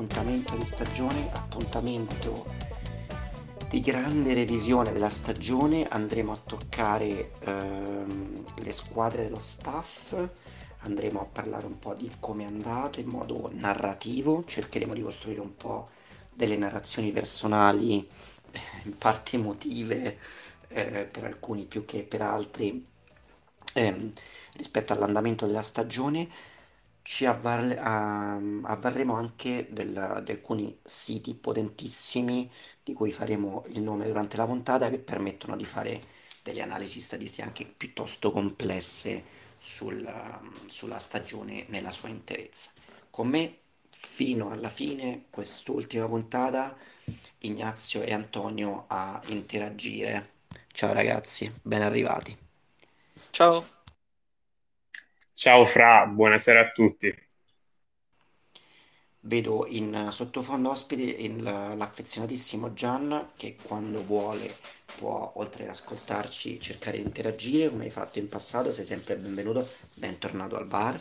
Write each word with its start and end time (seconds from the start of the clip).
appuntamento 0.00 0.56
di 0.56 0.64
stagione, 0.64 1.28
appuntamento 1.30 2.46
di 3.68 3.80
grande 3.80 4.32
revisione 4.32 4.92
della 4.92 5.10
stagione, 5.10 5.86
andremo 5.86 6.32
a 6.32 6.38
toccare 6.42 7.32
ehm, 7.40 8.44
le 8.56 8.72
squadre 8.72 9.24
dello 9.24 9.38
staff, 9.38 10.16
andremo 10.80 11.20
a 11.20 11.26
parlare 11.26 11.66
un 11.66 11.78
po' 11.78 11.92
di 11.92 12.10
come 12.18 12.44
è 12.44 12.46
andato 12.46 12.98
in 12.98 13.08
modo 13.08 13.50
narrativo, 13.52 14.42
cercheremo 14.46 14.94
di 14.94 15.02
costruire 15.02 15.40
un 15.40 15.54
po' 15.54 15.90
delle 16.32 16.56
narrazioni 16.56 17.12
personali, 17.12 18.08
eh, 18.52 18.60
in 18.84 18.96
parte 18.96 19.36
emotive, 19.36 20.18
eh, 20.68 21.08
per 21.12 21.24
alcuni 21.24 21.64
più 21.66 21.84
che 21.84 22.04
per 22.04 22.22
altri 22.22 22.86
ehm, 23.74 24.10
rispetto 24.56 24.94
all'andamento 24.94 25.44
della 25.44 25.60
stagione, 25.60 26.26
ci 27.10 27.26
avval- 27.26 27.76
a- 27.76 28.36
avvarremo 28.36 29.14
anche 29.14 29.66
del- 29.70 30.20
di 30.24 30.30
alcuni 30.30 30.78
siti 30.84 31.34
potentissimi 31.34 32.48
di 32.84 32.92
cui 32.92 33.10
faremo 33.10 33.64
il 33.68 33.80
nome 33.82 34.06
durante 34.06 34.36
la 34.36 34.46
puntata 34.46 34.88
che 34.90 34.98
permettono 35.00 35.56
di 35.56 35.64
fare 35.64 36.00
delle 36.42 36.62
analisi 36.62 37.00
statistiche 37.00 37.42
anche 37.42 37.66
piuttosto 37.66 38.30
complesse 38.30 39.24
sul- 39.58 40.08
sulla 40.68 40.98
stagione 41.00 41.64
nella 41.68 41.90
sua 41.90 42.08
interezza. 42.08 42.70
Con 43.10 43.26
me 43.28 43.58
fino 43.90 44.50
alla 44.50 44.70
fine, 44.70 45.24
quest'ultima 45.30 46.06
puntata, 46.06 46.76
Ignazio 47.40 48.02
e 48.02 48.12
Antonio 48.14 48.84
a 48.88 49.20
interagire. 49.26 50.34
Ciao 50.72 50.92
ragazzi, 50.92 51.52
ben 51.62 51.82
arrivati. 51.82 52.36
Ciao, 53.32 53.64
Ciao 55.42 55.64
Fra, 55.66 56.06
buonasera 56.06 56.60
a 56.60 56.70
tutti. 56.70 57.12
Vedo 59.22 59.66
in 59.68 60.08
sottofondo 60.10 60.70
ospite 60.70 61.02
il- 61.02 61.42
l'affezionatissimo 61.42 62.72
Gian 62.72 63.32
che 63.36 63.54
quando 63.62 64.02
vuole 64.04 64.50
può, 64.96 65.32
oltre 65.36 65.64
ad 65.64 65.70
ascoltarci, 65.70 66.58
cercare 66.58 66.96
di 66.98 67.04
interagire 67.04 67.68
come 67.68 67.84
hai 67.84 67.90
fatto 67.90 68.18
in 68.18 68.28
passato, 68.28 68.72
sei 68.72 68.84
sempre 68.84 69.16
benvenuto, 69.16 69.66
bentornato 69.94 70.56
al 70.56 70.66
bar. 70.66 70.98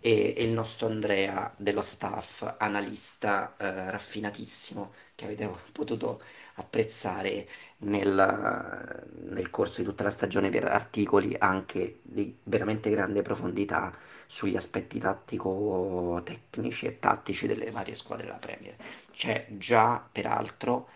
E, 0.00 0.34
e 0.36 0.42
il 0.44 0.50
nostro 0.50 0.86
Andrea 0.86 1.50
dello 1.58 1.80
staff, 1.82 2.54
analista 2.58 3.54
eh, 3.58 3.90
raffinatissimo 3.90 4.92
che 5.14 5.24
avete 5.26 5.48
potuto 5.72 6.20
apprezzare 6.54 7.48
nel, 7.78 9.06
nel 9.28 9.50
corso 9.50 9.80
di 9.80 9.86
tutta 9.86 10.04
la 10.04 10.10
stagione 10.10 10.50
per 10.50 10.64
articoli 10.64 11.34
anche 11.38 12.00
di 12.02 12.36
veramente 12.44 12.90
grande 12.90 13.22
profondità 13.22 13.94
sugli 14.26 14.56
aspetti 14.56 14.98
tattico-tecnici 14.98 16.86
e 16.86 16.98
tattici 16.98 17.46
delle 17.46 17.70
varie 17.70 17.94
squadre 17.94 18.26
della 18.26 18.38
Premier. 18.38 18.74
C'è 19.12 19.46
già, 19.58 20.06
peraltro, 20.10 20.88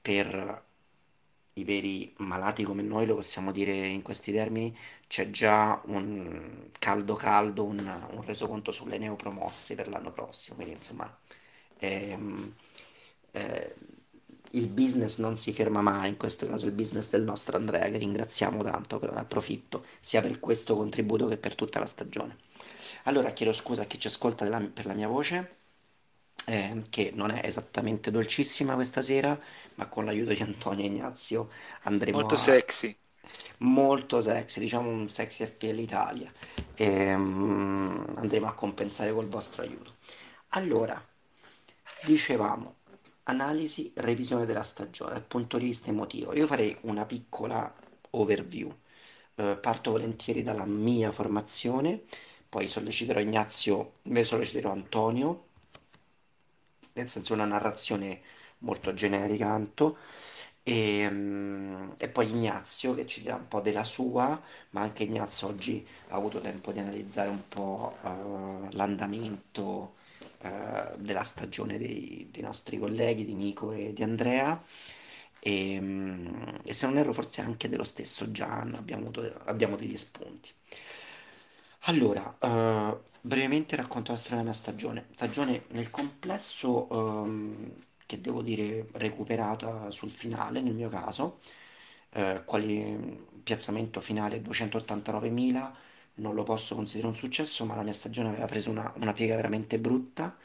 per 0.00 0.62
i 1.56 1.64
veri 1.64 2.12
malati 2.18 2.64
come 2.64 2.82
noi, 2.82 3.06
lo 3.06 3.14
possiamo 3.14 3.52
dire 3.52 3.72
in 3.72 4.02
questi 4.02 4.32
termini, 4.32 4.76
c'è 5.06 5.30
già 5.30 5.80
un 5.86 6.70
caldo 6.78 7.14
caldo, 7.14 7.64
un, 7.64 7.78
un 8.10 8.24
resoconto 8.24 8.72
sulle 8.72 8.98
neopromosse 8.98 9.74
per 9.76 9.88
l'anno 9.88 10.10
prossimo. 10.12 10.56
Quindi, 10.56 10.74
insomma, 10.74 11.16
ehm, 11.78 12.54
eh, 13.32 13.74
il 14.54 14.66
business 14.68 15.18
non 15.18 15.36
si 15.36 15.52
ferma 15.52 15.80
mai, 15.82 16.10
in 16.10 16.16
questo 16.16 16.46
caso 16.46 16.66
il 16.66 16.72
business 16.72 17.10
del 17.10 17.22
nostro 17.22 17.56
Andrea, 17.56 17.88
che 17.90 17.98
ringraziamo 17.98 18.62
tanto, 18.62 19.00
approfitto 19.00 19.84
sia 20.00 20.20
per 20.20 20.40
questo 20.40 20.74
contributo 20.76 21.26
che 21.28 21.36
per 21.36 21.54
tutta 21.54 21.78
la 21.80 21.86
stagione. 21.86 22.36
Allora 23.04 23.30
chiedo 23.32 23.52
scusa 23.52 23.82
a 23.82 23.84
chi 23.86 23.98
ci 23.98 24.06
ascolta 24.08 24.44
della- 24.44 24.60
per 24.60 24.86
la 24.86 24.94
mia 24.94 25.08
voce, 25.08 25.56
eh, 26.46 26.82
che 26.90 27.12
non 27.14 27.30
è 27.30 27.40
esattamente 27.44 28.10
dolcissima 28.10 28.74
questa 28.74 29.02
sera, 29.02 29.38
ma 29.76 29.86
con 29.86 30.04
l'aiuto 30.04 30.32
di 30.34 30.42
Antonio 30.42 30.84
e 30.84 30.88
Ignazio 30.88 31.50
andremo 31.82 32.28
molto 32.28 32.34
a... 32.34 32.36
sexy. 32.36 32.96
molto 33.58 34.20
sexy, 34.20 34.60
diciamo 34.60 34.88
un 34.90 35.08
sexy 35.10 35.44
FPL 35.46 35.78
Italia, 35.78 36.32
Ehm, 36.76 38.14
andremo 38.16 38.46
a 38.48 38.54
compensare 38.54 39.12
col 39.12 39.28
vostro 39.28 39.62
aiuto. 39.62 39.92
Allora, 40.50 41.00
dicevamo, 42.00 42.76
analisi, 43.24 43.92
revisione 43.96 44.46
della 44.46 44.62
stagione 44.62 45.12
dal 45.12 45.22
punto 45.24 45.58
di 45.58 45.64
vista 45.66 45.90
emotivo. 45.90 46.34
Io 46.34 46.46
farei 46.46 46.76
una 46.82 47.06
piccola 47.06 47.72
overview. 48.10 48.70
Eh, 49.36 49.58
parto 49.60 49.90
volentieri 49.92 50.42
dalla 50.42 50.64
mia 50.66 51.10
formazione, 51.12 52.02
poi 52.48 52.68
solleciterò 52.68 53.20
Ignazio, 53.20 53.94
invece 54.02 54.26
solleciterò 54.28 54.70
Antonio, 54.72 55.44
nel 56.94 57.08
senso 57.08 57.34
una 57.34 57.44
narrazione 57.44 58.20
molto 58.58 58.94
generica, 58.94 59.48
Anto, 59.50 59.96
e, 60.62 61.08
mm, 61.10 61.90
e 61.98 62.08
poi 62.08 62.28
Ignazio 62.30 62.94
che 62.94 63.06
ci 63.06 63.20
dirà 63.20 63.34
un 63.36 63.48
po' 63.48 63.60
della 63.60 63.84
sua, 63.84 64.40
ma 64.70 64.80
anche 64.82 65.02
Ignazio 65.04 65.48
oggi 65.48 65.86
ha 66.08 66.16
avuto 66.16 66.38
tempo 66.40 66.72
di 66.72 66.78
analizzare 66.78 67.28
un 67.28 67.42
po' 67.48 67.96
eh, 68.04 68.74
l'andamento 68.76 69.94
eh, 70.44 70.96
della 70.98 71.22
stagione 71.24 71.78
dei, 71.78 72.28
dei 72.30 72.42
nostri 72.42 72.78
colleghi, 72.78 73.24
di 73.24 73.34
Nico 73.34 73.72
e 73.72 73.92
di 73.92 74.02
Andrea. 74.02 74.62
E, 75.40 75.78
mm, 75.80 76.26
e 76.64 76.72
se 76.74 76.86
non 76.86 76.96
erro, 76.96 77.12
forse 77.12 77.40
anche 77.40 77.68
dello 77.68 77.84
stesso 77.84 78.30
Gian 78.30 78.74
abbiamo 78.74 79.10
abbiamo 79.46 79.76
degli 79.76 79.96
spunti. 79.96 80.50
Allora, 81.86 82.36
eh, 82.40 82.98
brevemente 83.20 83.76
racconto 83.76 84.10
la 84.12 84.16
storia 84.18 84.38
della 84.38 84.50
mia 84.50 84.58
stagione. 84.58 85.08
Stagione 85.14 85.64
nel 85.70 85.90
complesso, 85.90 86.88
ehm, 87.24 87.74
che 88.06 88.20
devo 88.20 88.42
dire 88.42 88.86
recuperata 88.92 89.90
sul 89.90 90.10
finale, 90.10 90.60
nel 90.62 90.74
mio 90.74 90.88
caso, 90.88 91.40
eh, 92.12 92.42
quali 92.44 93.26
piazzamento 93.42 94.00
finale 94.00 94.40
289.000, 94.42 95.74
non 96.16 96.34
lo 96.34 96.42
posso 96.42 96.74
considerare 96.74 97.12
un 97.12 97.18
successo, 97.18 97.64
ma 97.64 97.74
la 97.74 97.82
mia 97.82 97.92
stagione 97.92 98.28
aveva 98.28 98.46
preso 98.46 98.70
una, 98.70 98.92
una 98.96 99.12
piega 99.12 99.36
veramente 99.36 99.78
brutta, 99.78 100.36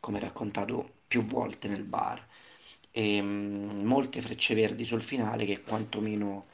come 0.00 0.20
raccontato 0.20 0.86
più 1.06 1.24
volte 1.24 1.68
nel 1.68 1.84
bar, 1.84 2.26
e 2.90 3.20
mm, 3.22 3.84
molte 3.84 4.20
frecce 4.20 4.54
verdi 4.54 4.84
sul 4.84 5.02
finale 5.02 5.44
che 5.44 5.62
quantomeno 5.62 6.46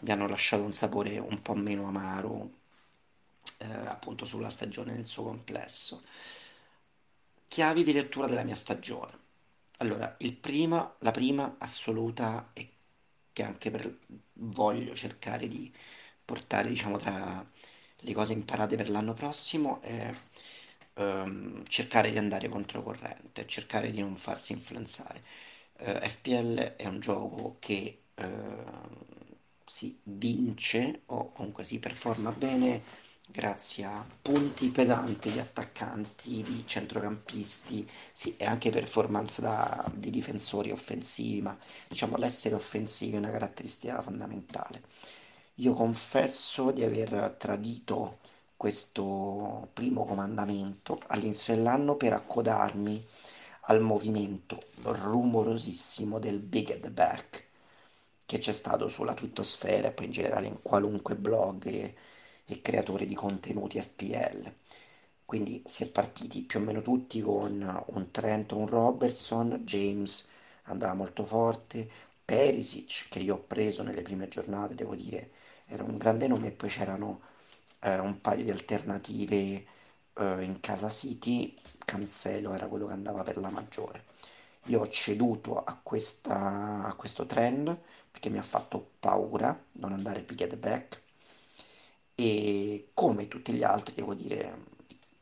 mi 0.00 0.10
hanno 0.10 0.26
lasciato 0.28 0.62
un 0.64 0.72
sapore 0.72 1.18
un 1.18 1.42
po' 1.42 1.54
meno 1.54 1.86
amaro 1.86 2.50
eh, 3.58 3.66
appunto 3.86 4.24
sulla 4.24 4.50
stagione 4.50 4.94
nel 4.94 5.06
suo 5.06 5.24
complesso. 5.24 6.02
Chiavi 7.48 7.84
di 7.84 7.92
lettura 7.92 8.26
della 8.26 8.42
mia 8.44 8.54
stagione. 8.54 9.12
Allora, 9.78 10.14
il 10.20 10.34
prima, 10.34 10.94
la 11.00 11.10
prima 11.10 11.56
assoluta 11.58 12.50
e 12.54 12.68
che 13.32 13.42
anche 13.42 13.70
per, 13.70 13.98
voglio 14.34 14.94
cercare 14.94 15.48
di 15.48 15.72
portare, 16.24 16.68
diciamo, 16.68 16.96
tra 16.98 17.44
le 18.02 18.12
cose 18.14 18.32
imparate 18.32 18.76
per 18.76 18.90
l'anno 18.90 19.14
prossimo 19.14 19.80
è 19.82 20.12
ehm, 20.94 21.64
cercare 21.66 22.10
di 22.10 22.18
andare 22.18 22.48
controcorrente, 22.48 23.46
cercare 23.46 23.90
di 23.90 24.00
non 24.00 24.16
farsi 24.16 24.52
influenzare. 24.52 25.22
Eh, 25.78 26.00
FPL 26.08 26.76
è 26.76 26.86
un 26.86 27.00
gioco 27.00 27.56
che 27.58 28.02
ehm, 28.14 28.96
si 29.64 29.98
vince 30.04 31.02
o 31.06 31.32
comunque 31.32 31.64
si 31.64 31.78
performa 31.78 32.30
bene 32.32 32.82
grazie 33.26 33.84
a 33.84 34.04
punti 34.20 34.68
pesanti 34.68 35.30
di 35.30 35.38
attaccanti, 35.38 36.42
di 36.42 36.64
centrocampisti, 36.66 37.88
sì, 38.12 38.36
e 38.36 38.44
anche 38.44 38.70
performance 38.70 39.40
da- 39.40 39.90
di 39.94 40.10
difensori 40.10 40.70
offensivi, 40.70 41.40
ma 41.40 41.56
diciamo 41.88 42.16
l'essere 42.18 42.54
offensivi 42.54 43.14
è 43.16 43.18
una 43.18 43.30
caratteristica 43.30 44.02
fondamentale. 44.02 44.82
Io 45.56 45.72
confesso 45.74 46.70
di 46.72 46.82
aver 46.84 47.36
tradito 47.38 48.18
questo 48.56 49.68
primo 49.72 50.04
comandamento 50.04 51.00
all'inizio 51.06 51.54
dell'anno 51.54 51.96
per 51.96 52.12
accodarmi 52.12 53.02
al 53.66 53.80
movimento 53.80 54.64
rumorosissimo 54.82 56.18
del 56.18 56.38
Big 56.38 56.70
at 56.70 56.80
the 56.80 56.90
Back 56.90 57.46
che 58.26 58.38
c'è 58.38 58.52
stato 58.52 58.88
sulla 58.88 59.14
twittosfera 59.14 59.88
e 59.88 59.92
poi 59.92 60.06
in 60.06 60.12
generale 60.12 60.46
in 60.48 60.60
qualunque 60.62 61.16
blog 61.16 61.66
e, 61.66 61.94
e 62.46 62.60
creatore 62.60 63.06
di 63.06 63.14
contenuti 63.14 63.80
FPL. 63.80 64.52
Quindi 65.24 65.62
si 65.66 65.84
è 65.84 65.88
partiti 65.88 66.42
più 66.42 66.60
o 66.60 66.62
meno 66.62 66.82
tutti 66.82 67.20
con 67.22 67.84
un 67.86 68.10
Trent, 68.10 68.52
un 68.52 68.66
Robertson, 68.66 69.62
James 69.64 70.28
andava 70.64 70.94
molto 70.94 71.24
forte, 71.24 71.88
Perisic 72.24 73.08
che 73.08 73.18
io 73.20 73.34
ho 73.36 73.38
preso 73.46 73.82
nelle 73.82 74.02
prime 74.02 74.28
giornate, 74.28 74.74
devo 74.74 74.94
dire, 74.94 75.30
era 75.72 75.84
un 75.84 75.96
grande 75.98 76.26
nome 76.28 76.48
e 76.48 76.52
poi 76.52 76.68
c'erano 76.68 77.20
eh, 77.80 77.98
un 77.98 78.20
paio 78.20 78.44
di 78.44 78.50
alternative 78.50 79.36
eh, 80.14 80.42
in 80.42 80.60
Casa 80.60 80.88
City, 80.90 81.54
Cancelo 81.84 82.52
era 82.54 82.66
quello 82.68 82.86
che 82.86 82.92
andava 82.92 83.22
per 83.22 83.36
la 83.38 83.50
maggiore. 83.50 84.04
Io 84.66 84.80
ho 84.80 84.88
ceduto 84.88 85.58
a 85.62 85.78
questa- 85.82 86.84
a 86.84 86.94
questo 86.94 87.26
trend 87.26 87.76
perché 88.10 88.30
mi 88.30 88.38
ha 88.38 88.42
fatto 88.42 88.92
paura 89.00 89.58
non 89.72 89.92
andare 89.92 90.22
pick 90.22 90.56
back 90.56 91.00
e 92.14 92.90
come 92.94 93.28
tutti 93.28 93.52
gli 93.52 93.62
altri, 93.62 93.94
devo 93.94 94.14
dire, 94.14 94.64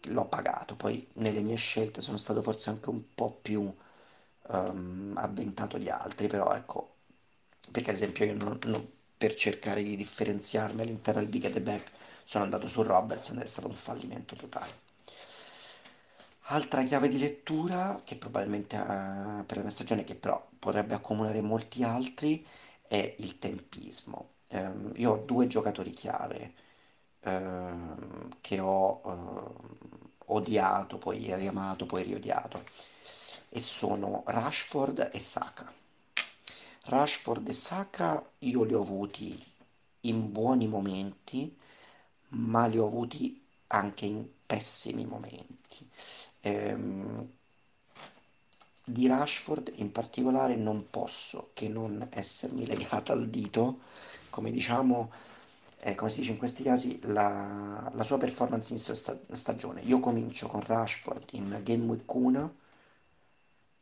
l'ho 0.09 0.27
pagato. 0.27 0.77
Poi 0.77 1.07
nelle 1.17 1.41
mie 1.41 1.57
scelte 1.57 2.03
sono 2.03 2.17
stato 2.17 2.43
forse 2.43 2.71
anche 2.71 2.91
un 2.91 3.15
po' 3.15 3.33
più 3.43 3.73
ehm, 4.51 5.15
avventato 5.17 5.79
di 5.79 5.89
altri, 5.91 6.27
però 6.29 6.53
ecco, 6.55 6.97
perché 7.71 7.91
ad 7.91 7.97
esempio 7.97 8.25
io 8.27 8.35
non- 8.37 8.59
non- 8.65 8.91
per 9.21 9.35
cercare 9.35 9.83
di 9.83 9.97
differenziarmi 9.97 10.81
all'interno 10.81 11.21
del 11.21 11.29
Big 11.29 11.45
and 11.45 11.53
the 11.53 11.61
Back 11.61 11.91
sono 12.25 12.45
andato 12.45 12.69
su 12.69 12.81
Robertson 12.81 13.37
ed 13.37 13.43
è 13.43 13.47
stato 13.47 13.69
un 13.69 13.75
fallimento 13.75 14.35
totale. 14.35 14.89
Altra 16.45 16.83
chiave 16.85 17.09
di 17.09 17.19
lettura, 17.19 18.01
che 18.03 18.17
probabilmente 18.17 18.77
eh, 18.77 19.43
per 19.45 19.57
la 19.59 19.63
mia 19.63 19.71
stagione, 19.71 20.05
che 20.05 20.15
però 20.15 20.43
potrebbe 20.59 20.95
accomunare 20.95 21.43
molti 21.43 21.83
altri, 21.83 22.47
è 22.81 23.15
il 23.19 23.39
tempismo. 23.39 24.37
Ehm, 24.49 24.93
io 24.97 25.13
ho 25.13 25.17
due 25.19 25.47
giocatori 25.47 25.91
chiave 25.91 26.55
ehm, 27.21 28.39
che 28.41 28.59
ho 28.59 29.03
ehm, 29.05 29.55
odiato, 30.29 30.97
poi 30.97 31.35
riamato, 31.35 31.85
poi 31.85 32.05
riodiato, 32.05 32.65
e 33.51 33.61
sono 33.61 34.23
Rashford 34.27 35.11
e 35.13 35.21
Saka. 35.21 35.80
Rashford 36.85 37.49
e 37.49 37.53
Saka 37.53 38.31
io 38.41 38.65
li 38.65 38.75
ho 38.75 38.81
avuti 38.81 39.37
in 40.03 40.33
buoni 40.33 40.67
momenti, 40.67 41.55
ma 42.31 42.67
li 42.67 42.79
ho 42.79 42.87
avuti 42.87 43.41
anche 43.69 44.07
in 44.07 44.27
pessimi 44.47 45.05
momenti. 45.05 45.89
Ehm, 46.41 47.29
di 48.85 49.07
Rashford 49.07 49.71
in 49.77 49.93
particolare 49.93 50.57
non 50.57 50.87
posso 50.91 51.51
che 51.55 51.69
non 51.69 52.07
essermi 52.11 52.67
legata 52.67 53.13
al 53.13 53.29
dito, 53.29 53.81
come 54.31 54.51
diciamo, 54.51 55.11
eh, 55.81 55.95
come 55.95 56.11
si 56.11 56.21
dice 56.21 56.33
in 56.33 56.39
questi 56.39 56.63
casi, 56.63 56.99
la, 57.05 57.91
la 57.95 58.05
sua 58.05 58.19
performance 58.19 58.73
in 58.73 58.79
sta- 58.79 59.19
stagione. 59.33 59.83
Io 59.83 60.01
comincio 60.01 60.47
con 60.49 60.63
Rashford 60.65 61.29
in 61.33 61.61
Game 61.63 61.85
Week 61.87 62.13
1 62.15 62.55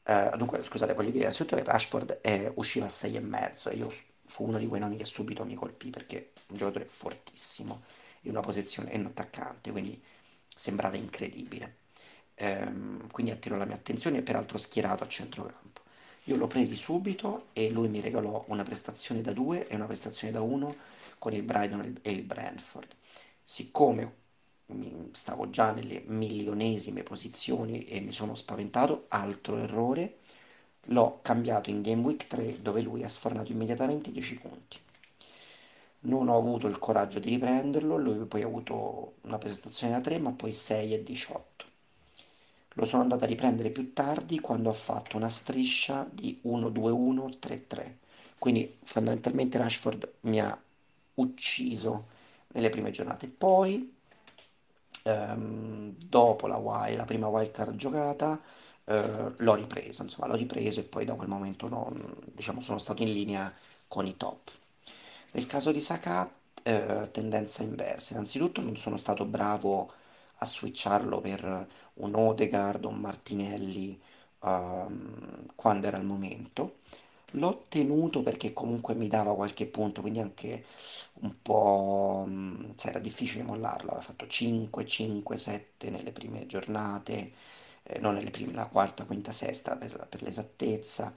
eh, 0.08 0.30
dunque, 0.36 0.62
scusate, 0.62 0.94
voglio 0.94 1.10
dire 1.10 1.24
innanzitutto 1.24 1.56
che 1.56 1.64
Rashford 1.64 2.20
è- 2.20 2.50
usciva 2.56 2.86
a 2.86 2.88
6 2.88 3.16
e 3.16 3.20
mezzo 3.20 3.68
e 3.70 3.76
io 3.76 3.88
fu 4.24 4.46
uno 4.46 4.58
di 4.58 4.66
quei 4.66 4.80
nomi 4.80 4.96
che 4.96 5.04
subito 5.04 5.44
mi 5.44 5.54
colpì 5.54 5.90
perché 5.90 6.32
un 6.48 6.56
giocatore 6.56 6.86
fortissimo 6.86 7.82
in 8.22 8.30
una 8.32 8.40
posizione, 8.40 8.90
è 8.90 8.98
un 8.98 9.06
attaccante, 9.06 9.70
quindi 9.70 10.00
sembrava 10.54 10.96
incredibile. 10.96 11.76
Ehm, 12.34 13.10
quindi 13.10 13.32
attirò 13.32 13.56
la 13.56 13.64
mia 13.64 13.74
attenzione 13.76 14.18
e 14.18 14.22
peraltro 14.22 14.58
schierato 14.58 15.04
a 15.04 15.08
centrocampo. 15.08 15.82
Io 16.24 16.36
l'ho 16.36 16.46
presi 16.46 16.74
subito 16.76 17.48
e 17.52 17.70
lui 17.70 17.88
mi 17.88 18.00
regalò 18.00 18.44
una 18.48 18.62
prestazione 18.62 19.20
da 19.22 19.32
2 19.32 19.66
e 19.66 19.74
una 19.74 19.86
prestazione 19.86 20.32
da 20.32 20.40
1 20.42 20.76
con 21.18 21.32
il 21.32 21.42
Brighton 21.42 21.98
e 22.02 22.10
il 22.10 22.22
Brentford. 22.22 22.88
Siccome 23.42 24.14
stavo 25.12 25.50
già 25.50 25.72
nelle 25.72 26.02
milionesime 26.06 27.02
posizioni 27.02 27.84
e 27.84 28.00
mi 28.00 28.12
sono 28.12 28.34
spaventato, 28.34 29.06
altro 29.08 29.56
errore, 29.56 30.18
l'ho 30.86 31.20
cambiato 31.22 31.70
in 31.70 31.82
Game 31.82 32.02
Week 32.02 32.26
3 32.26 32.62
dove 32.62 32.80
lui 32.80 33.02
ha 33.02 33.08
sfornato 33.08 33.52
immediatamente 33.52 34.12
10 34.12 34.34
punti. 34.36 34.78
Non 36.00 36.28
ho 36.28 36.36
avuto 36.36 36.68
il 36.68 36.78
coraggio 36.78 37.18
di 37.18 37.30
riprenderlo, 37.30 37.96
lui 37.96 38.24
poi 38.26 38.42
ha 38.42 38.46
avuto 38.46 39.14
una 39.22 39.38
prestazione 39.38 39.94
da 39.94 40.00
3 40.00 40.18
ma 40.18 40.30
poi 40.32 40.52
6 40.52 40.94
e 40.94 41.02
18. 41.02 41.66
Lo 42.74 42.84
sono 42.84 43.02
andato 43.02 43.24
a 43.24 43.26
riprendere 43.26 43.70
più 43.70 43.92
tardi 43.92 44.38
quando 44.38 44.68
ho 44.68 44.72
fatto 44.72 45.16
una 45.16 45.28
striscia 45.28 46.08
di 46.10 46.40
1-2-1-3-3. 46.44 47.92
Quindi 48.38 48.78
fondamentalmente 48.82 49.58
Rashford 49.58 50.12
mi 50.20 50.40
ha 50.40 50.56
ucciso 51.14 52.06
nelle 52.52 52.70
prime 52.70 52.92
giornate. 52.92 53.26
Poi 53.26 53.96
ehm, 55.08 55.94
dopo 56.06 56.46
la, 56.46 56.56
wild, 56.56 56.96
la 56.96 57.04
prima 57.04 57.28
wildcard 57.28 57.76
giocata, 57.76 58.40
eh, 58.84 59.32
l'ho 59.36 59.54
ripreso, 59.54 60.02
insomma, 60.02 60.26
l'ho 60.28 60.36
ripreso 60.36 60.80
e 60.80 60.84
poi 60.84 61.04
da 61.04 61.14
quel 61.14 61.28
momento 61.28 61.68
non, 61.68 62.14
diciamo, 62.34 62.60
sono 62.60 62.78
stato 62.78 63.02
in 63.02 63.12
linea 63.12 63.50
con 63.88 64.06
i 64.06 64.16
top. 64.16 64.50
Nel 65.32 65.46
caso 65.46 65.72
di 65.72 65.80
Saka, 65.80 66.30
eh, 66.62 67.08
tendenza 67.12 67.62
inversa. 67.62 68.14
Innanzitutto 68.14 68.60
non 68.60 68.76
sono 68.76 68.96
stato 68.96 69.24
bravo 69.24 69.92
a 70.40 70.46
switcharlo 70.46 71.20
per 71.20 71.66
un 71.94 72.14
Odegaard, 72.14 72.84
un 72.84 72.96
Martinelli, 73.00 73.98
ehm, 74.44 75.46
quando 75.54 75.86
era 75.86 75.98
il 75.98 76.04
momento. 76.04 76.76
L'ho 77.32 77.62
tenuto 77.68 78.22
perché 78.22 78.52
comunque 78.54 78.94
mi 78.94 79.06
dava 79.08 79.34
qualche 79.34 79.66
punto, 79.66 80.00
quindi 80.00 80.18
anche 80.20 80.64
un 81.20 81.34
po', 81.42 82.24
mh, 82.26 82.72
sai, 82.76 82.90
era 82.92 82.98
difficile 83.00 83.42
mollarlo, 83.42 83.90
aveva 83.90 84.02
fatto 84.02 84.26
5, 84.26 84.86
5, 84.86 85.36
7 85.36 85.90
nelle 85.90 86.12
prime 86.12 86.46
giornate, 86.46 87.32
eh, 87.82 87.98
non 88.00 88.14
nelle 88.14 88.30
prime, 88.30 88.52
la 88.54 88.66
quarta, 88.66 89.04
quinta, 89.04 89.30
sesta 89.32 89.76
per, 89.76 90.06
per 90.08 90.22
l'esattezza. 90.22 91.14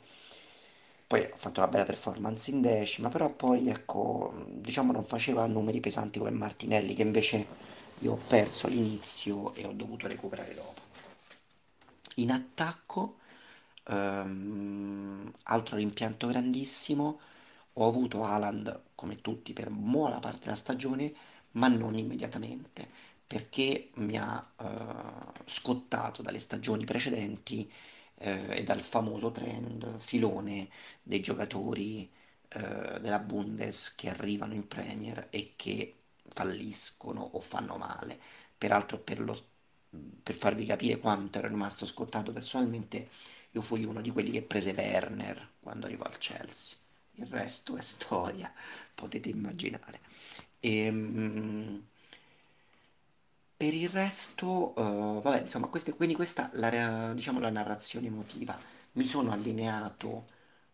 Poi 1.07 1.23
ha 1.23 1.35
fatto 1.35 1.59
una 1.59 1.69
bella 1.69 1.83
performance 1.85 2.49
in 2.51 2.61
decima, 2.61 3.09
però 3.09 3.29
poi 3.29 3.67
ecco, 3.69 4.33
diciamo 4.49 4.91
non 4.93 5.03
faceva 5.03 5.45
numeri 5.45 5.79
pesanti 5.81 6.19
come 6.19 6.31
Martinelli, 6.31 6.95
che 6.95 7.01
invece 7.01 7.45
io 7.99 8.13
ho 8.13 8.19
perso 8.27 8.67
all'inizio 8.67 9.53
e 9.53 9.65
ho 9.65 9.73
dovuto 9.73 10.07
recuperare 10.07 10.53
dopo. 10.55 10.81
In 12.15 12.31
attacco, 12.31 13.15
ehm, 13.85 15.31
altro 15.43 15.77
rimpianto 15.77 16.27
grandissimo, 16.27 17.19
ho 17.73 17.87
avuto 17.87 18.23
Haaland 18.23 18.83
come 18.95 19.21
tutti 19.21 19.53
per 19.53 19.69
buona 19.69 20.19
parte 20.19 20.45
della 20.45 20.55
stagione, 20.55 21.13
ma 21.51 21.67
non 21.67 21.95
immediatamente, 21.95 22.87
perché 23.25 23.91
mi 23.95 24.17
ha 24.17 24.51
eh, 24.59 25.41
scottato 25.45 26.21
dalle 26.21 26.39
stagioni 26.39 26.85
precedenti 26.85 27.71
eh, 28.17 28.57
e 28.59 28.63
dal 28.63 28.81
famoso 28.81 29.31
trend 29.31 29.97
filone 29.99 30.69
dei 31.01 31.19
giocatori 31.21 32.09
eh, 32.49 32.99
della 32.99 33.19
Bundes 33.19 33.95
che 33.95 34.09
arrivano 34.09 34.53
in 34.53 34.67
Premier 34.67 35.27
e 35.31 35.53
che 35.55 35.95
falliscono 36.29 37.21
o 37.21 37.39
fanno 37.39 37.77
male. 37.77 38.19
Peraltro, 38.57 38.99
per 38.99 39.19
lo- 39.19 39.49
per 40.23 40.35
farvi 40.35 40.65
capire 40.65 40.97
quanto 40.99 41.37
ero 41.39 41.47
rimasto 41.49 41.85
scottato 41.85 42.31
personalmente, 42.31 43.09
io 43.51 43.61
fui 43.61 43.83
uno 43.85 44.01
di 44.01 44.11
quelli 44.11 44.31
che 44.31 44.41
prese 44.41 44.73
Werner 44.75 45.53
quando 45.59 45.85
arrivò 45.85 46.03
al 46.05 46.17
Chelsea. 46.17 46.75
Il 47.15 47.27
resto 47.27 47.75
è 47.77 47.81
storia, 47.81 48.51
potete 48.95 49.29
immaginare. 49.29 49.99
Ehm, 50.59 51.83
per 53.55 53.73
il 53.75 53.89
resto, 53.89 54.73
eh, 54.75 55.21
vabbè, 55.21 55.41
insomma, 55.41 55.67
queste- 55.67 55.95
quindi 55.95 56.15
questa 56.15 56.49
la, 56.53 57.13
diciamo, 57.13 57.39
la 57.39 57.49
narrazione 57.51 58.07
emotiva. 58.07 58.59
Mi 58.93 59.05
sono 59.05 59.31
allineato 59.31 60.27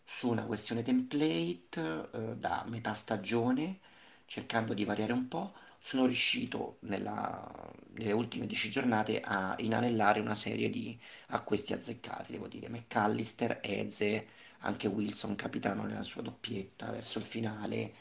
su 0.03 0.29
una 0.29 0.43
questione 0.45 0.83
template, 0.83 2.09
eh, 2.13 2.35
da 2.37 2.63
metà 2.67 2.93
stagione, 2.93 3.79
cercando 4.25 4.73
di 4.73 4.85
variare 4.85 5.11
un 5.13 5.27
po'. 5.27 5.53
Sono 5.79 6.05
riuscito 6.05 6.77
nella- 6.81 7.71
nelle 7.93 8.11
ultime 8.11 8.45
10 8.45 8.69
giornate 8.69 9.21
a 9.21 9.55
inanellare 9.59 10.19
una 10.19 10.35
serie 10.35 10.69
di 10.69 10.97
acquisti 11.27 11.73
azzeccati, 11.73 12.31
devo 12.33 12.47
dire. 12.47 12.67
McAllister, 12.69 13.59
Eze, 13.63 14.27
anche 14.59 14.87
Wilson, 14.87 15.35
capitano 15.35 15.83
nella 15.83 16.03
sua 16.03 16.21
doppietta 16.21 16.91
verso 16.91 17.19
il 17.19 17.23
finale, 17.25 17.93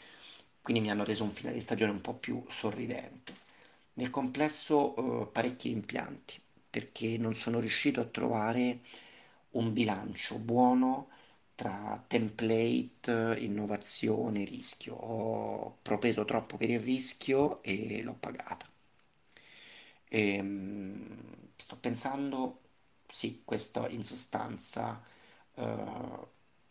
quindi 0.63 0.83
mi 0.83 0.91
hanno 0.91 1.05
reso 1.05 1.23
un 1.25 1.31
finale 1.31 1.55
di 1.57 1.61
stagione 1.63 1.93
un 1.93 2.01
po' 2.01 2.15
più 2.15 2.43
sorridente. 2.49 3.35
Nel 3.95 4.11
complesso, 4.11 5.23
eh, 5.23 5.27
parecchi 5.33 5.69
rimpianti, 5.69 6.41
perché 6.69 7.17
non 7.19 7.35
sono 7.35 7.61
riuscito 7.61 8.01
a 8.01 8.05
trovare 8.05 8.81
un 9.53 9.73
bilancio 9.73 10.39
buono 10.39 11.09
tra 11.57 12.05
template, 12.07 13.37
innovazione 13.41 14.45
rischio. 14.45 14.95
Ho 14.95 15.79
propeso 15.83 16.25
troppo 16.25 16.57
per 16.57 16.71
il 16.71 16.81
rischio 16.81 17.63
e 17.65 18.03
l'ho 18.05 18.15
pagata. 18.15 18.67
Ehm, 20.09 21.51
sto 21.57 21.77
pensando, 21.79 22.61
sì, 23.09 23.43
questo 23.45 23.87
in 23.89 24.05
sostanza, 24.05 25.03
eh, 25.55 26.29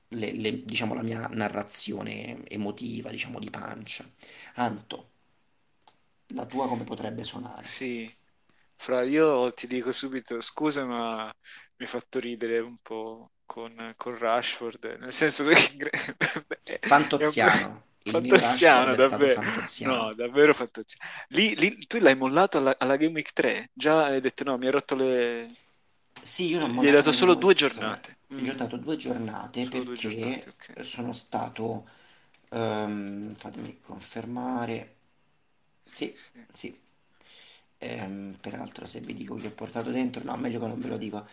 le- 0.09 0.31
le- 0.33 0.63
diciamo 0.63 0.93
la 0.93 1.01
mia 1.03 1.27
narrazione 1.27 2.47
emotiva, 2.47 3.09
diciamo 3.09 3.39
di 3.39 3.49
pancia. 3.49 4.09
Anto, 4.55 5.09
la 6.35 6.45
tua 6.45 6.67
come 6.67 6.83
potrebbe 6.83 7.23
suonare? 7.23 7.67
Sì, 7.67 8.09
Fra, 8.75 9.03
io 9.03 9.51
ti 9.53 9.67
dico 9.67 9.91
subito 9.93 10.41
scusa, 10.41 10.85
ma 10.85 11.25
mi 11.27 11.33
hai 11.85 11.87
fatto 11.87 12.19
ridere 12.19 12.59
un 12.59 12.77
po' 12.79 13.31
con, 13.45 13.93
con 13.97 14.17
Rashford, 14.17 14.97
nel 14.99 15.11
senso 15.13 15.43
che 15.45 15.55
Fantoziano, 16.81 17.83
fantastiano, 18.03 18.95
davvero. 18.95 19.43
No, 19.77 20.13
davvero 20.13 20.53
fantastiano. 20.53 21.09
Lì, 21.29 21.55
lì 21.55 21.85
tu 21.87 21.97
l'hai 21.99 22.15
mollato 22.15 22.57
alla, 22.57 22.75
alla 22.77 22.95
Game 22.97 23.13
Week 23.13 23.33
3, 23.33 23.69
già 23.73 24.05
hai 24.05 24.21
detto 24.21 24.43
no, 24.43 24.57
mi 24.57 24.67
ha 24.67 24.71
rotto 24.71 24.95
le... 24.95 25.47
Sì, 26.21 26.47
io 26.47 26.59
l'ho 26.59 26.67
Gli 26.77 26.85
hai 26.87 26.91
dato 26.91 27.11
solo 27.13 27.35
due 27.35 27.53
Week 27.53 27.63
3. 27.63 27.73
giornate. 27.73 28.17
Gli 28.33 28.49
ho 28.49 28.53
Mm, 28.53 28.55
dato 28.55 28.75
due 28.77 28.97
giornate 28.97 29.65
solo 29.65 29.83
due 29.83 29.95
giornate, 29.95 30.49
perché 30.49 30.49
ok. 30.49 30.73
sono 30.83 31.13
stato, 31.13 31.87
ehm, 32.49 33.33
fatemi 33.35 33.79
confermare, 33.81 34.95
Sì, 35.91 36.15
Sì, 36.31 36.45
sì. 36.53 36.83
Ehm, 37.77 38.37
peraltro 38.41 38.85
se 38.87 39.01
vi 39.01 39.13
dico 39.13 39.35
che 39.35 39.47
ho 39.47 39.51
portato 39.51 39.91
dentro, 39.91 40.23
no, 40.23 40.35
meglio 40.37 40.59
che 40.59 40.67
non 40.67 40.79
ve 40.81 40.87
lo 40.89 40.97
dico. 40.97 41.25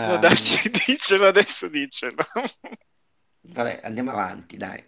No, 0.00 0.16
dai, 0.18 0.34
dicelo 0.86 1.26
adesso, 1.28 1.68
dicelo. 1.68 2.16
vabbè, 3.42 3.80
andiamo 3.84 4.10
avanti, 4.10 4.56
dai. 4.56 4.82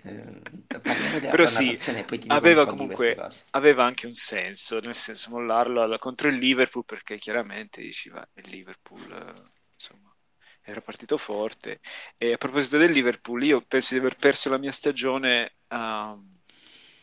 Parliamo 0.82 1.18
della 1.18 1.34
Però 1.36 1.46
sì, 1.46 1.78
poi 2.04 2.18
ti 2.18 2.28
aveva 2.28 2.66
comunque, 2.66 3.26
aveva 3.50 3.84
anche 3.84 4.06
un 4.06 4.14
senso, 4.14 4.80
nel 4.80 4.94
senso 4.94 5.30
mollarlo 5.30 5.82
alla- 5.82 5.98
contro 5.98 6.28
il 6.28 6.36
Liverpool 6.36 6.84
perché 6.84 7.16
chiaramente 7.18 7.80
diceva 7.80 8.26
il 8.34 8.48
Liverpool, 8.48 9.10
eh, 9.12 9.42
insomma, 9.74 10.14
era 10.62 10.80
partito 10.80 11.16
forte. 11.16 11.80
E 12.16 12.32
a 12.32 12.36
proposito 12.36 12.78
del 12.78 12.90
Liverpool, 12.92 13.42
io 13.44 13.60
penso 13.62 13.94
di 13.94 14.00
aver 14.00 14.16
perso 14.16 14.48
la 14.50 14.58
mia 14.58 14.72
stagione. 14.72 15.56
a- 15.68 16.16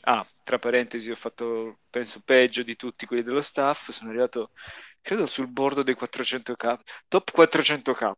Ah, 0.03 0.25
tra 0.43 0.58
parentesi, 0.58 1.12
ho 1.12 1.15
fatto, 1.15 1.81
penso, 1.89 2.22
peggio 2.25 2.63
di 2.63 2.75
tutti 2.75 3.05
quelli 3.05 3.22
dello 3.24 3.41
staff. 3.41 3.91
Sono 3.91 4.10
arrivato, 4.10 4.51
credo, 5.01 5.25
sul 5.27 5.48
bordo 5.48 5.84
dei 5.84 5.96
400k, 5.96 6.79
top 7.08 7.31
400k, 7.31 8.12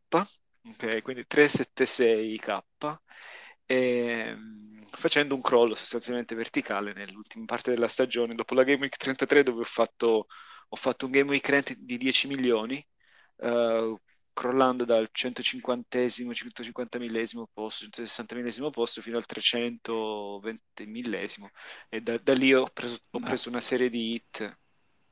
ok, 0.69 1.01
quindi 1.01 1.25
376k, 1.27 3.01
e, 3.65 4.33
mm, 4.35 4.83
facendo 4.91 5.35
un 5.35 5.41
crollo 5.41 5.75
sostanzialmente 5.75 6.35
verticale 6.35 6.93
nell'ultima 6.93 7.45
parte 7.45 7.71
della 7.71 7.87
stagione, 7.87 8.35
dopo 8.35 8.53
la 8.53 8.63
Game 8.63 8.79
Week 8.81 8.95
33 8.97 9.43
dove 9.43 9.61
ho 9.61 9.63
fatto, 9.63 10.27
ho 10.69 10.75
fatto 10.75 11.05
un 11.05 11.11
Game 11.11 11.29
Week 11.31 11.47
rent 11.49 11.73
di 11.77 11.97
10 11.97 12.27
milioni, 12.27 12.85
eh, 13.37 13.95
crollando 14.33 14.85
dal 14.85 15.09
150esimo, 15.11 16.33
150 16.33 16.97
millesimo 16.99 17.47
posto, 17.53 17.83
160 17.83 18.35
millesimo 18.35 18.69
posto 18.71 19.01
fino 19.01 19.17
al 19.17 19.25
320 19.25 20.85
millesimo 20.87 21.49
e 21.89 22.01
da, 22.01 22.17
da 22.17 22.33
lì 22.33 22.53
ho 22.53 22.67
preso, 22.73 22.97
ho 23.11 23.19
Ma, 23.21 23.33
preso 23.33 23.49
una 23.49 23.61
serie 23.61 23.89
di 23.89 24.13
hit. 24.13 24.57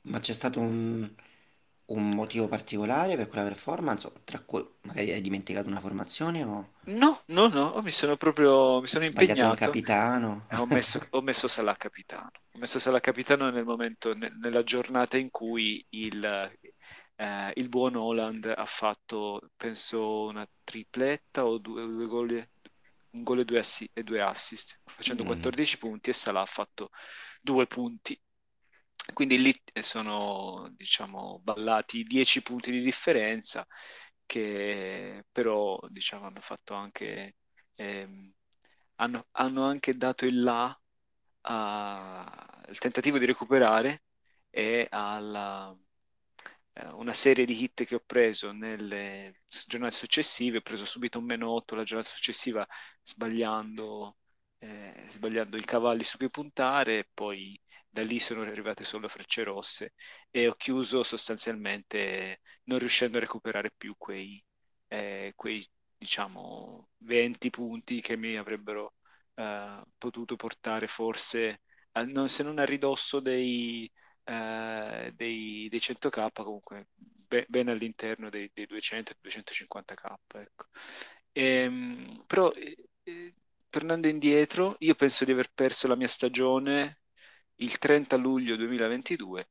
ma 0.03 0.19
c'è 0.19 0.33
stato 0.33 0.59
un, 0.59 1.09
un 1.93 2.09
motivo 2.11 2.47
particolare 2.47 3.15
per 3.15 3.27
quella 3.27 3.43
performance? 3.43 4.07
O 4.07 4.13
Tra 4.23 4.39
cui 4.39 4.65
magari 4.83 5.11
hai 5.11 5.21
dimenticato 5.21 5.67
una 5.67 5.79
formazione 5.79 6.43
o 6.43 6.69
No, 6.83 7.21
no, 7.27 7.47
no, 7.49 7.79
mi 7.83 7.91
sono 7.91 8.17
proprio 8.17 8.79
mi 8.81 8.87
sono 8.87 9.05
sbagliato 9.05 9.43
un 9.43 9.53
impegnato 9.53 9.55
capitano? 9.55 10.45
e 10.47 10.55
ho 10.55 10.65
messo, 10.65 10.99
ho 11.11 11.21
messo 11.21 11.47
Salah 11.47 11.75
capitano. 11.75 12.31
Ho 12.53 12.57
messo 12.59 12.79
Salah 12.79 12.99
capitano 12.99 13.49
nel 13.51 13.63
momento, 13.65 14.13
ne- 14.15 14.31
nella 14.41 14.63
giornata 14.63 15.17
in 15.17 15.29
cui 15.29 15.85
il, 15.89 16.23
eh, 17.15 17.51
il 17.55 17.69
buon 17.69 17.95
Holland 17.95 18.45
ha 18.55 18.65
fatto, 18.65 19.51
penso, 19.55 20.23
una 20.25 20.47
tripletta 20.63 21.45
o 21.45 21.59
due, 21.59 21.85
due 21.85 22.07
gol, 22.07 22.49
un 23.11 23.23
gol 23.23 23.39
e 23.39 23.45
due, 23.45 23.59
assi- 23.59 23.89
e 23.93 24.03
due 24.03 24.21
assist, 24.21 24.79
facendo 24.85 25.23
Mm, 25.23 25.23
14 25.23 25.77
punti 25.77 26.09
e 26.09 26.13
Salah 26.13 26.41
ha 26.41 26.45
fatto 26.45 26.89
due 27.41 27.67
punti. 27.67 28.19
Quindi 29.13 29.41
lì 29.41 29.53
sono, 29.81 30.69
diciamo, 30.75 31.39
ballati 31.43 32.03
10 32.03 32.41
punti 32.41 32.71
di 32.71 32.81
differenza 32.81 33.65
che 34.25 35.25
però, 35.31 35.79
diciamo, 35.89 36.27
hanno 36.27 36.39
fatto 36.41 36.73
anche, 36.73 37.35
ehm, 37.75 38.31
hanno, 38.95 39.27
hanno 39.31 39.65
anche 39.65 39.95
dato 39.97 40.25
il 40.25 40.41
là 40.41 40.75
al 41.43 42.77
tentativo 42.79 43.17
di 43.17 43.25
recuperare 43.25 44.03
e 44.49 44.87
alla 44.89 45.75
eh, 46.73 46.85
una 46.93 47.13
serie 47.13 47.45
di 47.45 47.61
hit 47.63 47.83
che 47.85 47.95
ho 47.95 48.03
preso 48.05 48.51
nelle 48.51 49.43
giornate 49.67 49.95
successive. 49.95 50.57
Ho 50.57 50.61
preso 50.61 50.85
subito 50.85 51.19
un 51.19 51.25
meno 51.25 51.49
8 51.51 51.75
la 51.75 51.83
giornata 51.83 52.09
successiva, 52.13 52.67
sbagliando, 53.03 54.17
eh, 54.59 55.05
sbagliando 55.09 55.57
i 55.57 55.65
cavalli 55.65 56.03
su 56.03 56.17
cui 56.17 56.29
puntare, 56.29 57.09
poi 57.13 57.59
da 57.91 58.03
lì 58.03 58.19
sono 58.19 58.41
arrivate 58.43 58.83
solo 58.85 59.07
frecce 59.07 59.43
rosse 59.43 59.93
e 60.31 60.47
ho 60.47 60.55
chiuso 60.55 61.03
sostanzialmente 61.03 62.41
non 62.65 62.79
riuscendo 62.79 63.17
a 63.17 63.19
recuperare 63.21 63.71
più 63.75 63.95
quei, 63.97 64.43
eh, 64.87 65.33
quei 65.35 65.67
diciamo, 65.97 66.89
20 66.99 67.49
punti 67.49 68.01
che 68.01 68.15
mi 68.17 68.37
avrebbero 68.37 68.95
eh, 69.35 69.81
potuto 69.97 70.35
portare 70.35 70.87
forse, 70.87 71.61
a- 71.93 72.03
non- 72.03 72.29
se 72.29 72.43
non 72.43 72.59
a 72.59 72.65
ridosso 72.65 73.19
dei, 73.19 73.91
eh, 74.23 75.11
dei, 75.15 75.67
dei 75.69 75.79
100k, 75.79 76.43
comunque 76.43 76.87
be- 76.95 77.45
ben 77.49 77.67
all'interno 77.69 78.29
dei, 78.29 78.49
dei 78.53 78.65
200-250k, 78.65 80.15
ecco. 80.37 80.65
Ehm, 81.33 82.23
però, 82.27 82.51
eh, 82.51 82.75
eh, 83.03 83.33
tornando 83.69 84.07
indietro, 84.07 84.75
io 84.79 84.95
penso 84.95 85.25
di 85.25 85.31
aver 85.31 85.51
perso 85.53 85.87
la 85.87 85.95
mia 85.95 86.07
stagione 86.07 87.00
il 87.61 87.77
30 87.77 88.15
luglio 88.17 88.55
2022 88.55 89.49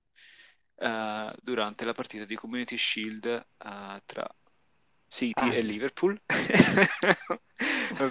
eh, 0.77 1.35
durante 1.43 1.85
la 1.85 1.93
partita 1.93 2.25
di 2.25 2.35
Community 2.37 2.77
Shield 2.77 3.27
eh, 3.27 4.03
tra 4.05 4.27
City 5.09 5.51
Ah, 5.51 5.55
e 5.55 5.63
Liverpool. 5.63 6.21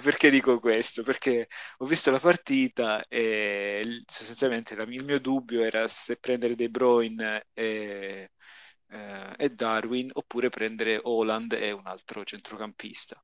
Perché 0.02 0.30
dico 0.30 0.60
questo? 0.60 1.02
Perché 1.02 1.48
ho 1.78 1.86
visto 1.86 2.10
la 2.10 2.20
partita 2.20 3.04
e 3.08 4.02
sostanzialmente 4.06 4.74
il 4.74 5.04
mio 5.04 5.18
dubbio 5.18 5.62
era 5.64 5.88
se 5.88 6.16
prendere 6.16 6.54
De 6.54 6.68
Bruyne 6.68 7.46
e, 7.54 8.32
eh, 8.88 9.34
e 9.36 9.48
Darwin 9.50 10.10
oppure 10.12 10.50
prendere 10.50 11.00
Haaland 11.02 11.52
e 11.52 11.72
un 11.72 11.86
altro 11.86 12.22
centrocampista. 12.24 13.22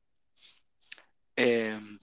E, 1.34 1.98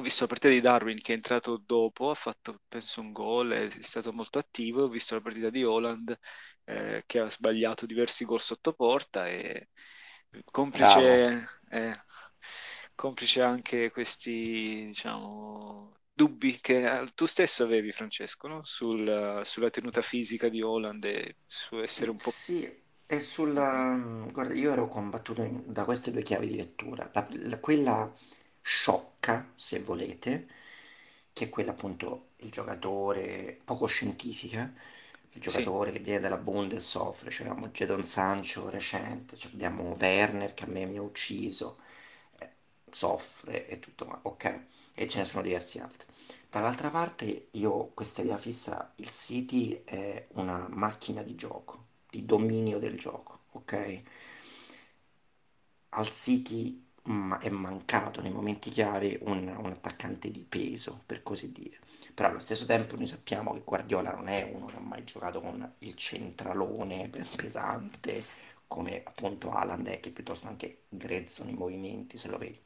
ho 0.00 0.02
visto 0.02 0.22
la 0.22 0.28
partita 0.28 0.52
di 0.52 0.60
Darwin 0.60 1.00
che 1.00 1.12
è 1.12 1.16
entrato 1.16 1.56
dopo, 1.64 2.10
ha 2.10 2.14
fatto 2.14 2.60
penso 2.68 3.00
un 3.00 3.12
gol, 3.12 3.50
è 3.52 3.68
stato 3.82 4.12
molto 4.12 4.38
attivo. 4.38 4.84
Ho 4.84 4.88
visto 4.88 5.14
la 5.14 5.20
partita 5.20 5.50
di 5.50 5.62
Haaland 5.62 6.18
eh, 6.64 7.02
che 7.06 7.18
ha 7.20 7.30
sbagliato 7.30 7.86
diversi 7.86 8.24
gol 8.24 8.40
sotto 8.40 8.72
porta 8.74 9.28
e 9.28 9.68
bravo. 10.72 11.24
complice, 11.24 11.48
eh, 11.70 11.92
complice 12.94 13.42
anche 13.42 13.90
questi, 13.90 14.86
diciamo, 14.86 15.96
dubbi 16.12 16.58
che 16.60 17.00
eh, 17.02 17.12
tu 17.14 17.26
stesso 17.26 17.64
avevi, 17.64 17.92
Francesco, 17.92 18.48
no? 18.48 18.60
Sul- 18.64 19.40
sulla 19.44 19.70
tenuta 19.70 20.02
fisica 20.02 20.48
di 20.48 20.60
Haaland 20.62 21.04
e 21.04 21.36
su 21.46 21.78
essere 21.80 22.10
un 22.10 22.20
po'... 22.20 22.34
Sì, 22.34 22.68
e 23.06 23.20
sulla... 23.20 24.28
Guarda, 24.32 24.54
io 24.54 24.72
ero 24.72 24.88
combattuto 24.88 25.42
in- 25.42 25.64
da 25.72 25.84
queste 25.84 26.10
due 26.10 26.22
chiavi 26.22 26.46
di 26.48 26.56
lettura. 26.56 27.08
La- 27.14 27.26
la- 27.30 27.60
quella 27.60 28.12
sciocca, 28.68 29.52
se 29.56 29.80
volete, 29.80 30.46
che 31.32 31.46
è 31.46 31.48
quella 31.48 31.70
appunto 31.72 32.30
il 32.38 32.50
giocatore 32.50 33.58
poco 33.64 33.86
scientifica, 33.86 34.72
il 35.32 35.40
Sì, 35.46 35.64
giocatore 35.64 35.90
che 35.92 36.00
viene 36.00 36.20
dalla 36.20 36.36
Bundes 36.36 36.86
soffre, 36.86 37.30
cioè 37.30 37.46
abbiamo 37.48 37.68
Jadon 37.68 38.04
Sancho 38.04 38.68
recente, 38.70 39.36
cioè 39.36 39.52
abbiamo 39.52 39.96
Werner 39.98 40.52
che 40.54 40.64
a 40.64 40.66
me 40.68 40.84
mi 40.86 40.96
ha 40.98 41.02
ucciso, 41.02 41.78
eh, 42.38 42.50
soffre 42.90 43.66
e 43.68 43.78
tutto, 43.80 44.04
ma 44.06 44.18
ok, 44.22 44.60
e 44.94 45.08
ce 45.08 45.18
ne 45.18 45.24
sono 45.24 45.42
diversi 45.42 45.78
altri. 45.78 46.06
Dall'altra 46.50 46.90
parte 46.90 47.48
io 47.52 47.70
ho 47.70 47.90
questa 47.94 48.22
idea 48.22 48.38
fissa, 48.38 48.92
il 48.96 49.10
City 49.10 49.82
è 49.84 50.26
una 50.32 50.66
macchina 50.70 51.22
di 51.22 51.34
gioco, 51.34 51.86
di 52.10 52.24
dominio 52.24 52.78
del 52.78 52.98
gioco, 52.98 53.40
ok? 53.52 54.02
Al 55.90 56.08
City 56.10 56.82
è 57.40 57.48
mancato 57.50 58.20
nei 58.20 58.30
momenti 58.30 58.70
chiave 58.70 59.18
un, 59.22 59.46
un 59.48 59.70
attaccante 59.70 60.30
di 60.30 60.44
peso, 60.48 61.02
per 61.06 61.22
così 61.22 61.52
dire. 61.52 61.78
Però 62.14 62.28
allo 62.28 62.40
stesso 62.40 62.66
tempo 62.66 62.96
noi 62.96 63.06
sappiamo 63.06 63.52
che 63.52 63.62
Guardiola 63.64 64.12
non 64.12 64.28
è 64.28 64.50
uno 64.52 64.66
che 64.66 64.76
ha 64.76 64.80
mai 64.80 65.04
giocato 65.04 65.40
con 65.40 65.74
il 65.78 65.94
centralone 65.94 67.08
pe- 67.08 67.24
pesante, 67.36 68.24
come 68.66 69.02
appunto 69.04 69.50
Haaland 69.52 69.86
è, 69.88 70.00
che 70.00 70.10
è 70.10 70.12
piuttosto 70.12 70.48
anche 70.48 70.82
grezzo 70.88 71.44
nei 71.44 71.54
movimenti, 71.54 72.18
se 72.18 72.28
lo 72.28 72.38
vedi. 72.38 72.60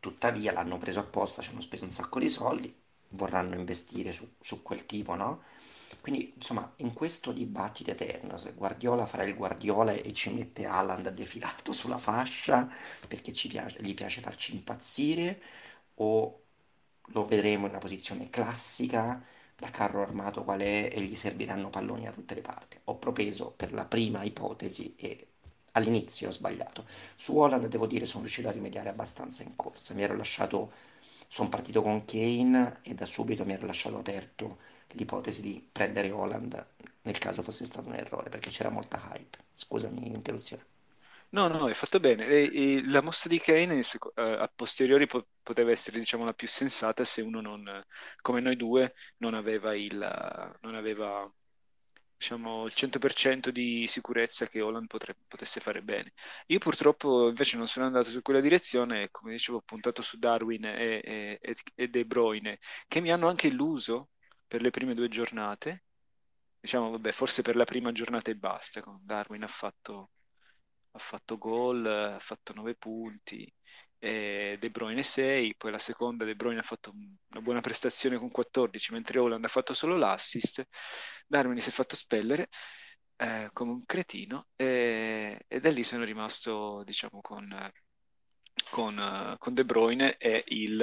Tuttavia 0.00 0.52
l'hanno 0.52 0.78
preso 0.78 1.00
apposta, 1.00 1.42
ci 1.42 1.50
hanno 1.50 1.60
speso 1.60 1.84
un 1.84 1.90
sacco 1.90 2.18
di 2.18 2.28
soldi, 2.28 2.74
vorranno 3.10 3.54
investire 3.54 4.12
su, 4.12 4.26
su 4.40 4.62
quel 4.62 4.86
tipo, 4.86 5.14
no? 5.14 5.42
Quindi, 6.00 6.32
insomma, 6.36 6.72
in 6.76 6.92
questo 6.92 7.32
dibattito 7.32 7.90
eterno, 7.90 8.36
se 8.38 8.52
Guardiola 8.52 9.06
farà 9.06 9.24
il 9.24 9.34
Guardiola 9.34 9.92
e 9.92 10.12
ci 10.12 10.32
mette 10.32 10.64
Haaland 10.66 11.08
defilato 11.10 11.72
sulla 11.72 11.98
fascia 11.98 12.68
perché 13.08 13.32
piace, 13.32 13.82
gli 13.82 13.94
piace 13.94 14.20
farci 14.20 14.54
impazzire, 14.54 15.40
o 15.96 16.42
lo 17.12 17.24
vedremo 17.24 17.64
in 17.66 17.70
una 17.70 17.78
posizione 17.78 18.30
classica 18.30 19.22
da 19.56 19.70
carro 19.70 20.02
armato 20.02 20.44
qual 20.44 20.60
è 20.60 20.88
e 20.92 21.00
gli 21.02 21.14
serviranno 21.14 21.70
palloni 21.70 22.04
da 22.04 22.12
tutte 22.12 22.34
le 22.34 22.40
parti. 22.42 22.78
Ho 22.84 22.96
propeso 22.96 23.52
per 23.56 23.72
la 23.72 23.84
prima 23.84 24.22
ipotesi 24.22 24.94
e 24.96 25.26
all'inizio 25.72 26.28
ho 26.28 26.30
sbagliato. 26.30 26.84
Su 27.16 27.36
Holland 27.36 27.66
devo 27.66 27.86
dire 27.86 28.06
sono 28.06 28.22
riuscito 28.22 28.48
a 28.48 28.52
rimediare 28.52 28.88
abbastanza 28.88 29.42
in 29.42 29.56
corsa. 29.56 29.94
Mi 29.94 30.02
ero 30.02 30.16
lasciato, 30.16 30.72
sono 31.30 31.48
partito 31.48 31.82
con 31.82 32.04
Kane 32.04 32.80
e 32.82 32.94
da 32.94 33.06
subito 33.06 33.44
mi 33.46 33.52
ero 33.54 33.66
lasciato 33.66 33.96
aperto 33.98 34.58
l'ipotesi 34.90 35.40
di 35.42 35.66
prendere 35.72 36.10
Holland 36.10 36.66
nel 37.02 37.18
caso 37.18 37.42
fosse 37.42 37.64
stato 37.64 37.88
un 37.88 37.94
errore, 37.94 38.28
perché 38.28 38.50
c'era 38.50 38.68
molta 38.70 39.00
hype. 39.14 39.38
Scusami 39.54 40.00
l'interruzione. 40.10 40.64
No, 41.32 41.46
no, 41.48 41.66
hai 41.66 41.74
fatto 41.74 42.00
bene. 42.00 42.26
E- 42.26 42.50
e 42.78 42.82
la 42.86 43.02
mossa 43.02 43.28
di 43.28 43.38
Kane 43.38 43.82
seco- 43.84 44.12
eh, 44.16 44.22
a 44.22 44.48
posteriori 44.54 45.06
po- 45.06 45.28
poteva 45.42 45.70
essere, 45.70 45.98
diciamo, 45.98 46.24
la 46.24 46.34
più 46.34 46.48
sensata 46.48 47.04
se 47.04 47.20
uno 47.22 47.40
non, 47.40 47.84
come 48.20 48.40
noi 48.40 48.56
due, 48.56 48.94
non 49.18 49.34
aveva 49.34 49.74
il, 49.74 49.96
non 50.60 50.74
aveva 50.74 51.30
diciamo, 52.20 52.66
il 52.66 52.72
100% 52.74 53.48
di 53.50 53.86
sicurezza 53.88 54.46
che 54.46 54.60
Holland 54.60 54.86
potrebbe, 54.88 55.20
potesse 55.26 55.58
fare 55.60 55.80
bene. 55.82 56.12
Io 56.48 56.58
purtroppo 56.58 57.28
invece 57.28 57.56
non 57.56 57.66
sono 57.66 57.86
andato 57.86 58.10
su 58.10 58.20
quella 58.20 58.40
direzione, 58.40 59.10
come 59.10 59.32
dicevo, 59.32 59.58
ho 59.58 59.62
puntato 59.62 60.02
su 60.02 60.18
Darwin 60.18 60.66
e, 60.66 61.38
e, 61.40 61.56
e 61.74 61.88
De 61.88 62.04
Bruyne, 62.04 62.58
che 62.88 63.00
mi 63.00 63.10
hanno 63.10 63.28
anche 63.28 63.46
illuso 63.46 64.10
per 64.46 64.60
le 64.60 64.68
prime 64.70 64.92
due 64.94 65.08
giornate. 65.08 65.84
Diciamo, 66.60 66.90
vabbè, 66.90 67.10
forse 67.12 67.40
per 67.42 67.56
la 67.56 67.64
prima 67.64 67.90
giornata 67.92 68.30
e 68.30 68.36
basta. 68.36 68.82
Darwin 69.02 69.42
ha 69.44 69.46
fatto, 69.48 70.10
ha 70.92 70.98
fatto 70.98 71.38
gol, 71.38 71.86
ha 71.86 72.18
fatto 72.18 72.52
9 72.52 72.74
punti, 72.76 73.50
e 74.00 74.56
De 74.58 74.70
Bruyne 74.70 75.02
6, 75.02 75.56
poi 75.56 75.70
la 75.70 75.78
seconda 75.78 76.24
De 76.24 76.34
Bruyne 76.34 76.60
ha 76.60 76.62
fatto 76.62 76.90
una 76.92 77.40
buona 77.42 77.60
prestazione 77.60 78.16
con 78.18 78.30
14, 78.30 78.92
mentre 78.92 79.18
Holland 79.18 79.44
ha 79.44 79.48
fatto 79.48 79.74
solo 79.74 79.96
l'assist, 79.96 80.66
Darwin 81.26 81.60
si 81.60 81.68
è 81.68 81.72
fatto 81.72 81.94
spellere 81.96 82.48
eh, 83.16 83.50
come 83.52 83.72
un 83.72 83.84
cretino 83.84 84.48
e, 84.56 85.44
e, 85.46 85.60
da 85.60 85.70
lì 85.70 85.82
sono 85.82 86.04
rimasto 86.04 86.82
diciamo 86.84 87.20
con, 87.20 87.46
con, 88.70 89.36
con 89.38 89.54
De 89.54 89.64
Bruyne 89.64 90.16
e 90.16 90.44
il, 90.48 90.80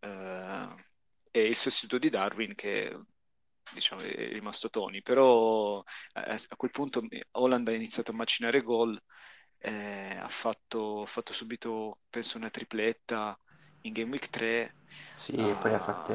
eh, 0.00 0.68
e 1.30 1.46
il 1.46 1.56
sostituto 1.56 1.98
di 1.98 2.10
Darwin 2.10 2.54
che 2.54 2.94
diciamo, 3.72 4.02
è 4.02 4.28
rimasto 4.32 4.68
Tony, 4.68 5.00
però 5.02 5.82
eh, 6.14 6.20
a 6.48 6.56
quel 6.56 6.70
punto 6.70 7.02
Holland 7.32 7.68
ha 7.68 7.72
iniziato 7.72 8.10
a 8.10 8.14
macinare 8.14 8.60
gol 8.62 9.00
eh, 9.60 10.16
ha 10.18 10.28
fatto, 10.28 11.04
fatto, 11.06 11.32
subito, 11.32 11.98
penso, 12.08 12.38
una 12.38 12.50
tripletta 12.50 13.38
in 13.82 13.92
Game 13.92 14.10
Week 14.10 14.28
3. 14.28 14.74
Sì, 15.12 15.32
e 15.34 15.54
poi 15.56 15.74
ha 15.74 15.78
fatto 15.78 16.12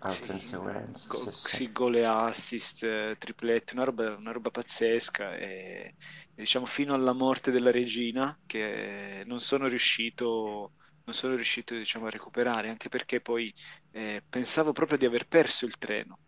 altre 0.00 0.24
sì, 0.26 0.32
inseguenze. 0.32 1.08
Go, 1.08 1.30
sì, 1.30 1.56
sì. 1.56 1.72
gol 1.72 1.96
e 1.96 2.04
assist, 2.04 3.18
triplette, 3.18 3.74
una 3.74 3.84
roba, 3.84 4.14
una 4.14 4.32
roba 4.32 4.50
pazzesca. 4.50 5.36
E, 5.36 5.96
diciamo 6.34 6.66
fino 6.66 6.94
alla 6.94 7.12
morte 7.12 7.50
della 7.50 7.72
regina, 7.72 8.38
che 8.46 9.24
non 9.26 9.40
sono 9.40 9.66
riuscito, 9.66 10.72
non 11.04 11.14
sono 11.14 11.34
riuscito 11.34 11.74
diciamo, 11.74 12.06
a 12.06 12.10
recuperare, 12.10 12.68
anche 12.68 12.88
perché 12.88 13.20
poi 13.20 13.52
eh, 13.90 14.22
pensavo 14.28 14.72
proprio 14.72 14.98
di 14.98 15.06
aver 15.06 15.26
perso 15.26 15.66
il 15.66 15.76
treno 15.78 16.20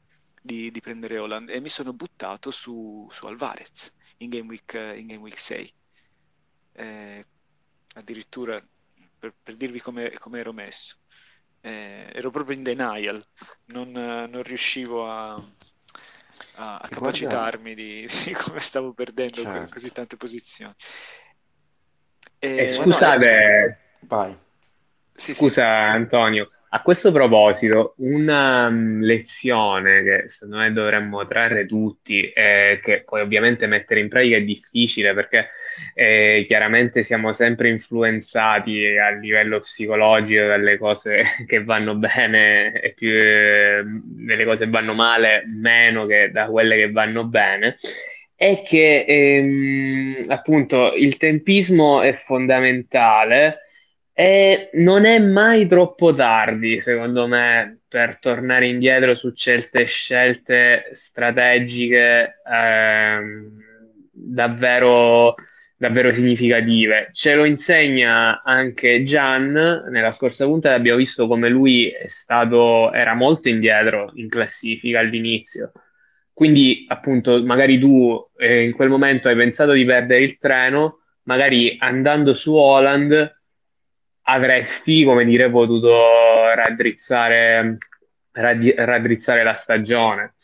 di, 0.42 0.70
di 0.70 0.80
prendere 0.80 1.18
Holland 1.18 1.50
e 1.50 1.60
mi 1.60 1.68
sono 1.68 1.92
buttato 1.92 2.50
su, 2.50 3.08
su 3.12 3.26
Alvarez 3.26 3.94
in 4.18 4.30
Game 4.30 4.48
Week, 4.48 4.72
in 4.74 5.06
Game 5.06 5.20
Week 5.22 5.38
6 5.38 5.74
eh, 6.80 7.26
addirittura 7.94 8.62
per, 9.18 9.34
per 9.42 9.56
dirvi 9.56 9.80
come, 9.80 10.12
come, 10.18 10.40
ero 10.40 10.52
messo. 10.52 10.96
Eh, 11.60 12.10
ero 12.12 12.30
proprio 12.30 12.56
in 12.56 12.62
denial, 12.62 13.22
non, 13.66 13.90
non 13.90 14.42
riuscivo 14.42 15.08
a, 15.08 15.34
a, 16.54 16.76
a 16.78 16.88
capacitarmi 16.88 17.74
di, 17.74 18.08
di, 18.24 18.32
come 18.32 18.60
stavo 18.60 18.92
perdendo 18.92 19.42
certo. 19.42 19.72
così 19.72 19.92
tante 19.92 20.16
posizioni. 20.16 20.74
E, 22.38 22.68
scusate, 22.70 23.78
no, 24.08 24.38
sì, 25.12 25.34
scusa 25.34 25.62
sì. 25.62 25.96
Antonio, 25.96 26.50
a 26.72 26.82
questo 26.82 27.10
proposito, 27.10 27.94
una 27.98 28.68
um, 28.68 29.00
lezione 29.00 30.04
che 30.04 30.28
secondo 30.28 30.58
me 30.58 30.72
dovremmo 30.72 31.24
trarre 31.24 31.66
tutti, 31.66 32.30
e 32.30 32.78
che 32.80 33.02
poi 33.02 33.22
ovviamente 33.22 33.66
mettere 33.66 33.98
in 33.98 34.08
pratica 34.08 34.36
è 34.36 34.42
difficile 34.42 35.12
perché 35.12 35.48
eh, 35.94 36.44
chiaramente 36.46 37.02
siamo 37.02 37.32
sempre 37.32 37.70
influenzati 37.70 38.96
a 38.98 39.10
livello 39.10 39.58
psicologico 39.58 40.46
dalle 40.46 40.78
cose 40.78 41.24
che 41.44 41.64
vanno 41.64 41.96
bene 41.96 42.72
e 42.80 42.92
più 42.92 43.10
eh, 43.10 43.82
delle 43.84 44.44
cose 44.44 44.66
che 44.66 44.70
vanno 44.70 44.94
male 44.94 45.42
meno 45.46 46.06
che 46.06 46.30
da 46.30 46.46
quelle 46.46 46.76
che 46.76 46.90
vanno 46.92 47.24
bene. 47.24 47.76
È 48.36 48.62
che 48.64 49.04
ehm, 49.06 50.26
appunto 50.28 50.94
il 50.94 51.16
tempismo 51.16 52.00
è 52.00 52.12
fondamentale 52.12 53.58
e 54.12 54.70
non 54.74 55.04
è 55.04 55.18
mai 55.18 55.66
troppo 55.66 56.12
tardi, 56.12 56.78
secondo 56.78 57.26
me, 57.26 57.80
per 57.88 58.18
tornare 58.18 58.66
indietro 58.68 59.14
su 59.14 59.32
certe 59.32 59.84
scelte 59.84 60.88
strategiche 60.90 62.40
ehm, 62.46 63.58
davvero, 64.12 65.34
davvero 65.76 66.12
significative. 66.12 67.08
Ce 67.12 67.34
lo 67.34 67.44
insegna 67.44 68.42
anche 68.42 69.02
Gian. 69.02 69.86
Nella 69.90 70.10
scorsa 70.10 70.44
puntata 70.44 70.74
abbiamo 70.74 70.98
visto 70.98 71.26
come 71.26 71.48
lui 71.48 71.88
è 71.88 72.06
stato, 72.06 72.92
era 72.92 73.14
molto 73.14 73.48
indietro 73.48 74.12
in 74.14 74.28
classifica 74.28 74.98
all'inizio. 75.00 75.72
Quindi, 76.32 76.84
appunto, 76.88 77.42
magari 77.44 77.78
tu 77.78 78.16
eh, 78.36 78.64
in 78.64 78.72
quel 78.72 78.88
momento 78.88 79.28
hai 79.28 79.36
pensato 79.36 79.72
di 79.72 79.84
perdere 79.84 80.22
il 80.22 80.38
treno, 80.38 81.00
magari 81.24 81.76
andando 81.78 82.34
su 82.34 82.54
Holland 82.54 83.39
avresti, 84.30 85.04
come 85.04 85.24
dire, 85.24 85.50
potuto 85.50 86.52
raddrizzare, 86.54 87.78
raddi- 88.32 88.74
raddrizzare 88.76 89.42
la 89.42 89.52
stagione. 89.52 90.34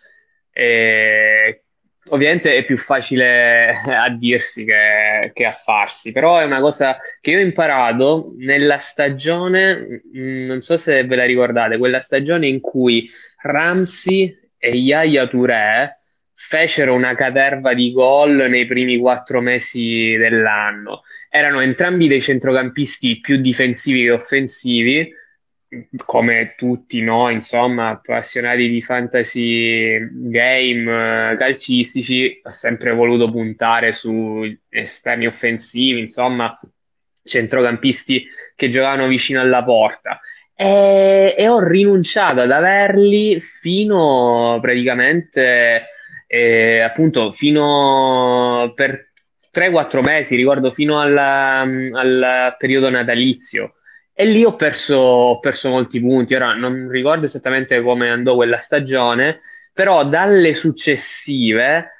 E 0.52 1.62
ovviamente 2.08 2.56
è 2.56 2.64
più 2.64 2.76
facile 2.78 3.70
a 3.86 4.08
dirsi 4.10 4.64
che, 4.64 5.30
che, 5.32 5.44
a 5.44 5.50
farsi, 5.50 6.12
però 6.12 6.38
è 6.38 6.44
una 6.44 6.60
cosa 6.60 6.96
che 7.20 7.30
io 7.30 7.38
ho 7.38 7.42
imparato 7.42 8.32
nella 8.38 8.78
stagione, 8.78 10.02
mm, 10.16 10.46
non 10.46 10.60
so 10.60 10.76
se 10.76 11.04
ve 11.04 11.16
la 11.16 11.24
ricordate, 11.24 11.78
quella 11.78 12.00
stagione 12.00 12.46
in 12.46 12.60
cui 12.60 13.08
Ramsey 13.42 14.36
e 14.58 14.70
Yaya 14.70 15.26
Touré 15.26 16.00
fecero 16.38 16.94
una 16.94 17.14
caterva 17.14 17.72
di 17.72 17.92
gol 17.92 18.46
nei 18.48 18.66
primi 18.66 18.98
quattro 18.98 19.40
mesi 19.40 20.14
dell'anno 20.16 21.02
erano 21.36 21.60
entrambi 21.60 22.08
dei 22.08 22.20
centrocampisti 22.20 23.20
più 23.20 23.36
difensivi 23.36 24.04
che 24.04 24.10
offensivi, 24.10 25.12
come 26.04 26.54
tutti 26.56 27.02
noi, 27.02 27.34
insomma, 27.34 27.90
appassionati 27.90 28.68
di 28.68 28.80
fantasy 28.80 29.98
game 30.12 31.32
eh, 31.32 31.34
calcistici, 31.36 32.40
ho 32.42 32.50
sempre 32.50 32.92
voluto 32.92 33.26
puntare 33.26 33.92
su 33.92 34.42
esterni 34.70 35.26
offensivi, 35.26 35.98
insomma, 35.98 36.58
centrocampisti 37.22 38.26
che 38.54 38.68
giocavano 38.68 39.06
vicino 39.06 39.40
alla 39.40 39.62
porta. 39.62 40.20
E, 40.54 41.34
e 41.36 41.48
ho 41.48 41.60
rinunciato 41.60 42.40
ad 42.40 42.50
averli 42.50 43.38
fino 43.40 44.58
praticamente, 44.62 45.88
eh, 46.26 46.80
appunto, 46.80 47.30
fino 47.30 48.72
per 48.74 49.12
3-4 49.52 50.02
mesi, 50.02 50.36
ricordo 50.36 50.70
fino 50.70 51.00
alla, 51.00 51.60
al 51.60 52.54
periodo 52.58 52.90
natalizio. 52.90 53.76
E 54.12 54.24
lì 54.24 54.44
ho 54.44 54.56
perso, 54.56 54.96
ho 54.96 55.38
perso 55.38 55.70
molti 55.70 56.00
punti. 56.00 56.34
Ora 56.34 56.54
non 56.54 56.88
ricordo 56.88 57.26
esattamente 57.26 57.80
come 57.82 58.10
andò 58.10 58.34
quella 58.34 58.56
stagione, 58.56 59.40
però 59.72 60.06
dalle 60.06 60.54
successive 60.54 61.90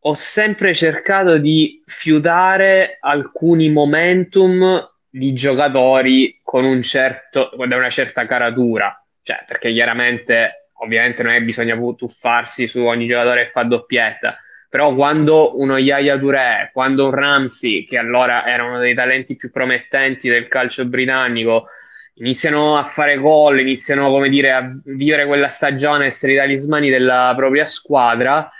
ho 0.00 0.14
sempre 0.14 0.72
cercato 0.72 1.36
di 1.38 1.82
fiutare 1.84 2.96
alcuni 3.00 3.68
momentum 3.70 4.90
di 5.08 5.32
giocatori 5.32 6.40
con 6.42 6.64
un 6.64 6.80
certo, 6.82 7.50
da 7.66 7.76
una 7.76 7.90
certa 7.90 8.26
caratura. 8.26 8.98
Cioè, 9.22 9.44
perché 9.46 9.72
chiaramente, 9.72 10.65
ovviamente, 10.78 11.22
non 11.22 11.32
è 11.32 11.42
bisogna 11.42 11.76
tuffarsi 11.96 12.66
su 12.66 12.80
ogni 12.80 13.06
giocatore 13.06 13.44
che 13.44 13.50
fa 13.50 13.62
doppietta 13.62 14.38
però 14.68 14.94
quando 14.94 15.58
uno 15.58 15.78
Yaya 15.78 16.18
Touré, 16.18 16.70
quando 16.72 17.06
un 17.06 17.12
Ramsey, 17.12 17.84
che 17.84 17.98
allora 17.98 18.46
era 18.46 18.64
uno 18.64 18.78
dei 18.78 18.94
talenti 18.94 19.36
più 19.36 19.50
promettenti 19.50 20.28
del 20.28 20.48
calcio 20.48 20.84
britannico, 20.84 21.66
iniziano 22.14 22.76
a 22.76 22.82
fare 22.82 23.16
gol, 23.16 23.60
iniziano 23.60 24.28
dire, 24.28 24.52
a 24.52 24.70
vivere 24.84 25.26
quella 25.26 25.48
stagione, 25.48 26.06
essere 26.06 26.32
i 26.32 26.36
talismani 26.36 26.90
della 26.90 27.32
propria 27.36 27.64
squadra, 27.64 28.50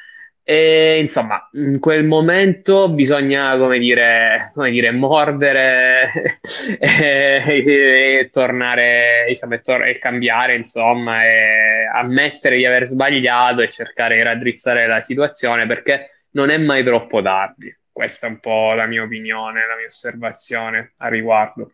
e 0.48 0.98
insomma, 1.00 1.48
in 1.54 1.80
quel 1.80 2.04
momento 2.04 2.88
bisogna, 2.88 3.56
come 3.58 3.80
dire, 3.80 4.52
come 4.54 4.70
dire 4.70 4.92
mordere 4.92 6.38
e, 6.78 7.42
e, 7.44 8.18
e 8.20 8.30
tornare, 8.30 9.24
diciamo, 9.26 9.54
e, 9.54 9.60
tor- 9.60 9.82
e, 9.86 9.98
cambiare, 9.98 10.54
insomma, 10.54 11.24
e 11.24 11.86
ammettere 11.92 12.58
di 12.58 12.64
aver 12.64 12.86
sbagliato 12.86 13.60
e 13.60 13.68
cercare 13.68 14.14
di 14.16 14.22
raddrizzare 14.22 14.86
la 14.86 15.00
situazione 15.00 15.66
perché 15.66 16.10
non 16.30 16.50
è 16.50 16.58
mai 16.58 16.84
troppo 16.84 17.20
tardi. 17.20 17.76
Questa 17.90 18.28
è 18.28 18.30
un 18.30 18.38
po' 18.38 18.72
la 18.74 18.86
mia 18.86 19.02
opinione, 19.02 19.66
la 19.66 19.74
mia 19.74 19.86
osservazione 19.86 20.92
a 20.98 21.08
riguardo. 21.08 21.70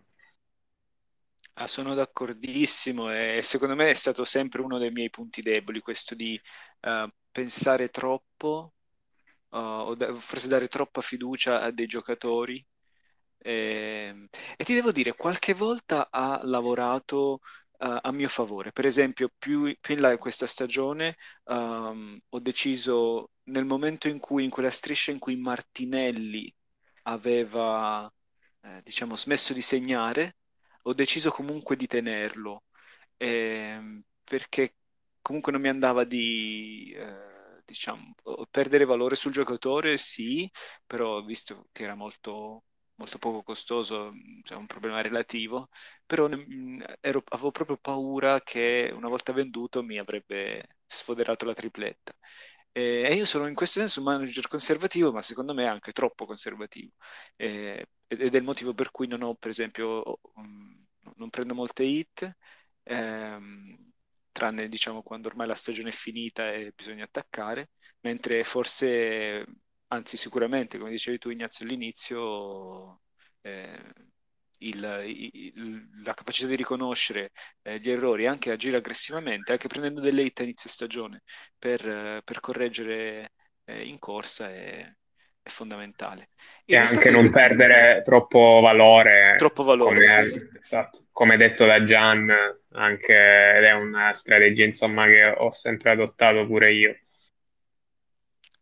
Ah, 1.55 1.67
sono 1.67 1.95
d'accordissimo 1.95 3.12
e 3.12 3.41
secondo 3.43 3.75
me 3.75 3.91
è 3.91 3.95
stato 3.95 4.25
sempre 4.25 4.62
uno 4.62 4.79
dei 4.79 4.91
miei 4.91 5.11
punti 5.11 5.43
deboli 5.43 5.81
questo 5.81 6.15
di 6.15 6.41
uh, 6.81 7.07
pensare 7.31 7.91
troppo 7.91 8.73
uh, 9.51 9.57
o 9.59 9.95
da- 9.95 10.15
forse 10.17 10.49
dare 10.49 10.69
troppa 10.69 11.01
fiducia 11.03 11.61
a 11.62 11.71
dei 11.71 11.87
giocatori. 11.87 12.65
E, 13.38 13.53
ehm, 14.11 14.29
e 14.57 14.65
ti 14.65 14.75
devo 14.75 14.93
dire, 14.93 15.15
qualche 15.15 15.55
volta 15.55 16.09
ha 16.11 16.41
lavorato 16.45 17.41
uh, 17.79 17.99
a 18.03 18.12
mio 18.12 18.29
favore. 18.29 18.73
Per 18.73 18.87
esempio, 18.87 19.31
più, 19.38 19.77
più 19.81 19.95
in 19.95 20.01
là 20.01 20.12
in 20.12 20.19
questa 20.19 20.47
stagione 20.47 21.17
um, 21.45 22.19
ho 22.31 22.41
deciso, 22.41 23.31
nel 23.45 23.65
momento 23.67 24.09
in 24.09 24.19
cui, 24.21 24.45
in 24.45 24.51
quella 24.51 24.71
striscia 24.71 25.11
in 25.12 25.19
cui 25.19 25.37
Martinelli 25.37 26.53
aveva, 27.05 28.12
eh, 28.62 28.81
diciamo, 28.83 29.17
smesso 29.17 29.53
di 29.53 29.62
segnare, 29.62 30.37
ho 30.83 30.95
deciso 30.95 31.31
comunque 31.31 31.77
di 31.77 31.87
tenerlo, 31.87 32.64
eh, 33.16 34.03
perché 34.25 34.77
comunque 35.21 35.53
non 35.53 35.61
mi 35.61 35.68
andava 35.68 36.05
di... 36.05 36.92
Eh, 36.97 37.31
diciamo, 37.64 38.14
perdere 38.51 38.85
valore 38.85 39.14
sul 39.14 39.33
giocatore, 39.33 39.97
sì, 39.97 40.51
però 40.87 41.23
visto 41.23 41.68
che 41.73 41.85
era 41.85 41.95
molto, 41.95 42.64
molto 42.97 43.16
poco 43.18 43.42
costoso, 43.42 44.12
cioè 44.42 44.59
un 44.59 44.66
problema 44.66 45.01
relativo, 45.01 45.68
però 46.05 46.29
ero, 47.01 47.23
avevo 47.29 47.51
proprio 47.51 47.77
paura 47.79 48.40
che 48.42 48.90
una 48.95 49.09
volta 49.09 49.33
venduto 49.33 49.83
mi 49.83 49.99
avrebbe 49.99 50.77
sfoderato 50.87 51.45
la 51.47 51.55
tripletta. 51.55 52.12
E 52.75 53.12
io 53.14 53.27
sono 53.27 53.47
in 53.49 53.55
questo 53.55 53.81
senso 53.81 54.01
un 54.01 54.07
manager 54.07 54.49
conservativo, 54.49 55.12
ma 55.12 55.21
secondo 55.23 55.53
me 55.55 55.66
anche 55.66 55.92
troppo 55.92 56.25
conservativo. 56.27 56.92
Ed 58.20 58.35
è 58.35 58.38
il 58.38 58.44
motivo 58.44 58.75
per 58.75 58.90
cui 58.90 59.07
non 59.07 59.22
ho, 59.22 59.35
per 59.35 59.51
esempio, 59.51 60.20
non 61.16 61.31
prendo 61.31 61.55
molte 61.55 61.83
hit, 61.85 62.37
ehm, 62.85 63.90
tranne 64.33 64.68
diciamo 64.68 65.03
quando 65.03 65.29
ormai 65.29 65.46
la 65.46 65.55
stagione 65.55 65.90
è 65.90 65.92
finita 65.92 66.53
e 66.53 66.72
bisogna 66.75 67.05
attaccare, 67.05 67.70
mentre 68.01 68.44
forse, 68.44 69.44
anzi 69.88 70.16
sicuramente, 70.16 70.79
come 70.79 70.90
dicevi 70.90 71.18
tu 71.18 71.31
Ignazio 71.31 71.64
all'inizio, 71.64 73.03
eh, 73.42 73.92
il, 74.59 75.03
il, 75.07 75.88
la 76.05 76.14
capacità 76.14 76.46
di 76.48 76.57
riconoscere 76.57 77.33
eh, 77.62 77.79
gli 77.81 77.90
errori 77.90 78.27
anche 78.27 78.51
agire 78.53 78.77
aggressivamente, 78.77 79.53
anche 79.53 79.68
prendendo 79.68 80.01
delle 80.01 80.22
hit 80.22 80.40
a 80.40 80.42
inizio 80.44 80.70
stagione 80.70 81.22
per, 81.59 82.22
per 82.25 82.40
correggere 82.40 83.33
eh, 83.64 83.87
in 83.87 83.98
corsa 83.98 84.48
è, 84.51 84.92
è 85.42 85.48
fondamentale. 85.50 86.31
In 86.66 86.76
e 86.76 86.78
anche 86.78 87.11
non 87.11 87.31
perdere 87.31 88.00
troppo 88.02 88.61
valore, 88.62 89.52
troppo 89.52 89.62
valore 89.62 90.02
come, 90.02 90.50
esatto, 90.59 91.07
come 91.12 91.37
detto 91.37 91.66
da 91.66 91.83
Gian, 91.85 92.31
anche, 92.72 93.12
ed 93.12 93.64
è 93.64 93.72
una 93.72 94.12
strategia 94.14 94.64
insomma 94.64 95.07
che 95.07 95.35
ho 95.37 95.50
sempre 95.50 95.90
adottato 95.90 96.46
pure 96.46 96.72
io. 96.72 96.96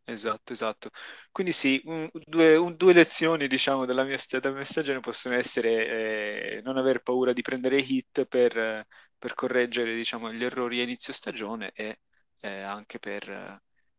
Esatto, 0.04 0.52
esatto. 0.52 0.90
Quindi 1.30 1.52
sì, 1.52 1.80
un- 1.84 2.08
due, 2.12 2.56
un- 2.56 2.74
due 2.76 2.92
lezioni, 2.92 3.46
diciamo, 3.46 3.84
della 3.84 4.02
mia, 4.02 4.16
mia 4.52 4.64
stagione 4.64 4.98
possono 5.00 5.36
essere 5.36 6.56
eh, 6.56 6.60
non 6.64 6.76
aver 6.76 7.00
paura 7.02 7.32
di 7.32 7.42
prendere 7.42 7.78
hit 7.80 8.24
per, 8.26 8.86
per 9.16 9.34
correggere, 9.34 9.94
diciamo, 9.94 10.32
gli 10.32 10.42
errori 10.42 10.80
a 10.80 10.82
inizio 10.82 11.12
stagione 11.12 11.70
e 11.74 12.00
eh, 12.40 12.60
anche 12.62 12.98
per, 12.98 13.28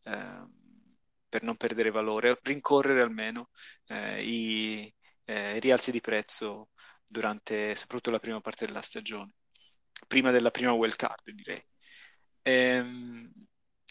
eh, 0.03 0.43
per 1.31 1.43
non 1.43 1.55
perdere 1.55 1.91
valore, 1.91 2.37
rincorrere 2.43 3.01
almeno 3.01 3.51
eh, 3.87 4.21
i 4.23 4.93
eh, 5.25 5.59
rialzi 5.59 5.91
di 5.91 6.01
prezzo 6.01 6.71
durante 7.07 7.73
soprattutto 7.75 8.11
la 8.11 8.19
prima 8.19 8.41
parte 8.41 8.65
della 8.65 8.81
stagione, 8.81 9.33
prima 10.07 10.31
della 10.31 10.51
prima 10.51 10.73
wild 10.73 10.95
card, 10.97 11.31
direi. 11.31 11.63
Ehm, 12.43 13.31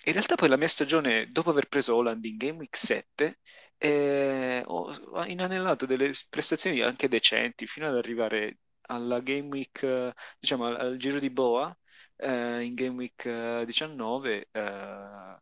in 0.05 0.13
realtà 0.13 0.35
poi 0.35 0.49
la 0.49 0.57
mia 0.57 0.69
stagione, 0.69 1.31
dopo 1.31 1.51
aver 1.51 1.69
preso 1.69 1.95
Holland 1.97 2.25
in 2.25 2.37
Game 2.37 2.59
Week 2.59 2.77
7, 2.77 3.39
eh, 3.79 4.63
ho 4.67 5.25
inanellato 5.25 5.87
delle 5.87 6.13
prestazioni 6.29 6.81
anche 6.83 7.09
decenti 7.09 7.67
fino 7.67 7.89
ad 7.89 7.97
arrivare 7.97 8.59
alla 8.83 9.21
Game 9.21 9.49
Week, 9.49 10.15
diciamo 10.39 10.67
al, 10.67 10.77
al 10.77 10.97
giro 10.99 11.19
di 11.19 11.31
Boa, 11.31 11.75
eh, 12.17 12.63
in 12.63 12.75
Game 12.75 12.97
Week 12.97 13.65
19, 13.65 14.49
eh, 14.51 15.39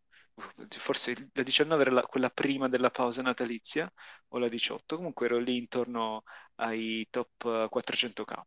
forse 0.69 1.31
la 1.33 1.43
19 1.43 1.83
era 1.83 1.91
la, 1.91 2.03
quella 2.03 2.31
prima 2.31 2.69
della 2.69 2.91
pausa 2.91 3.23
natalizia 3.23 3.91
o 4.29 4.39
la 4.39 4.49
18, 4.49 4.97
comunque 4.97 5.27
ero 5.27 5.39
lì 5.39 5.57
intorno 5.57 6.23
ai 6.57 7.07
top 7.11 7.69
400k, 7.71 8.43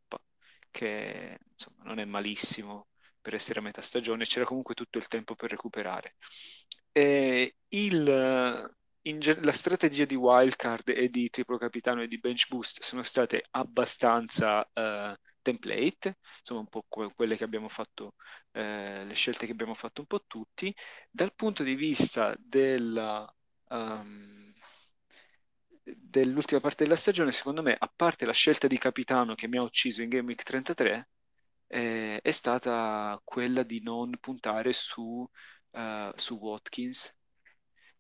che 0.69 1.39
insomma 1.51 1.83
non 1.83 1.99
è 1.99 2.05
malissimo 2.05 2.87
per 3.21 3.35
essere 3.35 3.59
a 3.59 3.63
metà 3.63 3.81
stagione, 3.81 4.25
c'era 4.25 4.45
comunque 4.45 4.73
tutto 4.75 4.97
il 4.97 5.07
tempo 5.07 5.35
per 5.35 5.51
recuperare. 5.51 6.15
Il, 6.93 8.75
in, 9.03 9.19
la 9.41 9.51
strategia 9.51 10.05
di 10.05 10.15
wildcard 10.15 10.89
e 10.89 11.09
di 11.09 11.29
triplo 11.29 11.57
capitano 11.57 12.01
e 12.01 12.07
di 12.07 12.19
bench 12.19 12.47
boost 12.49 12.81
sono 12.81 13.03
state 13.03 13.45
abbastanza 13.51 14.59
uh, 14.73 15.15
template, 15.41 16.17
insomma 16.39 16.61
un 16.61 16.67
po' 16.67 16.85
quelle 16.87 17.35
che 17.37 17.43
abbiamo 17.43 17.69
fatto, 17.69 18.15
uh, 18.53 19.05
le 19.05 19.13
scelte 19.13 19.45
che 19.45 19.51
abbiamo 19.51 19.73
fatto 19.75 20.01
un 20.01 20.07
po' 20.07 20.23
tutti. 20.25 20.73
Dal 21.09 21.33
punto 21.35 21.63
di 21.63 21.75
vista 21.75 22.35
della, 22.39 23.31
um, 23.69 24.53
dell'ultima 25.83 26.59
parte 26.59 26.83
della 26.83 26.95
stagione, 26.95 27.31
secondo 27.31 27.61
me, 27.61 27.75
a 27.77 27.91
parte 27.93 28.25
la 28.25 28.33
scelta 28.33 28.67
di 28.67 28.77
capitano 28.77 29.35
che 29.35 29.47
mi 29.47 29.57
ha 29.57 29.63
ucciso 29.63 30.01
in 30.01 30.09
Game 30.09 30.27
Week 30.27 30.43
33, 30.43 31.09
eh, 31.67 32.19
è 32.21 32.31
stata 32.31 33.19
quella 33.23 33.63
di 33.63 33.81
non 33.81 34.17
puntare 34.19 34.73
su, 34.73 35.27
uh, 35.71 36.11
su 36.15 36.35
Watkins 36.35 37.15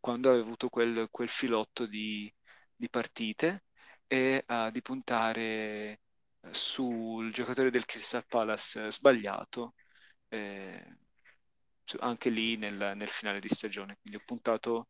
quando 0.01 0.29
aveva 0.29 0.43
avuto 0.43 0.69
quel, 0.69 1.07
quel 1.11 1.29
filotto 1.29 1.85
di, 1.85 2.33
di, 2.75 2.89
partite 2.89 3.65
e 4.07 4.43
uh, 4.47 4.69
di 4.71 4.81
puntare 4.81 6.01
sul 6.49 7.31
giocatore 7.31 7.69
del 7.71 7.85
Crystal 7.85 8.25
Palace 8.25 8.91
sbagliato 8.91 9.75
eh, 10.29 10.97
anche 11.99 12.29
lì 12.29 12.57
nel, 12.57 12.93
nel, 12.95 13.09
finale 13.09 13.39
di 13.39 13.49
stagione. 13.49 13.97
Quindi 14.01 14.19
ho 14.19 14.23
puntato 14.25 14.89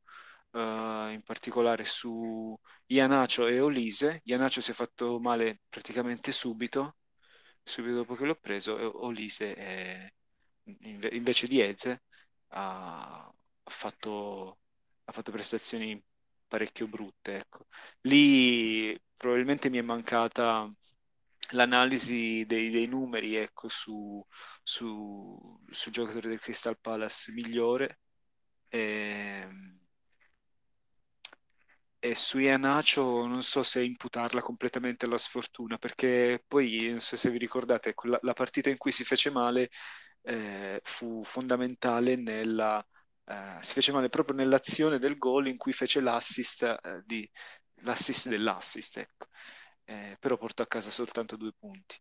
uh, 0.52 1.10
in 1.10 1.22
particolare 1.26 1.86
su 1.86 2.58
Ianacio 2.88 3.48
e 3.48 3.60
Olise. 3.60 4.22
Ianacio 4.26 4.62
si 4.62 4.72
è 4.72 4.74
fatto 4.74 5.20
male 5.20 5.62
praticamente 5.70 6.32
subito 6.32 6.98
subito 7.64 7.96
dopo 7.96 8.16
che 8.16 8.26
l'ho 8.26 8.36
preso, 8.36 9.04
Olise 9.06 9.54
è, 9.54 10.14
invece 11.12 11.48
di 11.48 11.62
Eze 11.62 12.04
ha, 12.50 13.32
fatto, 13.64 14.60
ha 15.06 15.12
fatto 15.12 15.32
prestazioni 15.32 16.02
parecchio 16.48 16.88
brutte. 16.88 17.38
Ecco. 17.38 17.68
Lì 18.02 19.00
probabilmente 19.16 19.70
mi 19.70 19.78
è 19.78 19.82
mancata 19.82 20.72
l'analisi 21.52 22.46
dei, 22.46 22.70
dei 22.70 22.88
numeri 22.88 23.36
ecco, 23.36 23.70
su, 23.70 24.26
su, 24.64 25.60
sul 25.70 25.92
giocatore 25.92 26.30
del 26.30 26.40
Crystal 26.40 26.80
Palace 26.80 27.32
migliore. 27.32 28.00
E, 28.70 28.80
ehm, 29.44 29.80
e 32.04 32.16
su 32.16 32.40
Ianacio 32.40 33.28
non 33.28 33.44
so 33.44 33.62
se 33.64 33.84
imputarla 33.84 34.42
completamente 34.42 35.06
alla 35.06 35.18
sfortuna, 35.20 35.78
perché 35.78 36.44
poi, 36.48 36.90
non 36.90 37.00
so 37.00 37.16
se 37.16 37.30
vi 37.30 37.38
ricordate, 37.38 37.94
la, 38.04 38.18
la 38.24 38.34
partita 38.34 38.70
in 38.70 38.78
cui 38.78 38.92
si 38.92 39.04
fece 39.04 39.30
male 39.30 39.70
eh, 40.24 40.80
fu 40.84 41.24
fondamentale 41.24 42.16
nella... 42.16 42.84
Eh, 43.26 43.60
si 43.62 43.74
fece 43.74 43.92
male 43.92 44.10
proprio 44.10 44.36
nell'azione 44.36 44.98
del 45.00 45.18
gol 45.18 45.48
in 45.48 45.58
cui 45.58 45.74
fece 45.74 46.02
l'assist, 46.02 46.64
eh, 46.64 47.02
di, 47.06 47.30
l'assist 47.84 48.30
dell'assist, 48.30 48.98
ecco. 48.98 49.28
Eh, 49.92 50.16
però 50.20 50.38
portò 50.38 50.64
a 50.64 50.68
casa 50.68 50.90
soltanto 50.92 51.36
due 51.36 51.52
punti. 51.58 51.98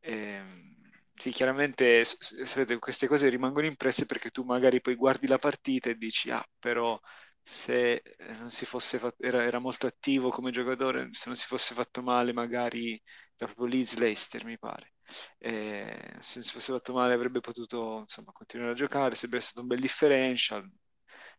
Ehm, 0.00 0.76
sì, 1.14 1.30
chiaramente 1.30 2.04
sapete, 2.04 2.78
queste 2.78 3.06
cose 3.08 3.28
rimangono 3.28 3.66
impresse 3.66 4.06
perché 4.06 4.30
tu 4.30 4.42
magari 4.44 4.80
poi 4.80 4.94
guardi 4.94 5.26
la 5.26 5.38
partita 5.38 5.88
e 5.90 5.96
dici, 5.96 6.30
ah, 6.30 6.44
però 6.58 6.98
se 7.42 7.94
eh, 7.94 8.32
non 8.38 8.50
si 8.50 8.66
fosse 8.66 8.98
fatto, 8.98 9.22
era, 9.24 9.42
era, 9.44 9.58
molto 9.58 9.86
attivo 9.86 10.28
come 10.30 10.50
giocatore, 10.50 11.08
se 11.12 11.24
non 11.28 11.36
si 11.36 11.46
fosse 11.46 11.74
fatto 11.74 12.02
male 12.02 12.32
magari 12.32 12.92
era 13.36 13.46
proprio 13.52 13.66
Leeds 13.66 13.96
Leicester 13.98 14.44
mi 14.44 14.58
pare. 14.58 14.92
E 15.38 16.16
se 16.20 16.34
non 16.36 16.44
si 16.44 16.52
fosse 16.52 16.72
fatto 16.72 16.92
male 16.92 17.14
avrebbe 17.14 17.40
potuto 17.40 18.00
insomma, 18.00 18.32
continuare 18.32 18.72
a 18.72 18.74
giocare, 18.74 19.14
sarebbe 19.14 19.40
stato 19.40 19.60
un 19.62 19.66
bel 19.68 19.80
differential, 19.80 20.70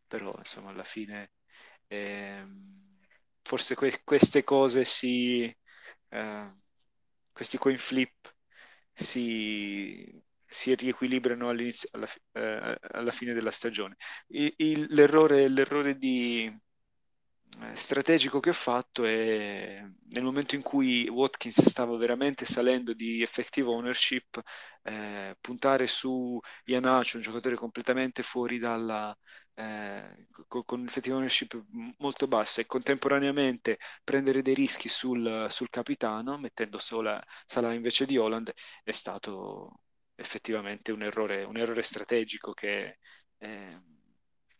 però 0.07 0.33
insomma 0.37 0.71
alla 0.71 0.83
fine 0.83 1.31
eh, 1.87 2.43
forse 3.43 3.75
que- 3.75 4.01
queste 4.03 4.43
cose 4.43 4.85
si... 4.85 5.53
Eh, 6.09 6.51
questi 7.31 7.57
coin 7.57 7.77
flip 7.77 8.33
si, 8.93 10.21
si 10.45 10.75
riequilibrano 10.75 11.49
alla, 11.49 12.07
eh, 12.33 12.79
alla, 12.91 13.11
fine 13.11 13.33
della 13.33 13.51
stagione. 13.51 13.95
Il, 14.27 14.53
il, 14.57 14.87
l'errore, 14.89 15.47
l'errore 15.47 15.97
di, 15.97 16.51
eh, 17.61 17.75
strategico 17.75 18.39
che 18.39 18.49
ho 18.49 18.53
fatto 18.53 19.05
è 19.05 19.83
nel 20.11 20.23
momento 20.23 20.55
in 20.55 20.61
cui 20.61 21.07
Watkins 21.09 21.61
stava 21.61 21.97
veramente 21.97 22.45
salendo 22.45 22.93
di 22.93 23.21
effective 23.21 23.67
ownership, 23.69 24.41
eh, 24.83 25.35
puntare 25.41 25.87
su 25.87 26.39
Ianacho, 26.65 27.17
un 27.17 27.23
giocatore 27.23 27.55
completamente 27.55 28.23
fuori 28.23 28.59
dalla, 28.59 29.15
eh, 29.59 30.27
con, 30.47 30.63
con 30.65 30.85
effective 30.85 31.15
ownership 31.15 31.61
molto 31.97 32.27
bassa 32.27 32.61
e 32.61 32.65
contemporaneamente 32.65 33.77
prendere 34.03 34.41
dei 34.41 34.53
rischi 34.53 34.87
sul, 34.87 35.47
sul 35.49 35.69
capitano, 35.69 36.37
mettendo 36.37 36.77
sola, 36.77 37.21
Salah 37.45 37.73
invece 37.73 38.05
di 38.05 38.17
Holland, 38.17 38.53
è 38.83 38.91
stato 38.91 39.81
effettivamente 40.15 40.91
un 40.93 41.03
errore, 41.03 41.43
un 41.43 41.57
errore 41.57 41.81
strategico 41.81 42.53
che, 42.53 42.99
eh, 43.37 43.81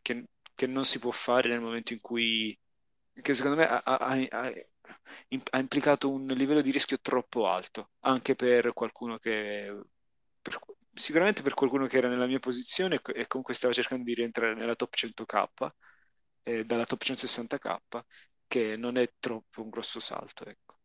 che, 0.01 0.25
che, 0.53 0.67
non 0.67 0.83
si 0.85 0.99
può 0.99 1.12
fare 1.12 1.47
nel 1.49 1.62
momento 1.62 1.93
in 1.93 2.01
cui, 2.01 2.57
che 3.21 3.33
secondo 3.33 3.57
me 3.57 3.67
ha, 3.67 3.81
ha, 3.83 3.97
ha, 4.29 4.53
ha 5.51 5.59
implicato 5.59 6.09
un 6.09 6.27
livello 6.27 6.62
di 6.62 6.71
rischio 6.71 6.99
troppo 6.99 7.47
alto, 7.47 7.91
anche 8.01 8.35
per 8.35 8.73
qualcuno 8.73 9.17
che, 9.17 9.73
per, 10.41 10.59
sicuramente 10.99 11.41
per 11.41 11.53
qualcuno 11.53 11.88
che 11.88 11.97
era 11.97 12.09
nella 12.09 12.27
mia 12.27 12.39
posizione 12.39 13.01
e 13.13 13.27
comunque 13.27 13.53
stava 13.53 13.73
cercando 13.73 14.03
di 14.03 14.13
rientrare 14.13 14.53
nella 14.53 14.75
top 14.75 14.93
100k, 14.95 15.73
eh, 16.43 16.63
dalla 16.65 16.85
top 16.85 17.03
160k, 17.03 18.01
che 18.47 18.75
non 18.75 18.97
è 18.97 19.13
troppo 19.19 19.62
un 19.63 19.69
grosso 19.69 19.99
salto, 19.99 20.45
ecco. 20.45 20.79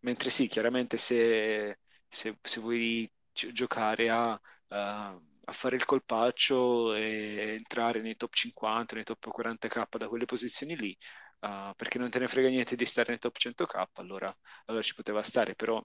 Mentre 0.00 0.30
sì, 0.30 0.48
chiaramente 0.48 0.96
se, 0.96 1.80
se, 2.08 2.38
se 2.40 2.60
vuoi 2.60 3.10
giocare 3.32 4.08
a, 4.10 4.40
a, 4.68 5.20
a, 5.44 5.52
fare 5.52 5.76
il 5.76 5.84
colpaccio 5.84 6.94
e 6.94 7.54
entrare 7.56 8.00
nei 8.00 8.16
top 8.16 8.32
50, 8.32 8.94
nei 8.94 9.04
top 9.04 9.28
40k 9.30 9.96
da 9.98 10.08
quelle 10.08 10.24
posizioni 10.26 10.76
lì, 10.76 10.96
uh, 11.40 11.74
perché 11.76 11.98
non 11.98 12.10
te 12.10 12.18
ne 12.18 12.28
frega 12.28 12.48
niente 12.48 12.76
di 12.76 12.84
stare 12.84 13.10
nei 13.10 13.18
top 13.18 13.36
100k, 13.38 13.88
allora, 13.94 14.34
allora 14.66 14.82
ci 14.82 14.94
poteva 14.94 15.22
stare, 15.22 15.54
però 15.54 15.82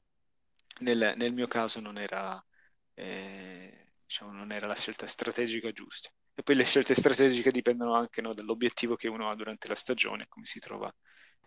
nel, 0.79 1.13
nel 1.17 1.33
mio 1.33 1.47
caso 1.47 1.79
non 1.79 1.97
era, 1.97 2.43
eh, 2.95 3.87
diciamo, 4.05 4.31
non 4.31 4.51
era 4.51 4.67
la 4.67 4.75
scelta 4.75 5.05
strategica 5.05 5.71
giusta. 5.71 6.09
E 6.33 6.43
poi 6.43 6.55
le 6.55 6.65
scelte 6.65 6.95
strategiche 6.95 7.51
dipendono 7.51 7.93
anche 7.93 8.21
no, 8.21 8.33
dall'obiettivo 8.33 8.95
che 8.95 9.07
uno 9.07 9.29
ha 9.29 9.35
durante 9.35 9.67
la 9.67 9.75
stagione, 9.75 10.25
come 10.27 10.45
si 10.45 10.59
trova 10.59 10.93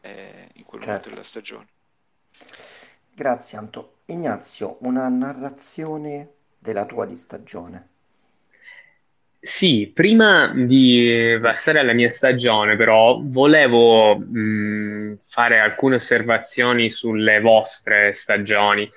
eh, 0.01 0.49
in 0.55 0.65
quel 0.65 0.81
certo. 0.81 0.87
momento 0.87 1.09
della 1.11 1.23
stagione. 1.23 1.67
Grazie 3.13 3.59
Anto. 3.59 3.97
Ignazio, 4.07 4.79
una 4.81 5.09
narrazione 5.09 6.33
della 6.59 6.87
tua 6.87 7.05
di 7.05 7.17
stagione. 7.17 7.89
Sì, 9.41 9.91
prima 9.95 10.53
di 10.55 11.37
passare 11.39 11.79
alla 11.79 11.93
mia 11.93 12.09
stagione, 12.09 12.77
però, 12.77 13.21
volevo 13.23 14.17
mh, 14.17 15.19
fare 15.21 15.61
alcune 15.61 15.97
osservazioni 15.97 16.91
sulle 16.91 17.41
vostre 17.41 18.13
stagioni. 18.13 18.89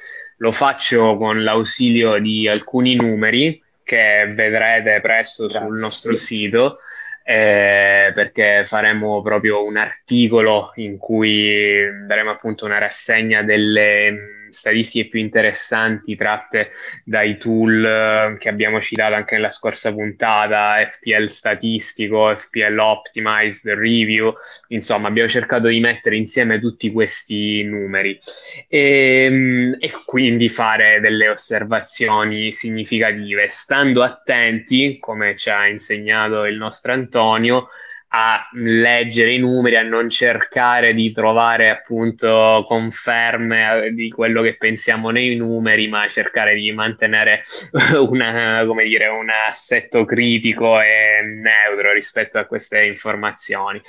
Lo 0.41 0.51
faccio 0.51 1.17
con 1.17 1.43
l'ausilio 1.43 2.19
di 2.19 2.47
alcuni 2.47 2.95
numeri 2.95 3.61
che 3.83 4.31
vedrete 4.33 4.99
presto 4.99 5.45
Grazie. 5.45 5.67
sul 5.67 5.77
nostro 5.77 6.15
sito, 6.15 6.79
eh, 7.23 8.11
perché 8.11 8.63
faremo 8.65 9.21
proprio 9.21 9.63
un 9.63 9.77
articolo 9.77 10.71
in 10.75 10.97
cui 10.97 11.79
daremo 12.07 12.31
appunto 12.31 12.65
una 12.65 12.79
rassegna 12.79 13.43
delle 13.43 14.40
statistiche 14.51 15.09
più 15.09 15.19
interessanti 15.19 16.15
tratte 16.15 16.69
dai 17.03 17.37
tool 17.37 17.83
eh, 17.85 18.37
che 18.37 18.49
abbiamo 18.49 18.79
citato 18.81 19.15
anche 19.15 19.35
nella 19.35 19.51
scorsa 19.51 19.93
puntata, 19.93 20.83
FPL 20.85 21.27
statistico, 21.27 22.35
FPL 22.35 22.77
optimized, 22.77 23.71
review, 23.73 24.33
insomma 24.67 25.07
abbiamo 25.07 25.29
cercato 25.29 25.67
di 25.67 25.79
mettere 25.79 26.15
insieme 26.15 26.59
tutti 26.59 26.91
questi 26.91 27.63
numeri. 27.63 28.19
E, 28.67 29.25
ehm, 29.25 29.77
e 29.79 29.91
quindi 30.05 30.49
fare 30.49 30.99
delle 30.99 31.29
osservazioni 31.29 32.51
significative, 32.51 33.47
stando 33.47 34.03
attenti, 34.03 34.97
come 34.99 35.35
ci 35.35 35.49
ha 35.49 35.67
insegnato 35.67 36.45
il 36.45 36.57
nostro 36.57 36.93
Antonio, 36.93 37.67
a 38.13 38.49
leggere 38.53 39.33
i 39.33 39.37
numeri, 39.37 39.77
a 39.77 39.83
non 39.83 40.09
cercare 40.09 40.93
di 40.93 41.11
trovare 41.11 41.69
appunto 41.69 42.63
conferme 42.67 43.85
eh, 43.85 43.93
di 43.93 44.09
quello 44.09 44.41
che 44.41 44.57
pensiamo 44.57 45.11
nei 45.11 45.35
numeri, 45.35 45.87
ma 45.87 46.07
cercare 46.07 46.55
di 46.55 46.71
mantenere 46.73 47.41
una, 48.09 48.65
dire, 48.83 49.07
un 49.07 49.29
assetto 49.29 50.03
critico 50.03 50.81
e 50.81 51.21
neutro 51.23 51.93
rispetto 51.93 52.37
a 52.37 52.45
queste 52.45 52.83
informazioni. 52.83 53.81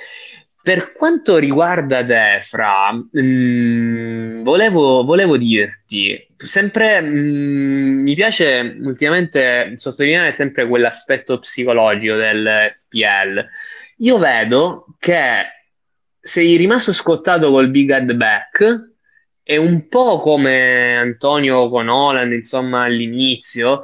Per 0.61 0.93
quanto 0.93 1.35
riguarda 1.35 2.05
te, 2.05 2.39
Fra, 2.41 2.93
mh, 2.93 3.21
mm, 3.21 4.43
volevo, 4.43 5.03
volevo, 5.03 5.35
dirti, 5.35 6.25
sempre 6.37 7.01
mh, 7.01 7.07
mm, 7.07 7.99
mi 8.03 8.15
piace 8.15 8.77
ultimamente 8.79 9.73
sottolineare 9.75 10.31
sempre 10.31 10.65
quell'aspetto 10.65 11.39
psicologico 11.39 12.15
del 12.15 12.71
FPL 12.71 13.45
io 14.03 14.17
vedo 14.17 14.85
che 14.99 15.45
sei 16.19 16.55
rimasto 16.57 16.93
scottato 16.93 17.49
col 17.51 17.69
big 17.69 17.89
head 17.89 18.13
back 18.13 18.91
e 19.41 19.57
un 19.57 19.87
po' 19.87 20.17
come 20.17 20.97
Antonio 20.97 21.69
con 21.69 21.87
Holland, 21.89 22.31
insomma, 22.31 22.83
all'inizio, 22.83 23.83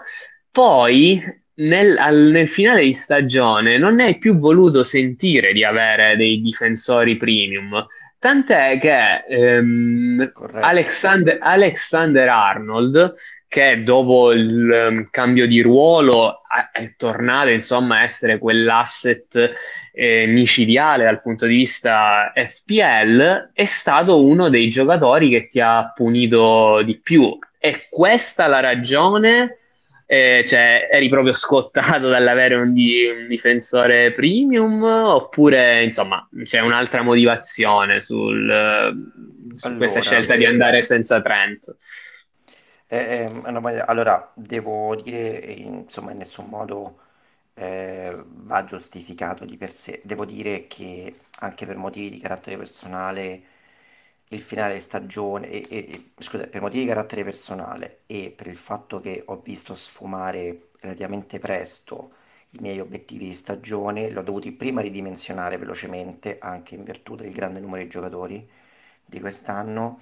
poi 0.52 1.22
nel, 1.56 1.98
al, 1.98 2.18
nel 2.18 2.48
finale 2.48 2.84
di 2.84 2.94
stagione 2.94 3.78
non 3.78 4.00
hai 4.00 4.18
più 4.18 4.38
voluto 4.38 4.84
sentire 4.84 5.52
di 5.54 5.64
avere 5.64 6.16
dei 6.16 6.42
difensori 6.42 7.18
premium. 7.18 7.86
Tant'è 8.18 8.80
che 8.80 9.24
ehm, 9.28 10.32
Alexander, 10.62 11.38
Alexander 11.40 12.28
Arnold 12.28 13.14
che 13.50 13.82
dopo 13.82 14.32
il 14.32 14.70
um, 14.70 15.08
cambio 15.10 15.48
di 15.48 15.60
ruolo 15.62 16.44
è 16.72 16.94
tornato 16.96 17.50
insomma 17.50 17.98
a 17.98 18.04
essere 18.04 18.38
quell'asset 18.38 19.54
eh, 19.92 20.28
micidiale 20.28 21.04
dal 21.04 21.20
punto 21.20 21.48
di 21.48 21.56
vista 21.56 22.32
FPL, 22.36 23.50
è 23.52 23.66
stato 23.66 24.24
uno 24.24 24.50
dei 24.50 24.70
giocatori 24.70 25.30
che 25.30 25.48
ti 25.48 25.60
ha 25.60 25.92
punito 25.94 26.84
di 26.84 27.00
più. 27.00 27.38
È 27.58 27.88
questa 27.90 28.46
la 28.46 28.60
ragione? 28.60 29.58
Eh, 30.06 30.44
cioè, 30.48 30.88
eri 30.92 31.10
proprio 31.10 31.34
scottato 31.34 32.08
dall'avere 32.08 32.54
un, 32.54 32.72
di, 32.72 33.06
un, 33.08 33.28
difensore 33.28 34.12
premium 34.12 34.84
oppure 34.84 35.84
insomma 35.84 36.28
c'è 36.44 36.60
un'altra 36.60 37.02
motivazione 37.02 38.00
sul, 38.00 38.94
su 39.54 39.68
allora, 39.68 39.80
questa 39.80 40.02
scelta 40.02 40.36
di 40.36 40.46
andare 40.46 40.84
senza 40.84 41.20
Trent? 41.22 41.76
Eh, 42.92 43.28
eh, 43.32 43.80
allora, 43.86 44.32
devo 44.36 44.96
dire, 44.96 45.38
insomma, 45.54 46.12
in 46.12 46.18
nessun 46.18 46.48
modo 46.48 47.00
eh, 47.54 48.16
va 48.26 48.64
giustificato 48.64 49.46
di 49.46 49.58
per 49.58 49.72
sé. 49.72 50.02
Devo 50.04 50.26
dire 50.26 50.66
che 50.68 51.14
anche 51.40 51.66
per 51.68 51.78
motivi 51.78 52.10
di 52.10 52.20
carattere 52.20 52.58
personale, 52.58 53.44
il 54.30 54.42
finale 54.42 54.74
di 54.74 54.80
stagione, 54.80 55.50
e, 55.50 55.68
e- 55.70 56.12
scusa, 56.20 56.48
per 56.48 56.62
motivi 56.62 56.82
di 56.84 56.88
carattere 56.90 57.24
personale 57.24 58.02
e 58.08 58.34
per 58.36 58.48
il 58.48 58.56
fatto 58.56 59.00
che 59.00 59.24
ho 59.26 59.38
visto 59.38 59.76
sfumare 59.76 60.70
relativamente 60.80 61.38
presto 61.40 62.12
i 62.54 62.62
miei 62.62 62.80
obiettivi 62.80 63.28
di 63.28 63.34
stagione, 63.36 64.10
li 64.10 64.18
ho 64.18 64.24
dovuti 64.24 64.52
prima 64.52 64.82
ridimensionare 64.82 65.58
velocemente, 65.58 66.38
anche 66.40 66.74
in 66.76 66.84
virtù 66.84 67.16
del 67.16 67.32
grande 67.32 67.60
numero 67.60 67.84
di 67.84 67.90
giocatori 67.90 68.50
di 69.06 69.20
quest'anno 69.20 70.00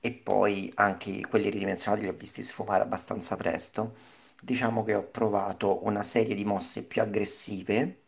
e 0.00 0.12
poi 0.12 0.70
anche 0.76 1.20
quelli 1.28 1.50
ridimensionati 1.50 2.02
li 2.02 2.08
ho 2.08 2.12
visti 2.12 2.42
sfumare 2.42 2.82
abbastanza 2.82 3.36
presto. 3.36 3.94
Diciamo 4.42 4.82
che 4.84 4.94
ho 4.94 5.04
provato 5.04 5.84
una 5.84 6.02
serie 6.02 6.34
di 6.34 6.44
mosse 6.44 6.84
più 6.86 7.02
aggressive 7.02 8.00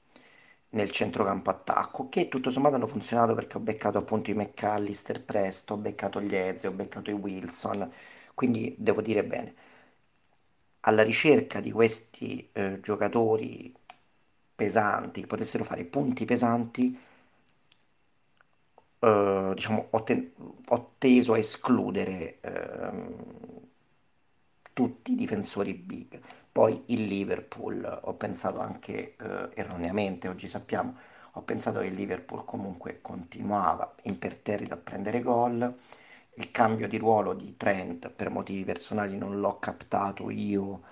nel 0.71 0.91
centrocampo 0.91 1.51
attacco 1.51 2.09
che 2.09 2.29
tutto 2.29 2.51
sommato 2.51 2.75
hanno 2.77 2.87
funzionato 2.87 3.35
perché 3.35 3.57
ho 3.57 3.61
beccato 3.61 3.99
appunto 3.99 4.31
i 4.31 4.35
McAllister 4.35 5.23
presto, 5.25 5.75
ho 5.75 5.77
beccato 5.79 6.21
gli 6.21 6.35
Eze, 6.35 6.67
ho 6.69 6.73
beccato 6.73 7.11
i 7.11 7.15
Wilson, 7.15 7.91
quindi 8.35 8.75
devo 8.79 9.01
dire 9.03 9.25
bene. 9.25 9.55
Alla 10.81 11.03
ricerca 11.03 11.61
di 11.61 11.71
questi 11.71 12.49
eh, 12.53 12.81
giocatori 12.81 13.75
pesanti, 14.55 15.21
che 15.23 15.27
potessero 15.27 15.65
fare 15.65 15.85
punti 15.85 16.25
pesanti, 16.25 16.97
eh, 19.01 19.53
diciamo, 19.55 19.89
ho, 19.91 20.03
ten- 20.03 20.33
ho 20.69 20.93
teso 20.99 21.33
a 21.35 21.39
escludere 21.39 22.39
ehm, 22.41 23.15
tutti 24.73 25.13
i 25.13 25.17
difensori 25.17 25.75
big. 25.75 26.21
Poi 26.53 26.83
il 26.89 27.05
Liverpool, 27.05 28.01
ho 28.05 28.15
pensato 28.15 28.61
anche 28.61 29.17
eh, 29.17 29.49
erroneamente, 29.55 30.29
oggi 30.29 30.49
sappiamo, 30.49 30.97
ho 31.33 31.43
pensato 31.43 31.81
che 31.81 31.87
il 31.87 31.95
Liverpool 31.95 32.45
comunque 32.45 33.01
continuava 33.03 33.95
imperterrito 34.03 34.75
a 34.75 34.77
prendere 34.79 35.21
gol. 35.21 35.75
Il 36.35 36.51
cambio 36.53 36.87
di 36.89 36.99
ruolo 36.99 37.35
di 37.35 37.57
Trent 37.57 38.11
per 38.11 38.31
motivi 38.31 38.65
personali 38.65 39.19
non 39.19 39.41
l'ho 39.41 39.59
captato 39.59 40.31
io, 40.31 40.83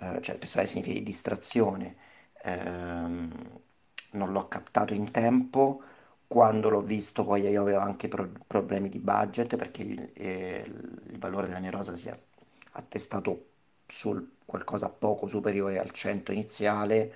eh, 0.00 0.20
cioè 0.22 0.38
personale 0.38 0.68
significa 0.68 0.98
di 0.98 1.04
distrazione, 1.04 1.96
ehm, 2.44 3.60
non 4.12 4.32
l'ho 4.32 4.48
captato 4.48 4.94
in 4.94 5.10
tempo 5.10 5.82
quando 6.32 6.68
l'ho 6.70 6.80
visto 6.80 7.24
poi 7.24 7.42
io 7.42 7.60
avevo 7.62 7.78
anche 7.80 8.08
pro- 8.08 8.30
problemi 8.46 8.88
di 8.88 8.98
budget 8.98 9.56
perché 9.56 9.82
il, 9.82 10.10
eh, 10.14 10.64
il 11.10 11.18
valore 11.18 11.46
della 11.48 11.58
mia 11.60 11.70
rosa 11.70 11.96
si 11.96 12.08
è 12.08 12.18
attestato 12.72 13.46
su 13.86 14.36
qualcosa 14.46 14.88
poco 14.90 15.26
superiore 15.26 15.78
al 15.78 15.90
100 15.90 16.32
iniziale, 16.32 17.12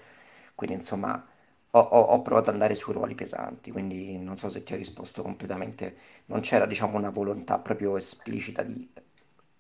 quindi 0.55 0.77
insomma 0.77 1.25
ho, 1.71 1.79
ho- 1.81 2.01
ho 2.01 2.23
provato 2.23 2.49
ad 2.49 2.55
andare 2.55 2.75
sui 2.75 2.93
ruoli 2.93 3.15
pesanti, 3.15 3.71
quindi 3.71 4.19
non 4.19 4.37
so 4.39 4.49
se 4.51 4.63
ti 4.63 4.75
ho 4.75 4.77
risposto 4.77 5.23
completamente, 5.23 5.97
non 6.27 6.41
c'era 6.41 6.67
diciamo 6.67 6.97
una 6.99 7.11
volontà 7.11 7.59
proprio 7.59 7.97
esplicita 7.97 8.63
di, 8.63 8.89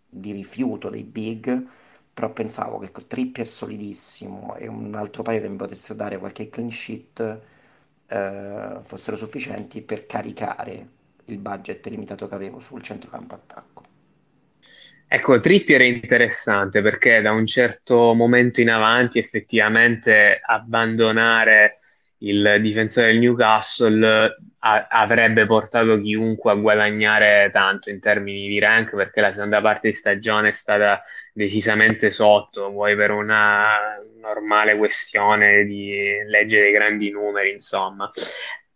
di 0.08 0.32
rifiuto 0.32 0.88
dei 0.90 1.02
big, 1.04 1.66
però 2.12 2.32
pensavo 2.32 2.78
che 2.78 2.90
con 2.90 3.06
Trippier 3.06 3.46
solidissimo 3.48 4.54
e 4.56 4.66
un 4.68 4.94
altro 4.94 5.22
paio 5.22 5.40
che 5.40 5.48
mi 5.48 5.56
potessero 5.56 5.94
dare 5.94 6.18
qualche 6.18 6.48
clean 6.48 6.70
sheet 6.70 7.40
eh, 8.08 8.78
fossero 8.82 9.16
sufficienti 9.16 9.82
per 9.82 10.06
caricare 10.06 10.88
il 11.26 11.38
budget 11.38 11.86
limitato 11.88 12.28
che 12.28 12.34
avevo 12.34 12.58
sul 12.60 12.82
centrocampo 12.82 13.34
attacco. 13.34 13.84
Ecco, 15.08 15.38
Trippier 15.38 15.80
è 15.82 15.84
interessante 15.84 16.82
perché 16.82 17.20
da 17.20 17.30
un 17.30 17.46
certo 17.46 18.12
momento 18.14 18.60
in 18.60 18.70
avanti 18.70 19.18
effettivamente 19.20 20.40
abbandonare 20.44 21.78
il 22.18 22.58
difensore 22.60 23.08
del 23.08 23.18
Newcastle 23.20 24.36
a- 24.58 24.86
avrebbe 24.88 25.46
portato 25.46 25.96
chiunque 25.98 26.50
a 26.50 26.54
guadagnare 26.54 27.50
tanto 27.52 27.90
in 27.90 28.00
termini 28.00 28.48
di 28.48 28.58
rank 28.58 28.96
perché 28.96 29.20
la 29.20 29.30
seconda 29.30 29.60
parte 29.60 29.88
di 29.88 29.94
stagione 29.94 30.48
è 30.48 30.52
stata 30.52 31.00
decisamente 31.36 32.10
sotto, 32.10 32.70
vuoi 32.70 32.96
per 32.96 33.10
una 33.10 33.76
normale 34.22 34.74
questione 34.74 35.64
di 35.64 35.92
legge 36.26 36.60
dei 36.60 36.72
grandi 36.72 37.10
numeri, 37.10 37.50
insomma. 37.50 38.10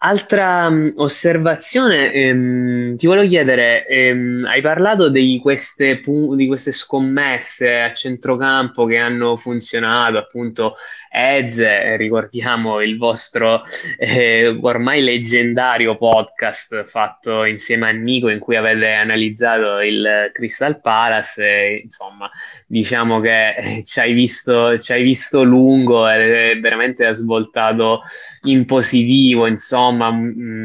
Altra 0.03 0.67
um, 0.67 0.93
osservazione, 0.97 2.13
ehm, 2.13 2.97
ti 2.97 3.07
volevo 3.07 3.27
chiedere, 3.27 3.87
ehm, 3.87 4.45
hai 4.47 4.61
parlato 4.61 5.09
di 5.11 5.39
queste, 5.41 6.01
pu- 6.01 6.35
di 6.35 6.47
queste 6.47 6.73
scommesse 6.73 7.81
a 7.81 7.93
centrocampo 7.93 8.85
che 8.85 8.99
hanno 8.99 9.37
funzionato, 9.37 10.19
appunto 10.19 10.77
Eze, 11.13 11.97
ricordiamo 11.97 12.81
il 12.81 12.97
vostro 12.97 13.63
eh, 13.99 14.57
ormai 14.63 15.03
leggendario 15.03 15.97
podcast 15.97 16.85
fatto 16.85 17.43
insieme 17.45 17.89
a 17.89 17.91
Nico 17.91 18.29
in 18.29 18.39
cui 18.39 18.55
avete 18.55 18.93
analizzato 18.93 19.81
il 19.81 20.31
Crystal 20.33 20.81
Palace, 20.81 21.45
e, 21.45 21.81
insomma, 21.83 22.31
diciamo 22.65 23.19
che 23.19 23.83
ci 23.85 23.99
hai 23.99 24.13
visto, 24.13 24.79
ci 24.79 24.93
hai 24.93 25.03
visto 25.03 25.43
lungo 25.43 26.09
e 26.09 26.57
veramente 26.61 27.05
ha 27.05 27.13
svoltato 27.13 28.03
in 28.43 28.65
positivo, 28.65 29.49
insomma, 29.49 30.17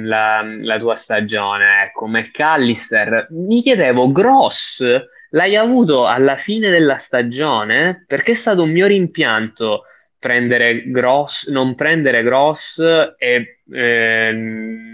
la, 0.04 0.46
la 0.62 0.78
tua 0.78 0.94
stagione. 0.94 1.86
Ecco, 1.86 2.06
McAllister, 2.06 3.28
mi 3.32 3.64
chiedevo, 3.64 4.12
Gross 4.12 4.84
l'hai 5.32 5.56
avuto 5.56 6.06
alla 6.06 6.38
fine 6.38 6.70
della 6.70 6.98
stagione? 6.98 8.04
Perché 8.08 8.34
è 8.34 8.36
stato 8.36 8.62
un 8.62 8.72
mio 8.72 8.86
rimpianto 8.86 9.84
prendere 10.26 10.90
Gross, 10.90 11.50
non 11.50 11.76
prendere 11.76 12.24
Gross 12.24 12.80
e 13.16 13.60
eh, 13.72 14.28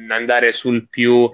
andare 0.09 0.51
sul 0.51 0.89
più 0.89 1.31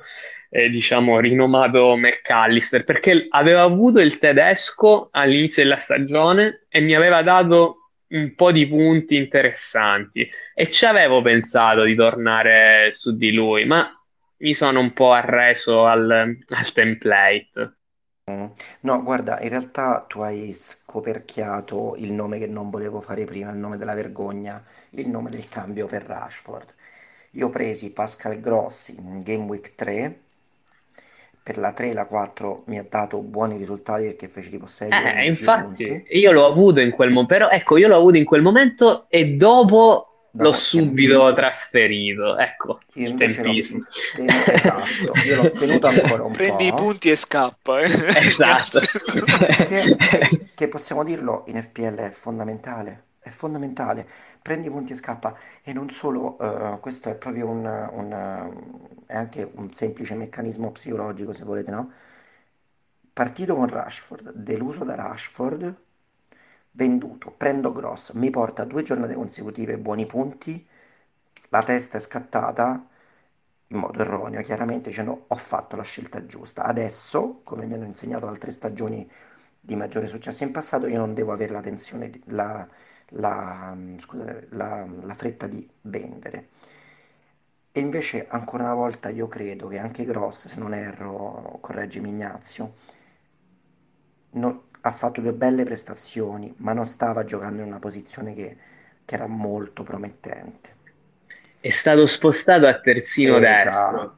eh, 0.52 0.70
diciamo 0.70 1.20
rinomato 1.20 1.98
McAllister 1.98 2.84
perché 2.84 3.26
aveva 3.30 3.64
avuto 3.64 4.00
il 4.00 4.20
tedesco 4.20 5.10
all'inizio 5.12 5.64
della 5.64 5.78
stagione 5.78 6.68
e 6.70 6.80
mi 6.80 6.94
aveva 6.94 7.24
dato 7.24 7.90
un 8.10 8.36
po' 8.36 8.52
di 8.52 8.68
punti 8.68 9.16
interessanti. 9.16 10.30
E 10.54 10.70
ci 10.70 10.86
avevo 10.86 11.24
pensato 11.24 11.82
di 11.82 11.96
tornare 11.96 12.92
su 12.92 13.18
di 13.18 13.32
lui 13.32 13.66
ma 13.66 13.92
mi 14.42 14.54
sono 14.54 14.80
un 14.80 14.94
po' 14.94 15.12
arreso 15.12 15.88
al, 15.88 16.12
al 16.12 16.72
template 16.72 17.77
No, 18.82 19.04
guarda, 19.04 19.40
in 19.42 19.50
realtà 19.50 20.04
tu 20.08 20.20
hai 20.22 20.52
scoperchiato 20.54 21.96
il 21.98 22.12
nome 22.12 22.38
che 22.40 22.48
non 22.48 22.70
volevo 22.70 23.00
fare 23.02 23.26
prima, 23.26 23.52
il 23.52 23.58
nome 23.58 23.78
della 23.78 23.94
vergogna, 23.94 24.62
il 24.92 25.08
nome 25.10 25.30
del 25.30 25.48
cambio 25.48 25.88
per 25.88 26.04
Rashford. 26.04 26.74
Io 27.32 27.48
ho 27.48 27.50
presi 27.50 27.92
Pascal 27.92 28.40
Grossi 28.40 28.96
in 28.98 29.24
Game 29.24 29.46
Week 29.46 29.76
3, 29.76 30.20
per 31.44 31.58
la 31.58 31.72
3 31.74 31.90
e 31.90 31.94
la 31.94 32.06
4 32.06 32.64
mi 32.68 32.78
ha 32.80 32.86
dato 32.90 33.22
buoni 33.22 33.58
risultati 33.58 34.04
perché 34.06 34.28
fece 34.28 34.50
tipo 34.50 34.68
6 34.68 34.92
Eh, 34.92 35.26
infatti, 35.28 35.84
punti. 35.84 36.06
io 36.12 36.32
l'ho 36.32 36.46
avuto 36.46 36.80
in 36.80 36.92
quel 36.92 37.10
momento, 37.10 37.34
però 37.34 37.50
ecco, 37.50 37.76
io 37.78 37.88
l'ho 37.90 37.98
avuto 37.98 38.16
in 38.18 38.24
quel 38.26 38.42
momento 38.42 39.08
e 39.10 39.36
dopo 39.36 40.17
l'ho 40.32 40.52
subito 40.54 41.34
trasferito. 41.34 42.38
Ecco, 42.38 42.80
io 42.94 43.10
il 43.10 43.16
tempismo. 43.16 43.84
Tenuto, 44.14 44.52
esatto, 44.52 45.14
io 45.26 45.36
l'ho 45.36 45.52
tenuto 45.52 45.88
ancora 45.88 46.24
un 46.24 46.34
Prendi 46.34 46.70
po'. 46.70 46.76
i 46.76 46.80
punti 46.80 47.10
e 47.10 47.16
scappa. 47.16 47.82
Eh. 47.82 47.86
Esatto. 48.28 48.80
che, 48.80 49.96
che, 49.96 50.48
che, 50.54 50.68
possiamo 50.68 51.04
dirlo, 51.04 51.44
in 51.48 51.62
FPL 51.62 51.96
è 51.96 52.10
fondamentale. 52.10 53.06
È 53.20 53.30
fondamentale. 53.30 54.08
Prendi 54.42 54.68
i 54.68 54.70
punti 54.70 54.94
e 54.94 54.96
scappa. 54.96 55.38
E 55.64 55.74
non 55.74 55.90
solo, 55.90 56.38
uh, 56.40 56.80
questo 56.80 57.10
è 57.10 57.16
proprio 57.16 57.48
un, 57.48 57.66
un, 57.66 58.54
è 59.06 59.16
anche 59.16 59.50
un 59.56 59.72
semplice 59.74 60.16
meccanismo 60.16 60.72
psicologico, 60.72 61.34
se 61.34 61.44
volete, 61.44 61.72
no? 61.72 61.92
Partito 63.14 63.56
con 63.56 63.68
Rashford, 63.68 64.32
deluso 64.34 64.84
da 64.84 64.96
Rashford 64.96 65.86
venduto, 66.78 67.32
prendo 67.32 67.72
Gross, 67.72 68.12
mi 68.14 68.30
porta 68.30 68.64
due 68.64 68.84
giornate 68.84 69.16
consecutive 69.16 69.78
buoni 69.80 70.06
punti, 70.06 70.66
la 71.50 71.64
testa 71.64 71.98
è 71.98 72.02
scattata 72.02 72.88
in 73.70 73.78
modo 73.80 74.00
erroneo, 74.00 74.42
chiaramente 74.44 74.90
dicendo 74.90 75.26
ho 75.28 75.36
fatto 75.36 75.76
la 75.76 75.84
scelta 75.84 76.26
giusta. 76.26 76.64
Adesso, 76.64 77.42
come 77.44 77.66
mi 77.66 77.74
hanno 77.74 77.86
insegnato 77.86 78.28
altre 78.28 78.52
stagioni 78.52 79.10
di 79.60 79.76
maggiore 79.76 80.08
successo 80.08 80.44
in 80.44 80.52
passato, 80.52 80.88
io 80.88 81.00
non 81.00 81.14
devo 81.14 81.34
avere 81.34 81.52
la 81.54 81.62
tensione, 81.62 82.12
la, 82.26 82.68
la, 83.10 83.76
scusate, 83.98 84.48
la, 84.52 84.86
la 85.02 85.14
fretta 85.16 85.48
di 85.48 85.68
vendere. 85.82 86.50
E 87.72 87.80
invece, 87.80 88.28
ancora 88.28 88.64
una 88.64 88.74
volta, 88.74 89.10
io 89.10 89.28
credo 89.28 89.68
che 89.68 89.78
anche 89.80 90.06
Gross, 90.06 90.48
se 90.48 90.60
non 90.60 90.74
erro, 90.74 91.58
correggimi 91.62 92.10
Ignazio, 92.10 92.74
non, 94.32 94.67
ha 94.82 94.92
fatto 94.92 95.22
due 95.22 95.34
belle 95.34 95.64
prestazioni, 95.64 96.54
ma 96.58 96.74
non 96.74 96.86
stava 96.86 97.24
giocando 97.24 97.62
in 97.62 97.68
una 97.68 97.80
posizione 97.80 98.34
che, 98.34 98.58
che 99.04 99.16
era 99.16 99.28
molto 99.28 99.84
promettente. 99.84 100.76
È 101.60 101.70
stato 101.70 102.06
spostato 102.08 102.68
a 102.68 102.80
terzino 102.80 103.38
esatto, 103.38 103.48
destro. 103.50 104.18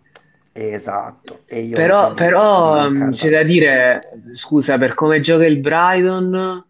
Esatto. 0.51 1.43
però, 1.73 2.11
però 2.11 2.91
c'è 3.11 3.29
da 3.29 3.43
dire, 3.43 4.11
scusa, 4.33 4.77
per 4.77 4.93
come 4.93 5.21
gioca 5.21 5.45
il 5.45 5.59
Brighton, 5.59 6.65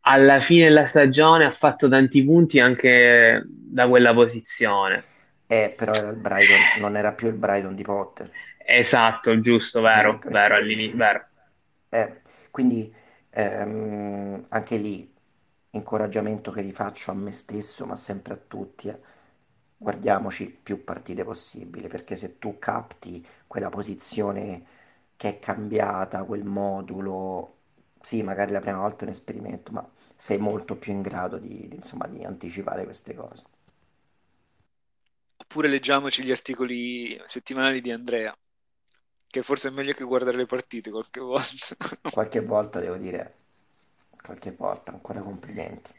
alla 0.00 0.40
fine 0.40 0.64
della 0.64 0.86
stagione 0.86 1.44
ha 1.44 1.50
fatto 1.50 1.88
tanti 1.88 2.24
punti 2.24 2.58
anche 2.58 3.42
da 3.46 3.88
quella 3.88 4.12
posizione. 4.12 5.02
Eh, 5.46 5.74
però 5.76 5.92
era 5.92 6.08
il 6.08 6.16
Brighton, 6.16 6.80
non 6.80 6.96
era 6.96 7.12
più 7.12 7.28
il 7.28 7.34
Brighton 7.34 7.74
di 7.74 7.82
Potter. 7.82 8.30
Esatto, 8.58 9.38
giusto, 9.40 9.80
vero, 9.80 10.14
ecco, 10.14 10.28
vero, 10.30 10.56
all'inizio, 10.56 10.96
vero. 10.96 11.24
Eh, 11.90 12.10
quindi 12.50 12.92
Ehm, 13.38 14.44
anche 14.48 14.76
lì, 14.76 15.12
incoraggiamento 15.70 16.50
che 16.50 16.60
rifaccio 16.62 17.10
a 17.10 17.14
me 17.14 17.30
stesso, 17.30 17.86
ma 17.86 17.96
sempre 17.96 18.34
a 18.34 18.36
tutti. 18.36 18.88
eh. 18.88 19.00
Guardiamoci 19.76 20.50
più 20.50 20.82
partite 20.84 21.24
possibili, 21.24 21.88
perché 21.88 22.16
se 22.16 22.38
tu 22.38 22.58
capti 22.58 23.24
quella 23.46 23.68
posizione 23.70 24.64
che 25.16 25.28
è 25.36 25.38
cambiata, 25.38 26.24
quel 26.24 26.44
modulo, 26.44 27.56
sì, 28.00 28.22
magari 28.22 28.52
la 28.52 28.60
prima 28.60 28.78
volta 28.80 29.02
è 29.04 29.08
un 29.08 29.10
esperimento, 29.12 29.72
ma 29.72 29.88
sei 30.16 30.38
molto 30.38 30.76
più 30.76 30.92
in 30.92 31.02
grado 31.02 31.38
di, 31.38 31.68
di, 31.68 31.76
insomma, 31.76 32.06
di 32.08 32.24
anticipare 32.24 32.84
queste 32.84 33.14
cose. 33.14 33.44
Oppure 35.36 35.68
leggiamoci 35.68 36.22
gli 36.22 36.30
articoli 36.30 37.20
settimanali 37.26 37.80
di 37.80 37.90
Andrea 37.90 38.36
che 39.28 39.42
forse 39.42 39.68
è 39.68 39.70
meglio 39.70 39.92
che 39.92 40.04
guardare 40.04 40.36
le 40.36 40.46
partite 40.46 40.90
qualche 40.90 41.20
volta. 41.20 41.76
qualche 42.08 42.40
volta 42.40 42.80
devo 42.80 42.96
dire, 42.96 43.32
qualche 44.22 44.52
volta, 44.52 44.90
ancora 44.92 45.20
complimenti. 45.20 45.92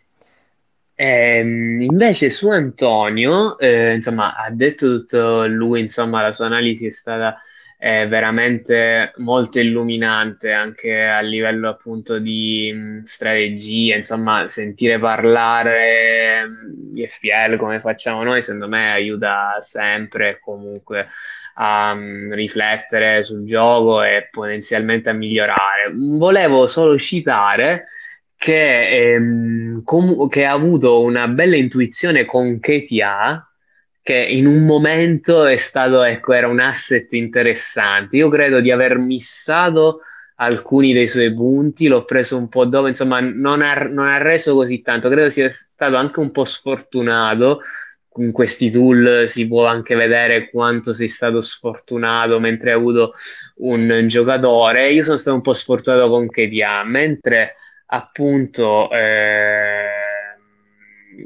Eh, 0.95 1.39
invece 1.39 2.29
su 2.29 2.49
Antonio, 2.49 3.57
eh, 3.57 3.95
insomma, 3.95 4.35
ha 4.35 4.51
detto 4.51 4.97
tutto 4.97 5.47
lui, 5.47 5.79
insomma, 5.81 6.21
la 6.21 6.33
sua 6.33 6.47
analisi 6.47 6.87
è 6.87 6.91
stata 6.91 7.35
eh, 7.81 8.07
veramente 8.07 9.13
molto 9.17 9.57
illuminante 9.59 10.51
anche 10.51 11.01
a 11.05 11.21
livello 11.21 11.69
appunto 11.69 12.19
di 12.19 12.71
mh, 12.73 13.03
strategia, 13.03 13.95
insomma, 13.95 14.47
sentire 14.47 14.99
parlare 14.99 16.45
mh, 16.45 16.93
di 16.93 17.07
FPL 17.07 17.55
come 17.55 17.79
facciamo 17.79 18.21
noi, 18.23 18.41
secondo 18.41 18.67
me 18.67 18.91
aiuta 18.91 19.59
sempre 19.61 20.39
comunque 20.41 21.07
a 21.55 21.93
um, 21.93 22.33
riflettere 22.33 23.23
sul 23.23 23.45
gioco 23.45 24.03
e 24.03 24.27
potenzialmente 24.29 25.09
a 25.09 25.13
migliorare. 25.13 25.91
Volevo 25.93 26.67
solo 26.67 26.97
citare 26.97 27.85
che, 28.35 29.13
ehm, 29.13 29.83
com- 29.83 30.27
che 30.27 30.45
ha 30.45 30.51
avuto 30.51 31.01
una 31.01 31.27
bella 31.29 31.55
intuizione 31.55 32.25
con 32.25 32.59
Ketia, 32.59 33.48
che 34.09 34.15
in 34.15 34.47
un 34.47 34.65
momento 34.65 35.45
è 35.45 35.55
stato, 35.55 36.01
ecco, 36.01 36.33
era 36.33 36.47
un 36.47 36.59
asset 36.59 37.13
interessante. 37.13 38.17
Io 38.17 38.27
credo 38.27 38.59
di 38.59 38.71
aver 38.71 38.97
missato 38.97 39.99
alcuni 40.37 40.93
dei 40.93 41.07
suoi 41.07 41.31
punti, 41.31 41.87
l'ho 41.87 42.05
preso 42.05 42.35
un 42.35 42.49
po' 42.49 42.65
dopo, 42.65 42.87
insomma, 42.87 43.19
non 43.19 43.61
ha, 43.61 43.75
non 43.83 44.07
ha 44.07 44.17
reso 44.17 44.55
così 44.55 44.81
tanto. 44.81 45.09
Credo 45.09 45.29
sia 45.29 45.47
stato 45.49 45.95
anche 45.95 46.19
un 46.21 46.31
po' 46.31 46.43
sfortunato 46.43 47.59
in 48.15 48.31
questi 48.31 48.71
tool 48.71 49.25
si 49.27 49.47
può 49.47 49.65
anche 49.65 49.93
vedere 49.95 50.49
quanto 50.49 50.93
sei 50.93 51.07
stato 51.07 51.39
sfortunato 51.39 52.39
mentre 52.39 52.71
hai 52.71 52.77
avuto 52.77 53.13
un 53.57 54.05
giocatore. 54.07 54.91
Io 54.91 55.03
sono 55.03 55.17
stato 55.17 55.35
un 55.35 55.43
po' 55.43 55.53
sfortunato 55.53 56.09
con 56.09 56.27
Kedia, 56.27 56.83
mentre 56.83 57.53
appunto 57.85 58.89
eh, 58.91 59.98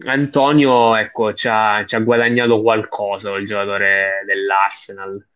Antonio 0.05 0.95
ecco, 0.95 1.33
ci 1.33 1.47
ha, 1.49 1.83
ci 1.85 1.95
ha 1.95 1.99
guadagnato 1.99 2.61
qualcosa 2.61 3.31
il 3.35 3.45
giocatore 3.45 4.23
dell'Arsenal. 4.25 5.27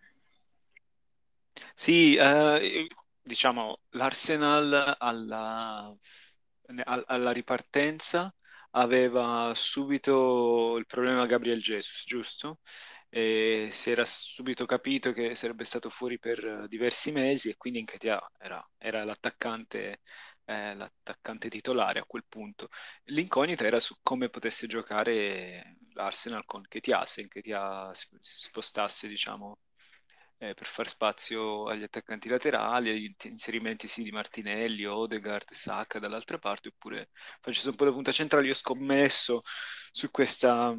Sì, 1.76 2.16
eh, 2.16 2.88
diciamo 3.22 3.82
l'Arsenal 3.92 4.96
alla, 4.98 5.96
alla 6.86 7.32
ripartenza 7.32 8.34
aveva 8.72 9.54
subito 9.56 10.78
il 10.78 10.86
problema 10.86 11.26
Gabriel 11.26 11.62
Jesus, 11.62 12.04
giusto? 12.06 12.60
E 13.10 13.70
si 13.72 13.90
era 13.92 14.04
subito 14.06 14.66
capito 14.66 15.14
che 15.14 15.34
sarebbe 15.36 15.64
stato 15.64 15.90
fuori 15.90 16.20
per 16.20 16.66
diversi 16.68 17.12
mesi 17.12 17.50
e 17.50 17.56
quindi 17.56 17.82
Nketiah 17.82 18.32
era, 18.38 18.70
era 18.78 19.04
l'attaccante, 19.06 20.02
eh, 20.48 20.74
l'attaccante 20.76 21.50
titolare 21.50 22.00
a 22.00 22.06
quel 22.06 22.26
punto. 22.28 22.70
L'incognita 23.06 23.66
era 23.66 23.80
su 23.80 23.98
come 24.02 24.30
potesse 24.30 24.68
giocare 24.68 25.78
l'Arsenal 25.94 26.46
con 26.46 26.62
Nketiah, 26.62 27.06
se 27.06 27.24
Nketiah 27.24 27.92
si 27.94 28.08
spostasse, 28.22 29.08
diciamo, 29.08 29.60
eh, 30.38 30.54
per 30.54 30.66
far 30.68 30.88
spazio 30.88 31.68
agli 31.68 31.84
attaccanti 31.84 32.30
laterali, 32.30 32.90
agli 32.90 33.14
inserimenti 33.24 33.88
sì, 33.88 34.04
di 34.04 34.12
Martinelli, 34.12 34.86
Odegaard, 34.86 35.52
Sacca 35.52 36.00
dall'altra 36.00 36.38
parte, 36.38 36.70
oppure 36.70 37.10
facesse 37.42 37.70
un 37.70 37.76
po' 37.76 37.86
da 37.86 37.92
punta 37.92 38.12
centrale. 38.12 38.48
Io 38.48 38.54
scommesso 38.54 39.42
su 39.92 40.10
questa 40.12 40.74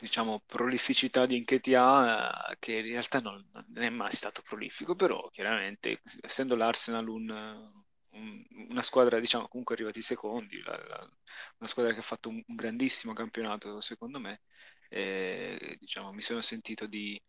diciamo 0.00 0.42
prolificità 0.46 1.26
di 1.26 1.38
Nketiah 1.40 2.56
che 2.58 2.76
in 2.76 2.92
realtà 2.92 3.20
non, 3.20 3.44
non, 3.52 3.82
è 3.82 3.90
mai 3.90 4.10
stato 4.12 4.40
prolifico 4.42 4.94
però 4.94 5.28
chiaramente 5.30 6.00
essendo 6.22 6.54
l'Arsenal 6.54 7.08
un, 7.08 7.28
un, 8.12 8.44
una 8.70 8.82
squadra 8.82 9.20
diciamo 9.20 9.48
comunque 9.48 9.74
arrivati 9.74 10.00
secondi 10.02 10.60
la, 10.62 10.76
la, 10.86 11.10
una 11.58 11.68
squadra 11.68 11.92
che 11.92 11.98
ha 12.00 12.02
fatto 12.02 12.28
un, 12.28 12.42
un 12.46 12.54
grandissimo 12.56 13.12
campionato 13.12 13.80
secondo 13.80 14.18
me 14.20 14.42
e, 14.88 15.76
diciamo 15.78 16.12
mi 16.12 16.22
sono 16.22 16.40
sentito 16.40 16.86
di, 16.86 17.20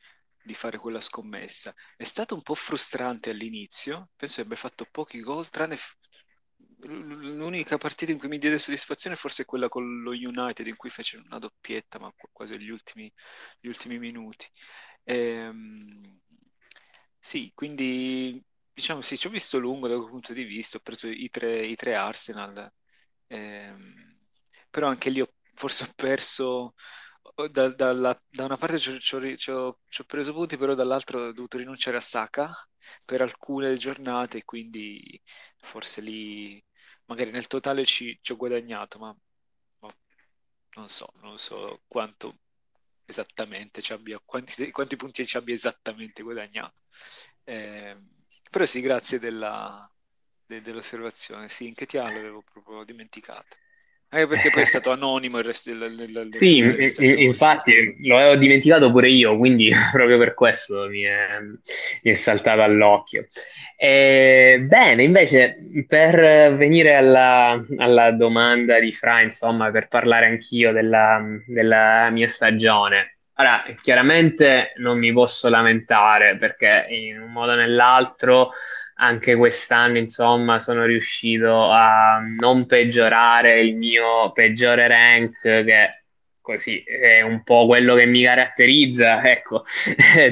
di 0.44 0.54
fare 0.54 0.78
quella 0.78 1.02
scommessa. 1.02 1.74
È 1.96 2.04
stato 2.04 2.36
un 2.36 2.42
po' 2.42 2.56
frustrante 2.56 3.30
all'inizio, 3.30 4.10
penso 4.16 4.36
che 4.38 4.42
abbia 4.42 4.58
fatto 4.58 4.86
pochi 4.90 5.20
gol, 5.22 5.50
tranne 5.50 5.76
f- 5.78 5.96
l'unica 6.84 7.78
partita 7.78 8.12
in 8.12 8.18
cui 8.18 8.28
mi 8.28 8.38
diede 8.40 8.58
soddisfazione 8.58 9.16
forse 9.16 9.44
è 9.44 9.46
quella 9.46 9.70
con 9.70 10.02
lo 10.02 10.12
United 10.12 10.66
in 10.68 10.76
cui 10.76 10.90
fece 10.90 11.18
una 11.18 11.38
doppietta, 11.40 12.00
ma 12.00 12.12
quasi 12.32 12.58
gli 12.60 12.70
ultimi, 12.70 13.12
gli 13.60 13.68
ultimi 13.68 14.00
minuti. 14.00 14.48
Ehm, 15.04 16.20
sì, 17.20 17.52
quindi 17.54 18.44
diciamo 18.82 19.02
sì, 19.02 19.16
ci 19.18 19.28
ho 19.28 19.30
visto 19.30 19.60
lungo 19.60 19.88
da 19.88 19.96
quel 19.96 20.10
punto 20.10 20.34
di 20.34 20.44
vista, 20.44 20.78
ho 20.78 20.82
preso 20.82 21.08
i 21.08 21.30
tre, 21.30 21.64
i 21.66 21.76
tre 21.76 21.94
Arsenal, 21.96 22.72
ehm, 23.28 24.18
però 24.72 24.88
anche 24.88 25.10
lì 25.12 25.22
ho, 25.22 25.32
forse 25.54 25.84
ho 25.84 25.92
perso 25.96 26.74
da, 27.50 27.70
dalla, 27.70 28.20
da 28.28 28.46
una 28.46 28.58
parte 28.58 28.80
ci 28.80 29.52
ho, 29.52 29.78
preso 30.08 30.34
punti, 30.34 30.58
però 30.58 30.74
dall'altra 30.74 31.20
ho 31.20 31.32
dovuto 31.32 31.58
rinunciare 31.58 31.98
a 31.98 32.00
Saka 32.02 32.52
per 33.06 33.22
alcune 33.22 33.78
giornate, 33.78 34.44
quindi 34.44 35.22
forse 35.58 36.02
lì 36.02 36.64
magari 37.06 37.30
nel 37.32 37.48
totale 37.48 37.86
ci, 37.86 38.18
ci 38.22 38.32
ho 38.32 38.36
guadagnato, 38.36 38.98
ma, 39.00 39.16
ma, 39.80 39.90
non 40.76 40.90
so, 40.90 41.12
non 41.22 41.38
so 41.38 41.84
quanto 41.88 42.40
esattamente 43.06 43.82
ci 43.82 43.94
abbia, 43.94 44.20
quanti, 44.24 44.72
quanti 44.72 44.96
punti 44.96 45.26
ci 45.28 45.38
abbia 45.38 45.54
esattamente 45.54 46.24
guadagnato. 46.24 46.80
Eh, 47.44 47.98
però 48.52 48.66
sì, 48.66 48.82
grazie 48.82 49.18
della, 49.18 49.90
de, 50.46 50.62
dell'osservazione. 50.62 51.48
Sì, 51.48 51.68
in 51.68 51.74
che 51.74 51.86
ti 51.86 51.96
l'avevo 51.96 52.44
proprio 52.52 52.84
dimenticato. 52.84 53.56
Anche 54.10 54.28
perché 54.28 54.50
poi 54.50 54.64
è 54.64 54.66
stato 54.66 54.92
anonimo 54.92 55.38
il 55.38 55.46
resto 55.46 55.74
del, 55.74 55.96
del, 55.96 56.12
del 56.12 56.36
Sì, 56.36 56.58
infatti 57.24 57.96
lo 58.06 58.18
avevo 58.18 58.36
dimenticato 58.36 58.92
pure 58.92 59.10
io, 59.10 59.38
quindi 59.38 59.72
proprio 59.94 60.18
per 60.18 60.34
questo 60.34 60.90
mi 60.90 61.04
è, 61.04 61.40
mi 61.40 62.12
è 62.12 62.14
saltato 62.14 62.62
all'occhio. 62.62 63.26
E, 63.78 64.66
bene, 64.68 65.04
invece, 65.04 65.58
per 65.88 66.54
venire 66.54 66.96
alla, 66.96 67.66
alla, 67.78 68.12
domanda 68.12 68.82
di 68.82 68.92
Fra, 68.92 69.22
insomma, 69.22 69.72
per 69.72 69.88
parlare 69.88 70.26
anch'io 70.26 70.74
della, 70.74 71.24
della 71.48 72.10
mia 72.10 72.28
stagione. 72.28 73.16
Ora, 73.36 73.64
chiaramente 73.82 74.74
non 74.78 75.00
mi 75.00 75.12
posso 75.12 75.50
lamentare 75.50 76.38
perché 76.38 76.86
in 76.90 77.20
un 77.22 77.32
modo 77.32 77.54
o 77.54 77.56
nell'altro 77.56 78.52
anche 78.96 79.36
quest'anno, 79.36 79.98
insomma, 79.98 80.60
sono 80.60 80.86
riuscito 80.86 81.72
a 81.72 82.20
non 82.40 82.68
peggiorare 82.68 83.62
il 83.62 83.76
mio 83.76 84.32
peggiore 84.32 84.88
rank, 84.88 85.42
che 85.42 86.04
così 86.40 86.84
è 86.84 87.22
un 87.22 87.42
po' 87.44 87.66
quello 87.66 87.96
che 87.96 88.06
mi 88.06 88.22
caratterizza, 88.24 89.24
ecco, 89.28 89.64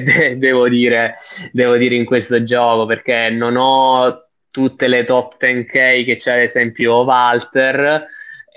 De- 0.04 0.38
devo 0.38 0.68
dire, 0.68 1.14
devo 1.52 1.76
dire 1.76 1.96
in 1.96 2.04
questo 2.04 2.42
gioco, 2.44 2.86
perché 2.86 3.28
non 3.30 3.56
ho 3.56 4.28
tutte 4.50 4.86
le 4.86 5.02
top 5.04 5.36
10k 5.36 6.04
che 6.04 6.16
c'è 6.16 6.34
ad 6.34 6.40
esempio 6.40 7.02
Walter, 7.02 8.06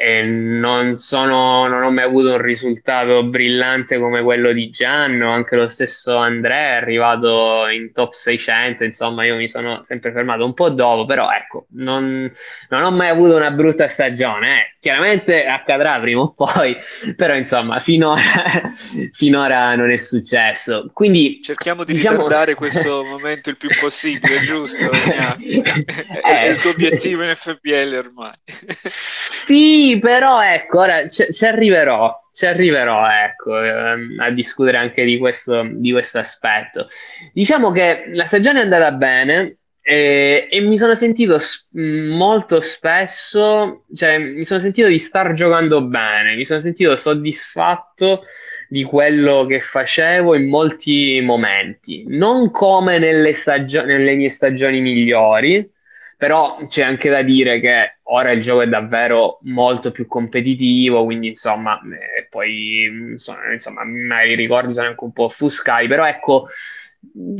e 0.04 0.22
non, 0.24 0.98
sono, 0.98 1.66
non 1.70 1.82
ho 1.82 1.90
mai 1.90 2.04
avuto 2.04 2.32
un 2.34 2.42
risultato 2.42 3.24
brillante 3.24 3.98
come 3.98 4.22
quello 4.22 4.52
di 4.52 4.70
Gianno, 4.70 5.32
anche 5.32 5.56
lo 5.56 5.70
stesso 5.70 6.18
Andrea 6.18 6.74
è 6.74 6.76
arrivato 6.82 7.68
in 7.70 7.94
top 7.94 8.12
600, 8.12 8.84
insomma 8.84 9.24
io 9.24 9.38
mi 9.38 9.48
sono 9.48 9.82
sempre 9.86 10.12
fermato 10.12 10.44
un 10.44 10.54
po' 10.54 10.70
dopo, 10.72 11.06
però 11.06 11.32
ecco, 11.32 11.68
non, 11.70 12.30
non 12.68 12.84
ho 12.84 12.92
mai 12.92 13.08
avuto 13.08 13.38
una 13.38 13.52
brutta 13.52 13.88
stagione, 13.88 14.66
eh. 14.66 14.73
Chiaramente 14.84 15.46
accadrà 15.46 15.98
prima 16.02 16.20
o 16.20 16.34
poi, 16.34 16.76
però 17.16 17.36
insomma 17.36 17.80
finora, 17.80 18.20
finora 19.14 19.76
non 19.76 19.90
è 19.90 19.96
successo. 19.96 20.90
Quindi, 20.92 21.40
Cerchiamo 21.42 21.86
di 21.86 21.94
diciamo... 21.94 22.18
ritardare 22.18 22.54
questo 22.54 23.02
momento 23.06 23.50
il 23.50 23.56
più 23.56 23.70
possibile, 23.80 24.42
giusto? 24.42 24.92
è, 24.92 26.20
è 26.22 26.48
il 26.48 26.60
tuo 26.60 26.72
eh. 26.72 26.74
obiettivo 26.74 27.24
in 27.24 27.34
FPL 27.34 27.96
ormai. 27.96 28.32
sì, 28.84 29.98
però 30.02 30.44
ecco, 30.44 30.80
ora 30.80 31.08
ci, 31.08 31.32
ci 31.32 31.46
arriverò, 31.46 32.14
ci 32.34 32.46
arriverò 32.46 33.10
ecco, 33.10 33.64
ehm, 33.64 34.18
a 34.20 34.32
discutere 34.32 34.80
anche 34.80 35.06
di 35.06 35.18
questo, 35.18 35.66
di 35.66 35.92
questo 35.92 36.20
aspetto. 36.20 36.88
Diciamo 37.32 37.72
che 37.72 38.10
la 38.12 38.26
stagione 38.26 38.60
è 38.60 38.64
andata 38.64 38.92
bene 38.92 39.60
e, 39.86 40.48
e 40.50 40.62
mi 40.62 40.78
sono 40.78 40.96
sentito 40.96 41.38
s- 41.40 41.68
molto 41.72 42.62
spesso, 42.62 43.84
cioè 43.94 44.18
mi 44.18 44.44
sono 44.46 44.60
sentito 44.62 44.88
di 44.88 44.98
star 45.00 45.34
giocando 45.34 45.82
bene, 45.84 46.36
mi 46.36 46.46
sono 46.46 46.60
sentito 46.62 46.96
soddisfatto 46.96 48.24
di 48.70 48.84
quello 48.84 49.46
che 49.46 49.60
facevo 49.60 50.36
in 50.36 50.48
molti 50.50 51.22
momenti, 51.22 52.06
non 52.08 52.50
come 52.52 52.98
nelle, 52.98 53.34
stagio- 53.34 53.84
nelle 53.86 54.16
mie 54.16 54.30
stagioni 54.30 54.80
migliori, 54.80 55.70
però 56.18 56.66
c'è 56.68 56.84
anche 56.84 57.10
da 57.10 57.22
dire 57.22 57.60
che 57.60 57.98
ora 58.04 58.32
il 58.32 58.42
gioco 58.42 58.62
è 58.62 58.68
davvero 58.68 59.40
molto 59.44 59.92
più 59.92 60.08
competitivo, 60.08 61.04
quindi 61.04 61.28
insomma, 61.30 61.80
eh, 62.18 62.28
poi 62.30 62.86
insomma, 63.12 63.84
i 64.24 64.36
ricordi 64.36 64.74
sono 64.74 64.88
anche 64.88 65.04
un 65.04 65.12
po' 65.12 65.24
offuscati, 65.26 65.88
però 65.88 66.06
ecco, 66.08 66.48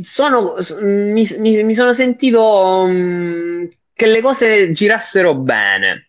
sono, 0.02 0.54
mi, 0.80 1.26
mi, 1.38 1.64
mi 1.64 1.74
sono 1.74 1.92
sentito 1.92 2.42
um, 2.84 3.68
che 3.92 4.06
le 4.06 4.20
cose 4.20 4.70
girassero 4.72 5.34
bene. 5.34 6.08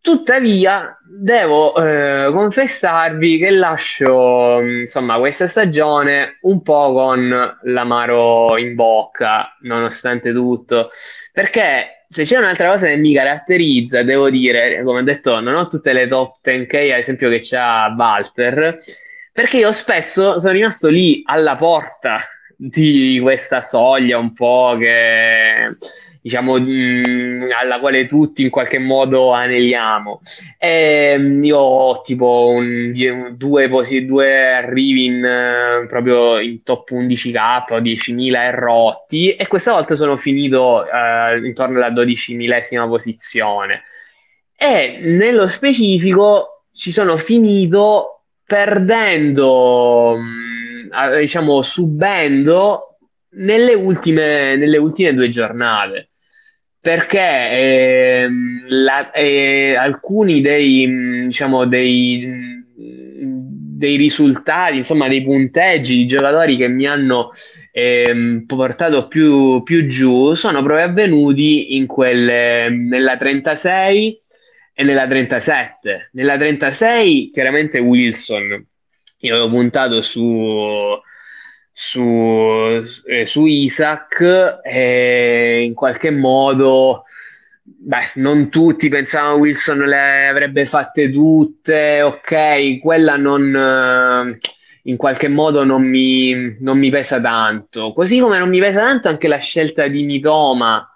Tuttavia, 0.00 0.98
devo 1.04 1.74
eh, 1.76 2.30
confessarvi 2.32 3.38
che 3.38 3.50
lascio 3.50 4.60
insomma 4.62 5.18
questa 5.18 5.46
stagione 5.46 6.38
un 6.42 6.62
po' 6.62 6.92
con 6.94 7.58
l'amaro 7.64 8.56
in 8.56 8.74
bocca, 8.74 9.56
nonostante 9.60 10.32
tutto, 10.32 10.90
perché 11.32 12.04
se 12.08 12.24
c'è 12.24 12.38
un'altra 12.38 12.70
cosa 12.70 12.86
che 12.86 12.96
mi 12.96 13.12
caratterizza, 13.12 14.02
devo 14.02 14.30
dire, 14.30 14.82
come 14.82 15.00
ho 15.00 15.04
detto, 15.04 15.38
non 15.40 15.54
ho 15.54 15.66
tutte 15.66 15.92
le 15.92 16.08
top 16.08 16.38
10K, 16.42 16.92
ad 16.92 16.98
esempio, 16.98 17.28
che 17.28 17.40
c'ha 17.42 17.94
Walter, 17.96 18.78
perché 19.32 19.58
io 19.58 19.70
spesso 19.70 20.38
sono 20.38 20.52
rimasto 20.54 20.88
lì 20.88 21.22
alla 21.24 21.54
porta 21.56 22.18
di 22.62 23.18
questa 23.22 23.62
soglia 23.62 24.18
un 24.18 24.34
po' 24.34 24.76
che 24.78 25.76
diciamo, 26.22 26.58
mh, 26.58 27.48
alla 27.58 27.80
quale 27.80 28.04
tutti 28.04 28.42
in 28.42 28.50
qualche 28.50 28.78
modo 28.78 29.32
aneliamo. 29.32 30.20
E, 30.58 31.12
ehm, 31.14 31.42
io 31.42 31.56
ho 31.56 32.02
tipo 32.02 32.48
un, 32.54 32.92
due, 33.34 33.68
posi, 33.70 34.04
due 34.04 34.52
arrivi 34.52 35.06
in, 35.06 35.82
uh, 35.84 35.86
proprio 35.86 36.38
in 36.38 36.62
top 36.62 36.90
11k 36.90 37.72
o 37.72 37.80
10.000 37.80 38.50
rotti 38.54 39.34
e 39.34 39.46
questa 39.46 39.72
volta 39.72 39.94
sono 39.94 40.16
finito 40.18 40.84
uh, 40.84 41.42
intorno 41.42 41.78
alla 41.78 41.90
12.000esima 41.90 42.86
posizione. 42.86 43.84
E 44.54 44.98
nello 45.02 45.48
specifico 45.48 46.64
ci 46.74 46.92
sono 46.92 47.16
finito 47.16 48.24
perdendo, 48.44 50.16
mh, 50.18 50.49
diciamo, 51.18 51.62
subendo 51.62 52.98
nelle 53.30 53.74
ultime, 53.74 54.56
nelle 54.56 54.78
ultime 54.78 55.14
due 55.14 55.28
giornate. 55.28 56.10
perché 56.80 57.20
eh, 57.20 58.28
la, 58.68 59.10
eh, 59.10 59.74
alcuni 59.76 60.40
dei, 60.40 61.26
diciamo, 61.26 61.66
dei, 61.66 62.26
dei 63.80 63.96
risultati, 63.96 64.76
insomma, 64.76 65.08
dei 65.08 65.22
punteggi 65.22 65.96
di 65.96 66.06
giocatori 66.06 66.56
che 66.56 66.68
mi 66.68 66.86
hanno 66.86 67.30
eh, 67.72 68.44
portato 68.46 69.08
più, 69.08 69.62
più, 69.62 69.84
giù 69.86 70.34
sono 70.34 70.62
proprio 70.62 70.86
avvenuti 70.86 71.76
in 71.76 71.86
quelle, 71.86 72.68
nella 72.70 73.16
36 73.16 74.20
e 74.74 74.82
nella 74.84 75.06
37. 75.06 76.10
Nella 76.12 76.36
36 76.36 77.30
chiaramente 77.30 77.78
Wilson, 77.78 78.66
io 79.20 79.34
avevo 79.34 79.50
puntato 79.50 80.00
su, 80.00 80.98
su, 81.72 82.00
eh, 83.06 83.26
su 83.26 83.46
Isaac 83.46 84.60
e 84.62 85.62
in 85.64 85.74
qualche 85.74 86.10
modo 86.10 87.04
Beh, 87.62 88.12
non 88.16 88.50
tutti 88.50 88.88
pensavano 88.88 89.36
Wilson 89.36 89.78
le 89.80 90.28
avrebbe 90.28 90.64
fatte 90.66 91.10
tutte, 91.10 92.02
ok, 92.02 92.78
quella 92.78 93.16
non, 93.16 93.54
eh, 93.54 94.38
in 94.84 94.96
qualche 94.96 95.28
modo 95.28 95.64
non 95.64 95.82
mi, 95.82 96.56
non 96.60 96.78
mi 96.78 96.90
pesa 96.90 97.20
tanto. 97.20 97.92
Così 97.92 98.18
come 98.18 98.38
non 98.38 98.48
mi 98.48 98.58
pesa 98.60 98.80
tanto 98.80 99.08
anche 99.08 99.28
la 99.28 99.38
scelta 99.38 99.86
di 99.88 100.02
Mitoma, 100.04 100.86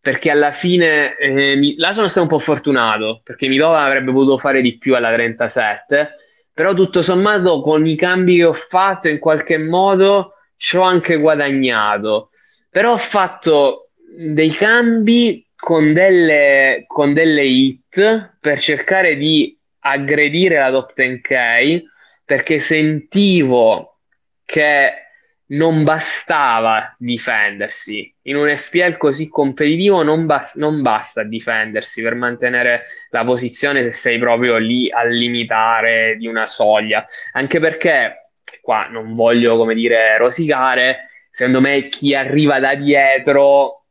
perché 0.00 0.30
alla 0.30 0.50
fine 0.50 1.16
eh, 1.16 1.56
mi, 1.56 1.74
là 1.76 1.92
sono 1.92 2.06
stato 2.06 2.22
un 2.22 2.28
po' 2.28 2.38
fortunato, 2.38 3.20
perché 3.24 3.48
Mitoma 3.48 3.82
avrebbe 3.82 4.12
potuto 4.12 4.38
fare 4.38 4.60
di 4.62 4.78
più 4.78 4.94
alla 4.94 5.12
37, 5.12 6.12
però 6.60 6.74
tutto 6.74 7.00
sommato 7.00 7.60
con 7.60 7.86
i 7.86 7.96
cambi 7.96 8.36
che 8.36 8.44
ho 8.44 8.52
fatto 8.52 9.08
in 9.08 9.18
qualche 9.18 9.56
modo 9.56 10.34
ci 10.58 10.76
ho 10.76 10.82
anche 10.82 11.16
guadagnato. 11.16 12.28
Però 12.68 12.92
ho 12.92 12.98
fatto 12.98 13.92
dei 14.14 14.50
cambi 14.50 15.48
con 15.56 15.94
delle, 15.94 16.84
con 16.86 17.14
delle 17.14 17.44
hit 17.44 18.36
per 18.38 18.60
cercare 18.60 19.16
di 19.16 19.58
aggredire 19.78 20.58
la 20.58 20.70
top 20.70 20.92
10K 20.94 21.82
perché 22.26 22.58
sentivo 22.58 24.00
che 24.44 24.92
non 25.46 25.82
bastava 25.82 26.94
difendersi. 26.98 28.14
In 28.30 28.36
un 28.36 28.56
FPL 28.56 28.96
così 28.96 29.28
competitivo 29.28 30.04
non, 30.04 30.24
bas- 30.24 30.54
non, 30.54 30.82
basta 30.82 31.24
difendersi 31.24 32.00
per 32.00 32.14
mantenere 32.14 32.82
la 33.10 33.24
posizione 33.24 33.82
se 33.82 33.90
sei 33.90 34.18
proprio 34.20 34.56
lì 34.56 34.88
al 34.88 35.10
limitare 35.10 36.14
di 36.16 36.28
una 36.28 36.46
soglia. 36.46 37.04
Anche 37.32 37.58
perché, 37.58 38.30
qua 38.62 38.86
non 38.88 39.16
voglio, 39.16 39.56
come 39.56 39.74
dire, 39.74 40.16
rosicare, 40.16 41.08
secondo 41.28 41.60
me 41.60 41.88
chi 41.88 42.14
arriva 42.14 42.60
da 42.60 42.76
dietro 42.76 43.86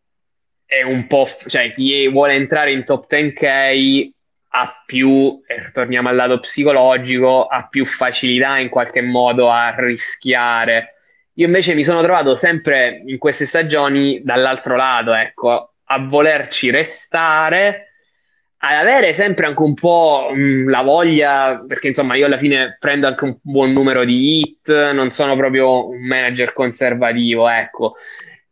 è 0.66 0.84
un 0.84 1.06
po', 1.06 1.28
cioè 1.48 1.72
chi 1.72 2.08
vuole 2.08 2.34
entrare 2.36 2.72
in 2.72 2.86
top 2.86 3.08
10K 3.12 4.10
ha 4.52 4.84
più, 4.86 5.42
e 5.46 5.70
torniamo 5.74 6.08
al 6.08 6.16
lato 6.16 6.40
psicologico, 6.40 7.46
ha 7.46 7.68
più 7.68 7.86
facilità 7.86 8.58
in 8.58 8.70
qualche 8.70 9.02
modo 9.02 9.50
a 9.52 9.76
rischiare. 9.78 10.94
Io 11.40 11.46
invece 11.46 11.74
mi 11.74 11.86
sono 11.86 12.02
trovato 12.02 12.36
sempre 12.36 13.02
in 13.06 13.18
queste 13.18 13.46
stagioni 13.46 14.22
dall'altro 14.24 14.76
lato, 14.76 15.14
ecco, 15.14 15.76
a 15.86 16.06
volerci 16.06 16.70
restare, 16.70 17.94
ad 18.58 18.76
avere 18.76 19.14
sempre 19.14 19.46
anche 19.46 19.62
un 19.62 19.74
po' 19.74 20.32
mh, 20.34 20.70
la 20.70 20.82
voglia, 20.82 21.64
perché 21.66 21.88
insomma 21.88 22.16
io 22.16 22.26
alla 22.26 22.36
fine 22.36 22.76
prendo 22.78 23.08
anche 23.08 23.24
un 23.24 23.38
buon 23.42 23.72
numero 23.72 24.04
di 24.04 24.40
hit, 24.40 24.92
non 24.92 25.10
sono 25.12 25.38
proprio 25.38 25.88
un 25.88 26.06
manager 26.06 26.52
conservativo, 26.52 27.48
ecco. 27.48 27.96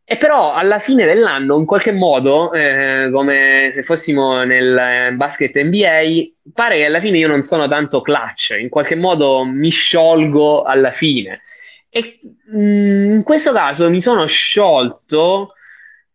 E 0.05 0.15
però 0.15 0.53
alla 0.53 0.79
fine 0.79 1.03
dell'anno, 1.03 1.59
in 1.59 1.65
qualche 1.65 1.91
modo, 1.91 2.53
eh, 2.53 3.09
come 3.11 3.67
se 3.73 3.83
fossimo 3.83 4.43
nel 4.45 4.77
eh, 4.77 5.11
basket 5.11 5.53
NBA, 5.61 6.51
pare 6.53 6.77
che 6.77 6.85
alla 6.85 7.01
fine 7.01 7.17
io 7.17 7.27
non 7.27 7.41
sono 7.41 7.67
tanto 7.67 7.99
clutch, 7.99 8.55
in 8.57 8.69
qualche 8.69 8.95
modo 8.95 9.43
mi 9.43 9.69
sciolgo 9.69 10.63
alla 10.63 10.91
fine. 10.91 11.41
E 11.89 12.19
mh, 12.51 12.59
mm, 12.59 13.11
in 13.11 13.23
questo 13.23 13.51
caso 13.53 13.89
mi 13.89 14.01
sono 14.01 14.25
sciolto 14.27 15.53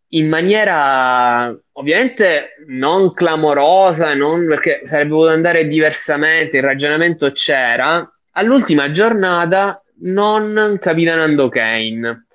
in 0.09 0.29
maniera 0.29 1.55
ovviamente 1.73 2.55
non 2.67 3.13
clamorosa, 3.13 4.13
non 4.13 4.47
perché 4.47 4.81
sarebbe 4.83 5.09
potuto 5.09 5.29
andare 5.31 5.67
diversamente, 5.67 6.57
il 6.57 6.63
ragionamento 6.63 7.31
c'era, 7.31 8.07
all'ultima 8.33 8.91
giornata 8.91 9.81
non 10.01 10.77
capitanando 10.79 11.49
Kane 11.49 12.25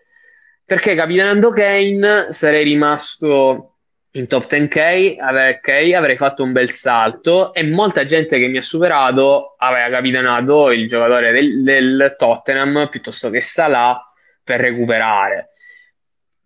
perché 0.69 0.95
capitanando 0.95 1.51
Kane 1.51 2.27
sarei 2.29 2.63
rimasto 2.63 3.78
in 4.19 4.27
top 4.27 4.47
10K, 4.51 5.17
okay, 5.59 5.95
avrei 5.95 6.17
fatto 6.17 6.43
un 6.43 6.53
bel 6.53 6.71
salto 6.71 7.55
e 7.55 7.63
molta 7.63 8.05
gente 8.05 8.39
che 8.39 8.49
mi 8.49 8.59
ha 8.59 8.63
superato 8.63 9.55
aveva 9.59 9.89
capitanato 9.89 10.71
il 10.71 10.87
giocatore 10.87 11.31
del, 11.33 11.63
del 11.63 12.15
Tottenham 12.19 12.89
piuttosto 12.91 13.31
che 13.31 13.41
Salah 13.41 14.01
per 14.43 14.61
recuperare. 14.61 15.51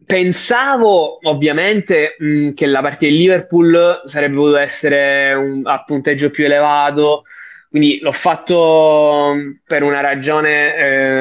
Pensavo 0.04 1.18
ovviamente 1.28 2.16
mh, 2.18 2.52
che 2.52 2.66
la 2.66 2.80
partita 2.80 3.10
di 3.10 3.18
Liverpool 3.18 4.02
sarebbe 4.04 4.34
potuta 4.34 4.60
essere 4.60 5.32
un, 5.32 5.62
a 5.64 5.82
punteggio 5.84 6.30
più 6.30 6.44
elevato, 6.44 7.22
quindi 7.70 8.00
l'ho 8.00 8.12
fatto 8.12 9.32
mm, 9.34 9.50
per 9.64 9.82
una 9.82 10.00
ragione, 10.00 10.74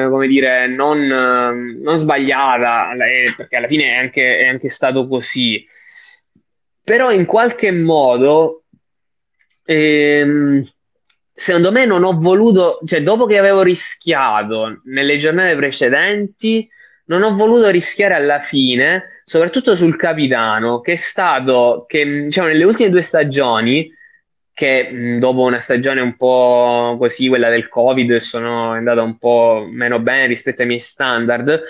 eh, 0.04 0.08
come 0.10 0.26
dire, 0.26 0.66
non, 0.66 0.98
mm, 0.98 1.80
non 1.80 1.96
sbagliata, 1.96 2.92
eh, 2.92 3.32
perché 3.34 3.56
alla 3.56 3.66
fine 3.66 3.84
è 3.84 3.96
anche, 3.96 4.38
è 4.40 4.48
anche, 4.48 4.68
stato 4.68 5.06
così. 5.06 5.64
Però 6.84 7.10
in 7.12 7.26
qualche 7.26 7.70
modo, 7.70 8.64
ehm, 9.64 10.64
secondo 11.32 11.72
me 11.72 11.84
non 11.86 12.04
ho 12.04 12.16
voluto, 12.18 12.80
cioè 12.84 13.02
dopo 13.02 13.26
che 13.26 13.38
avevo 13.38 13.62
rischiato 13.62 14.80
nelle 14.84 15.16
giornate 15.16 15.56
precedenti, 15.56 16.68
non 17.06 17.22
ho 17.22 17.34
voluto 17.34 17.68
rischiare 17.68 18.14
alla 18.14 18.38
fine, 18.40 19.22
soprattutto 19.24 19.74
sul 19.74 19.96
capitano, 19.96 20.80
che 20.80 20.92
è 20.92 20.96
stato, 20.96 21.84
che 21.86 22.04
diciamo, 22.24 22.48
nelle 22.48 22.64
ultime 22.64 22.90
due 22.90 23.02
stagioni 23.02 23.90
che 24.54 24.90
mh, 24.90 25.18
dopo 25.18 25.42
una 25.42 25.60
stagione 25.60 26.00
un 26.00 26.16
po' 26.16 26.96
così, 26.98 27.28
quella 27.28 27.48
del 27.48 27.68
Covid, 27.68 28.16
sono 28.18 28.70
andata 28.72 29.02
un 29.02 29.18
po' 29.18 29.66
meno 29.70 29.98
bene 29.98 30.26
rispetto 30.26 30.62
ai 30.62 30.68
miei 30.68 30.80
standard. 30.80 31.62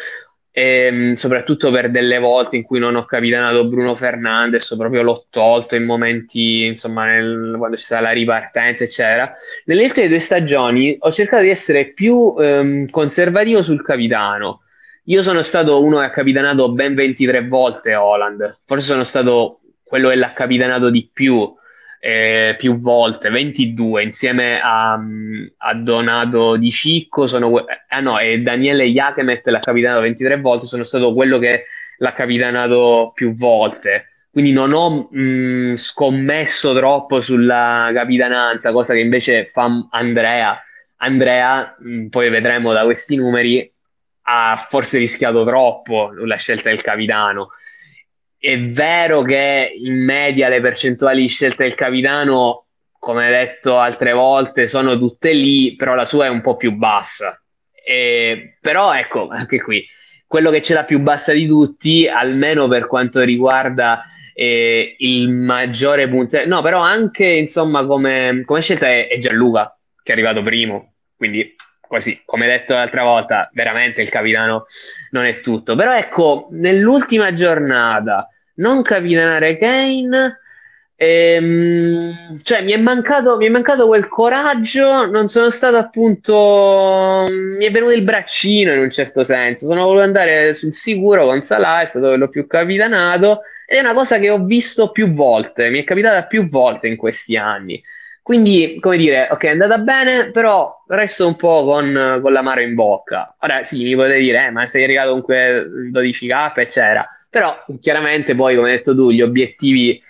E, 0.54 0.90
mh, 0.90 1.12
soprattutto 1.14 1.70
per 1.70 1.90
delle 1.90 2.18
volte 2.18 2.56
in 2.56 2.62
cui 2.62 2.78
non 2.78 2.94
ho 2.94 3.06
capitanato 3.06 3.66
Bruno 3.66 3.94
Fernandes, 3.94 4.74
proprio 4.76 5.02
l'ho 5.02 5.26
tolto 5.30 5.76
in 5.76 5.84
momenti, 5.84 6.66
insomma, 6.66 7.06
nel, 7.06 7.54
quando 7.56 7.76
c'è 7.76 7.82
stata 7.82 8.02
la 8.02 8.10
ripartenza, 8.10 8.84
eccetera. 8.84 9.32
Nelle 9.64 9.84
ultime 9.84 10.08
due 10.08 10.18
stagioni 10.18 10.96
ho 10.98 11.10
cercato 11.10 11.42
di 11.42 11.48
essere 11.48 11.92
più 11.92 12.34
ehm, 12.38 12.90
conservativo 12.90 13.62
sul 13.62 13.82
capitano. 13.82 14.62
Io 15.06 15.22
sono 15.22 15.42
stato 15.42 15.82
uno 15.82 15.98
che 15.98 16.04
ha 16.04 16.10
capitanato 16.10 16.70
ben 16.72 16.94
23 16.94 17.48
volte 17.48 17.94
Holland, 17.94 18.60
forse 18.66 18.86
sono 18.86 19.04
stato 19.04 19.60
quello 19.82 20.10
che 20.10 20.16
l'ha 20.16 20.32
capitanato 20.32 20.90
di 20.90 21.08
più 21.12 21.52
eh, 22.04 22.56
più 22.58 22.80
volte, 22.80 23.30
22 23.30 24.02
insieme 24.02 24.60
a, 24.60 24.94
a 24.94 25.74
Donato 25.74 26.56
Di 26.56 26.72
Cicco, 26.72 27.28
sono, 27.28 27.64
eh, 27.64 28.00
no, 28.00 28.18
e 28.18 28.40
Daniele 28.40 28.86
Iachemet 28.86 29.46
l'ha 29.46 29.60
capitanato 29.60 30.00
23 30.00 30.40
volte, 30.40 30.66
sono 30.66 30.82
stato 30.82 31.14
quello 31.14 31.38
che 31.38 31.62
l'ha 31.98 32.10
capitanato 32.10 33.12
più 33.14 33.34
volte. 33.34 34.08
Quindi 34.32 34.50
non 34.50 34.72
ho 34.72 35.08
mh, 35.12 35.76
scommesso 35.76 36.74
troppo 36.74 37.20
sulla 37.20 37.92
capitananza, 37.94 38.72
cosa 38.72 38.94
che 38.94 39.00
invece 39.00 39.44
fa 39.44 39.70
Andrea. 39.92 40.60
Andrea, 40.96 41.76
mh, 41.78 42.06
poi 42.06 42.30
vedremo 42.30 42.72
da 42.72 42.82
questi 42.82 43.14
numeri, 43.14 43.72
ha 44.22 44.66
forse 44.68 44.98
rischiato 44.98 45.44
troppo 45.44 46.10
la 46.24 46.36
scelta 46.36 46.68
del 46.68 46.82
capitano 46.82 47.50
è 48.42 48.60
vero 48.60 49.22
che 49.22 49.72
in 49.78 50.04
media 50.04 50.48
le 50.48 50.60
percentuali 50.60 51.20
di 51.22 51.28
scelta 51.28 51.62
del 51.62 51.76
capitano, 51.76 52.66
come 52.98 53.28
detto 53.28 53.78
altre 53.78 54.10
volte, 54.10 54.66
sono 54.66 54.98
tutte 54.98 55.32
lì, 55.32 55.76
però 55.76 55.94
la 55.94 56.04
sua 56.04 56.24
è 56.24 56.28
un 56.28 56.40
po' 56.40 56.56
più 56.56 56.72
bassa. 56.72 57.40
E, 57.72 58.56
però 58.60 58.92
ecco, 58.92 59.28
anche 59.28 59.60
qui, 59.60 59.86
quello 60.26 60.50
che 60.50 60.60
ce 60.60 60.74
l'ha 60.74 60.82
più 60.82 60.98
bassa 60.98 61.32
di 61.32 61.46
tutti, 61.46 62.08
almeno 62.08 62.66
per 62.66 62.88
quanto 62.88 63.20
riguarda 63.20 64.02
eh, 64.34 64.96
il 64.98 65.28
maggiore 65.28 66.08
punteggio, 66.08 66.48
no, 66.48 66.62
però 66.62 66.80
anche 66.80 67.26
insomma 67.26 67.86
come, 67.86 68.42
come 68.44 68.60
scelta 68.60 68.88
è, 68.88 69.06
è 69.06 69.18
Gianluca, 69.18 69.78
che 70.02 70.10
è 70.10 70.14
arrivato 70.16 70.42
primo, 70.42 70.94
quindi 71.16 71.54
così, 71.92 72.22
come 72.24 72.46
detto 72.46 72.72
l'altra 72.72 73.02
volta, 73.02 73.50
veramente 73.52 74.00
il 74.00 74.08
capitano 74.08 74.64
non 75.10 75.26
è 75.26 75.40
tutto. 75.40 75.74
Però 75.74 75.94
ecco, 75.94 76.48
nell'ultima 76.52 77.34
giornata 77.34 78.28
non 78.54 78.80
capitanare 78.82 79.58
Kane 79.58 80.38
Ehm, 81.02 82.40
cioè, 82.42 82.62
mi 82.62 82.70
è 82.70 82.76
mancato, 82.76 83.36
mi 83.36 83.46
è 83.46 83.48
mancato 83.48 83.88
quel 83.88 84.06
coraggio, 84.06 85.04
non 85.06 85.26
sono 85.26 85.50
stato 85.50 85.76
appunto. 85.76 87.26
Mi 87.28 87.66
è 87.66 87.70
venuto 87.72 87.92
il 87.92 88.02
braccino 88.02 88.72
in 88.72 88.78
un 88.78 88.90
certo 88.90 89.24
senso. 89.24 89.66
Sono 89.66 89.82
voluto 89.82 90.04
andare 90.04 90.54
sul 90.54 90.72
sicuro 90.72 91.24
con 91.24 91.40
Salah, 91.40 91.80
è 91.80 91.86
stato 91.86 92.06
quello 92.06 92.28
più 92.28 92.46
capitanato. 92.46 93.40
Ed 93.66 93.78
è 93.78 93.80
una 93.80 93.94
cosa 93.94 94.18
che 94.20 94.30
ho 94.30 94.44
visto 94.44 94.92
più 94.92 95.12
volte, 95.12 95.70
mi 95.70 95.80
è 95.80 95.84
capitata 95.84 96.24
più 96.26 96.46
volte 96.46 96.86
in 96.86 96.96
questi 96.96 97.36
anni. 97.36 97.82
Quindi, 98.22 98.76
come 98.80 98.96
dire, 98.98 99.28
ok, 99.30 99.44
è 99.44 99.48
andata 99.48 99.78
bene, 99.78 100.30
però 100.30 100.84
resto 100.86 101.26
un 101.26 101.36
po' 101.36 101.64
con, 101.64 102.20
con 102.22 102.32
l'amaro 102.32 102.60
in 102.60 102.74
bocca. 102.74 103.34
Ora 103.40 103.64
sì, 103.64 103.82
mi 103.82 103.94
potete 103.94 104.18
dire, 104.20 104.46
eh, 104.46 104.50
ma 104.50 104.66
sei 104.66 104.84
arrivato 104.84 105.08
comunque 105.08 105.66
12k, 105.90 106.60
eccetera. 106.60 107.06
Però 107.28 107.64
chiaramente 107.80 108.34
poi, 108.36 108.54
come 108.54 108.70
hai 108.70 108.76
detto 108.76 108.94
tu, 108.94 109.10
gli 109.10 109.22
obiettivi 109.22 110.00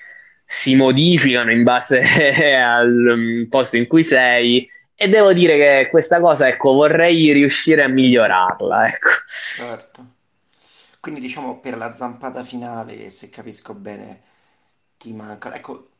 si 0.44 0.74
modificano 0.74 1.50
in 1.52 1.62
base 1.62 2.00
al 2.62 2.90
mm, 3.16 3.44
posto 3.48 3.76
in 3.78 3.86
cui 3.86 4.02
sei 4.02 4.68
e 4.94 5.08
devo 5.08 5.32
dire 5.32 5.56
che 5.56 5.88
questa 5.90 6.20
cosa, 6.20 6.46
ecco, 6.48 6.72
vorrei 6.74 7.32
riuscire 7.32 7.82
a 7.82 7.88
migliorarla, 7.88 8.86
ecco. 8.88 9.08
Certo. 9.54 10.16
Quindi 11.00 11.20
diciamo 11.20 11.60
per 11.60 11.76
la 11.76 11.94
zampata 11.94 12.42
finale, 12.44 13.10
se 13.10 13.28
capisco 13.28 13.74
bene, 13.74 14.22
ti 14.96 15.12
manca, 15.12 15.54
ecco, 15.54 15.91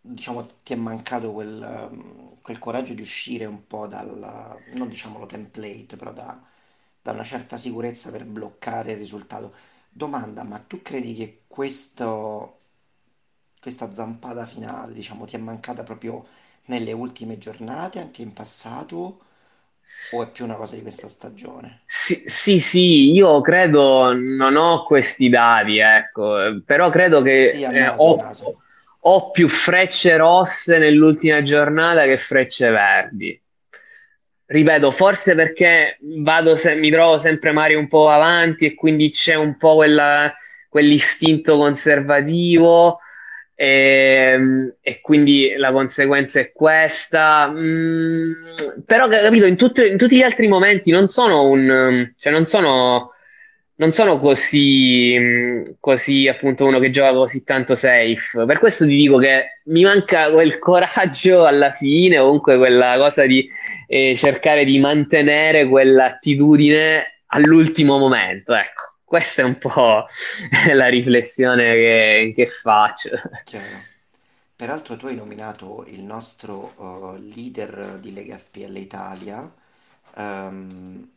diciamo 0.00 0.46
ti 0.62 0.72
è 0.72 0.76
mancato 0.76 1.32
quel, 1.32 1.90
mm, 1.92 2.28
quel 2.42 2.58
coraggio 2.58 2.94
di 2.94 3.02
uscire 3.02 3.44
un 3.46 3.66
po' 3.66 3.86
dal, 3.86 4.62
non 4.74 4.88
diciamolo 4.88 5.26
template, 5.26 5.96
però 5.96 6.12
da, 6.12 6.40
da 7.02 7.12
una 7.12 7.24
certa 7.24 7.56
sicurezza 7.56 8.10
per 8.10 8.24
bloccare 8.26 8.92
il 8.92 8.98
risultato. 8.98 9.52
Domanda, 9.90 10.42
ma 10.44 10.58
tu 10.60 10.82
credi 10.82 11.14
che 11.14 11.42
questo 11.46 12.58
questa 13.60 13.92
zampata 13.92 14.46
finale, 14.46 14.92
diciamo, 14.92 15.24
ti 15.24 15.36
è 15.36 15.38
mancata 15.38 15.82
proprio 15.84 16.26
nelle 16.66 16.92
ultime 16.92 17.38
giornate, 17.38 18.00
anche 18.00 18.22
in 18.22 18.32
passato, 18.32 19.20
o 20.10 20.22
è 20.22 20.30
più 20.30 20.44
una 20.44 20.56
cosa 20.56 20.74
di 20.76 20.82
questa 20.82 21.08
stagione? 21.08 21.82
Sì, 21.92 22.22
sì, 22.26 22.60
sì, 22.60 23.10
io 23.12 23.40
credo, 23.40 24.12
non 24.12 24.56
ho 24.56 24.84
questi 24.84 25.28
dati, 25.28 25.78
ecco, 25.78 26.62
però 26.64 26.88
credo 26.88 27.20
che 27.22 27.50
Sì, 27.50 27.64
a 27.64 27.72
eh, 27.72 27.92
naso, 27.92 28.10
a 28.10 28.12
ho, 28.12 28.14
naso. 28.14 28.62
Ho 29.02 29.30
più 29.30 29.48
frecce 29.48 30.16
rosse 30.16 30.78
nell'ultima 30.78 31.42
giornata 31.42 32.04
che 32.04 32.16
frecce 32.16 32.70
verdi. 32.70 33.40
Ripeto, 34.46 34.90
forse 34.90 35.34
perché 35.36 35.96
vado 36.22 36.56
se- 36.56 36.74
mi 36.74 36.90
trovo 36.90 37.18
sempre 37.18 37.52
Mario 37.52 37.78
un 37.78 37.86
po' 37.86 38.08
avanti 38.08 38.66
e 38.66 38.74
quindi 38.74 39.10
c'è 39.10 39.34
un 39.34 39.56
po' 39.56 39.76
quella- 39.76 40.32
quell'istinto 40.68 41.56
conservativo 41.56 42.98
e, 43.54 44.72
e 44.80 45.00
quindi 45.00 45.54
la 45.56 45.70
conseguenza 45.70 46.40
è 46.40 46.50
questa. 46.52 47.48
Mm, 47.48 48.32
però, 48.86 49.06
capito, 49.06 49.46
in, 49.46 49.56
tutte- 49.56 49.86
in 49.86 49.96
tutti 49.96 50.16
gli 50.16 50.22
altri 50.22 50.48
momenti 50.48 50.90
non 50.90 51.06
sono 51.06 51.44
un, 51.44 52.12
cioè 52.16 52.32
non 52.32 52.44
sono, 52.44 53.12
non 53.80 53.92
sono 53.92 54.18
così, 54.18 55.16
mm, 55.18 55.62
così 55.80 56.28
appunto 56.28 56.66
uno 56.66 56.78
che 56.78 56.90
gioca 56.90 57.12
così 57.14 57.44
tanto 57.44 57.74
safe. 57.74 58.44
Per 58.44 58.58
questo 58.58 58.84
ti 58.84 58.94
dico 58.94 59.16
che 59.16 59.60
mi 59.64 59.82
manca 59.84 60.30
quel 60.30 60.58
coraggio 60.58 61.46
alla 61.46 61.70
fine, 61.70 62.18
comunque 62.18 62.58
quella 62.58 62.96
cosa 62.98 63.24
di 63.24 63.48
e 63.86 64.14
cercare 64.16 64.64
di 64.66 64.78
mantenere 64.78 65.66
quell'attitudine 65.66 67.22
all'ultimo 67.28 67.96
momento. 67.96 68.52
Ecco, 68.52 68.96
questa 69.02 69.40
è 69.42 69.44
un 69.46 69.56
po' 69.56 70.04
la 70.74 70.88
riflessione 70.88 71.72
che, 71.72 72.32
che 72.34 72.46
faccio. 72.46 73.08
Chiaro. 73.44 73.88
Peraltro 74.54 74.96
tu 74.98 75.06
hai 75.06 75.16
nominato 75.16 75.86
il 75.88 76.02
nostro 76.02 76.74
eh, 76.78 77.18
leader 77.34 77.96
di 77.98 78.12
Lega 78.12 78.36
FPL 78.36 78.76
Italia, 78.76 79.50
ehm, 80.16 81.08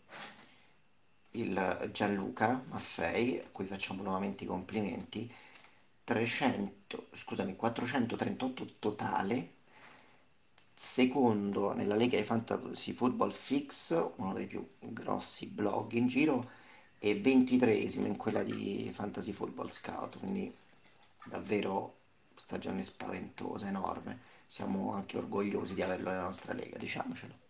il 1.33 1.89
Gianluca 1.91 2.63
Maffei, 2.67 3.39
a 3.39 3.49
cui 3.51 3.65
facciamo 3.65 4.03
nuovamente 4.03 4.43
i 4.43 4.47
complimenti. 4.47 5.31
300, 6.03 7.07
scusami, 7.13 7.55
438 7.55 8.65
totale, 8.79 9.51
secondo 10.73 11.73
nella 11.73 11.95
Lega 11.95 12.17
di 12.17 12.23
Fantasy 12.23 12.91
Football 12.93 13.31
Fix, 13.31 14.13
uno 14.17 14.33
dei 14.33 14.47
più 14.47 14.67
grossi 14.79 15.47
blog 15.47 15.93
in 15.93 16.07
giro, 16.07 16.49
e 16.99 17.21
23esimo 17.21 18.05
in 18.05 18.15
quella 18.17 18.43
di 18.43 18.89
Fantasy 18.93 19.31
Football 19.31 19.69
Scout, 19.69 20.19
quindi 20.19 20.53
davvero 21.25 21.97
stagione 22.35 22.83
spaventosa, 22.83 23.67
enorme. 23.67 24.19
Siamo 24.45 24.93
anche 24.93 25.17
orgogliosi 25.17 25.73
di 25.73 25.81
averlo 25.81 26.09
nella 26.09 26.23
nostra 26.23 26.53
Lega, 26.53 26.77
diciamocelo. 26.77 27.42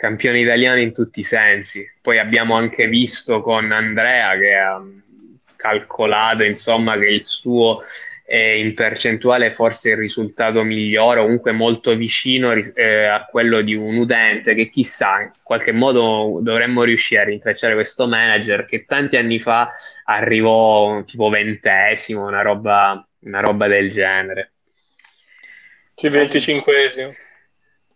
Campione 0.00 0.40
italiano 0.40 0.80
in 0.80 0.94
tutti 0.94 1.20
i 1.20 1.24
sensi. 1.24 1.86
Poi 2.00 2.18
abbiamo 2.18 2.54
anche 2.54 2.88
visto 2.88 3.42
con 3.42 3.70
Andrea 3.70 4.34
che 4.38 4.54
ha 4.54 4.82
calcolato 5.56 6.42
insomma 6.42 6.98
che 6.98 7.04
il 7.04 7.22
suo 7.22 7.82
è 8.24 8.38
in 8.38 8.72
percentuale 8.72 9.50
forse 9.50 9.90
il 9.90 9.98
risultato 9.98 10.62
migliore 10.62 11.20
o 11.20 11.24
comunque 11.24 11.52
molto 11.52 11.94
vicino 11.94 12.52
eh, 12.52 13.04
a 13.04 13.26
quello 13.26 13.60
di 13.60 13.74
un 13.74 13.94
utente 13.98 14.54
che 14.54 14.70
chissà 14.70 15.20
in 15.20 15.32
qualche 15.42 15.72
modo 15.72 16.38
dovremmo 16.40 16.82
riuscire 16.84 17.20
a 17.20 17.24
rintracciare 17.24 17.74
questo 17.74 18.06
manager 18.06 18.64
che 18.64 18.86
tanti 18.86 19.18
anni 19.18 19.38
fa 19.38 19.68
arrivò 20.04 21.02
tipo 21.04 21.28
ventesimo, 21.28 22.24
una 22.24 22.40
roba, 22.40 23.06
una 23.24 23.40
roba 23.40 23.66
del 23.66 23.90
genere. 23.90 24.52
Sì, 25.94 26.08
25esimo. 26.08 27.28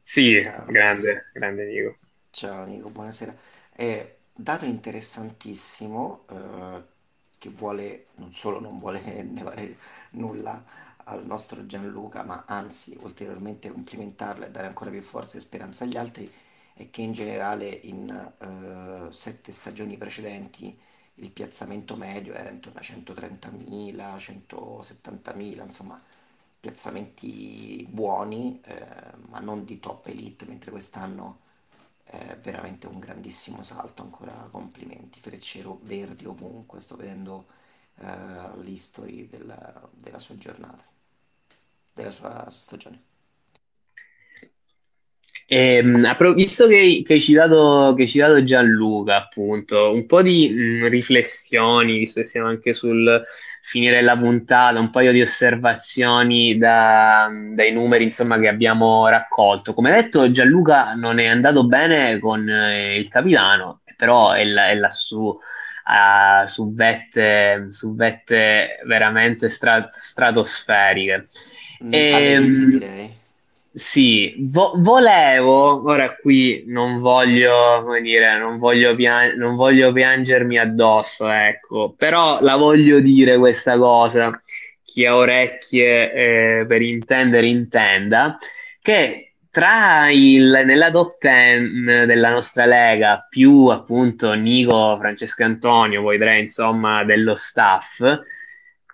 Sì, 0.05 0.35
grande, 0.69 1.31
grande 1.33 1.65
Nico. 1.65 1.97
Ciao 2.31 2.65
Nico, 2.65 2.91
buonasera. 2.91 3.35
È 3.71 4.17
dato 4.35 4.65
interessantissimo 4.65 6.25
eh, 6.29 6.83
che 7.39 7.49
vuole, 7.51 8.07
non 8.17 8.33
solo 8.33 8.61
non 8.61 8.79
vuole 8.79 9.01
ne 9.23 9.77
nulla 10.11 10.65
al 11.05 11.25
nostro 11.27 11.65
Gianluca, 11.67 12.25
ma 12.25 12.45
anzi 12.47 12.97
ulteriormente 13.01 13.71
complimentarlo 13.71 14.45
e 14.47 14.51
dare 14.51 14.67
ancora 14.67 14.91
più 14.91 15.01
forza 15.03 15.39
e 15.39 15.41
speranza 15.41 15.85
agli 15.85 15.97
altri, 15.97 16.31
è 16.75 16.91
che 16.91 17.03
in 17.03 17.13
generale 17.13 17.69
in 17.69 18.11
eh, 18.39 19.13
sette 19.13 19.53
stagioni 19.53 19.97
precedenti 19.97 20.77
il 21.19 21.31
piazzamento 21.31 21.95
medio 21.97 22.35
era 22.35 22.51
intorno 22.51 22.81
a 22.81 22.83
130.000, 22.83 24.19
170.000, 24.19 25.63
insomma 25.65 26.03
piazzamenti 26.65 27.87
buoni, 27.91 28.59
eh, 28.65 28.87
ma 29.29 29.39
non 29.41 29.65
di 29.65 29.79
top 29.81 30.07
elite, 30.07 30.47
mentre 30.47 30.71
quest'anno 30.71 31.41
è 32.05 32.37
veramente 32.39 32.87
un 32.87 32.99
grandissimo 33.01 33.63
salto, 33.63 34.03
ancora 34.03 34.49
complimenti, 34.51 35.21
Freccero 35.21 35.79
verdi 35.83 36.25
ovunque, 36.27 36.81
sto 36.81 36.97
vedendo 36.97 37.47
uh, 37.97 38.61
l'history 38.63 39.29
della, 39.29 39.89
della 39.93 40.19
sua 40.19 40.37
giornata, 40.37 40.85
della 41.93 42.11
sua 42.11 42.49
stagione. 42.51 43.14
Ehm, 45.47 46.35
visto 46.35 46.67
che, 46.67 47.03
che, 47.05 47.13
hai 47.15 47.21
citato, 47.21 47.95
che 47.97 48.03
hai 48.03 48.09
citato 48.09 48.43
Gianluca, 48.45 49.17
appunto, 49.17 49.93
un 49.93 50.07
po' 50.07 50.23
di 50.23 50.49
mh, 50.49 50.89
riflessioni, 50.89 51.99
visto 51.99 52.21
che 52.21 52.27
siamo 52.27 52.49
anche 52.49 52.73
sul 52.73 53.21
finire 53.63 54.03
la 54.03 54.17
puntata, 54.17 54.79
un 54.79 54.91
paio 54.91 55.11
di 55.13 55.23
osservazioni 55.23 56.57
da, 56.59 57.31
dai 57.55 57.73
numeri 57.73 58.05
insomma, 58.05 58.39
che 58.39 58.49
abbiamo 58.49 59.09
raccolto. 59.09 59.75
Come 59.75 59.91
detto, 59.91 60.31
Gianluca 60.31 60.95
non 60.95 61.19
è 61.19 61.27
andato 61.27 61.67
bene 61.67 62.19
con 62.19 62.49
eh, 62.49 62.99
il 62.99 63.09
capitano, 63.09 63.81
però 63.97 64.33
è, 64.33 64.45
è 64.45 64.75
lassù 64.75 65.39
uh, 65.85 66.47
su, 66.47 66.75
vette, 66.75 67.67
su 67.71 67.95
vette 67.95 68.81
veramente 68.85 69.49
stra- 69.49 69.89
stratosferiche. 69.91 71.29
E, 71.91 71.99
ehm, 71.99 72.71
direi. 72.71 73.23
Sì, 73.77 74.37
vo- 74.39 74.75
volevo, 74.77 75.83
ora 75.89 76.15
qui 76.15 76.63
non 76.69 76.99
voglio, 77.01 77.83
come 77.85 78.01
dire, 78.03 78.39
non 78.39 78.57
voglio, 78.59 78.95
pian- 78.95 79.35
non 79.37 79.57
voglio 79.57 79.91
piangermi 79.93 80.57
addosso, 80.59 81.29
ecco, 81.29 81.93
però 81.99 82.41
la 82.41 82.55
voglio 82.57 83.01
dire 83.01 83.37
questa 83.37 83.77
cosa, 83.77 84.41
chi 84.85 85.05
ha 85.05 85.17
orecchie 85.17 86.61
eh, 86.61 86.67
per 86.69 86.83
intendere 86.83 87.49
intenda, 87.49 88.37
che 88.81 89.35
tra 89.51 90.09
il, 90.11 90.63
nella 90.65 90.91
top 90.93 91.17
10 91.21 91.83
della 92.07 92.31
nostra 92.31 92.67
lega, 92.67 93.27
più 93.29 93.67
appunto 93.67 94.33
Nico, 94.35 94.97
Francesco 95.01 95.43
Antonio, 95.43 96.01
poi 96.03 96.17
tre 96.19 96.39
insomma 96.39 97.03
dello 97.05 97.35
staff, 97.35 98.05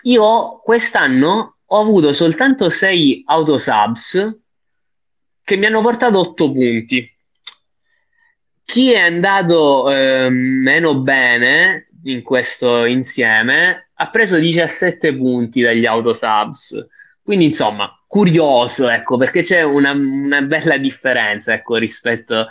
io 0.04 0.60
quest'anno 0.62 1.56
ho 1.66 1.80
avuto 1.80 2.12
soltanto 2.12 2.68
6 2.70 3.22
autosubs 3.26 4.38
che 5.42 5.56
mi 5.56 5.66
hanno 5.66 5.80
portato 5.80 6.18
8 6.18 6.52
punti. 6.52 7.10
Chi 8.64 8.92
è 8.92 8.98
andato 8.98 9.90
eh, 9.90 10.28
meno 10.30 11.00
bene 11.00 11.88
in 12.04 12.22
questo 12.22 12.84
insieme 12.84 13.90
ha 13.94 14.08
preso 14.10 14.38
17 14.38 15.16
punti 15.16 15.60
dagli 15.60 15.86
autosubs 15.86 16.88
Quindi, 17.30 17.46
insomma, 17.46 17.96
curioso, 18.08 18.90
ecco, 18.90 19.16
perché 19.16 19.42
c'è 19.42 19.62
una, 19.62 19.92
una 19.92 20.42
bella 20.42 20.76
differenza, 20.78 21.52
ecco, 21.52 21.76
rispetto 21.76 22.44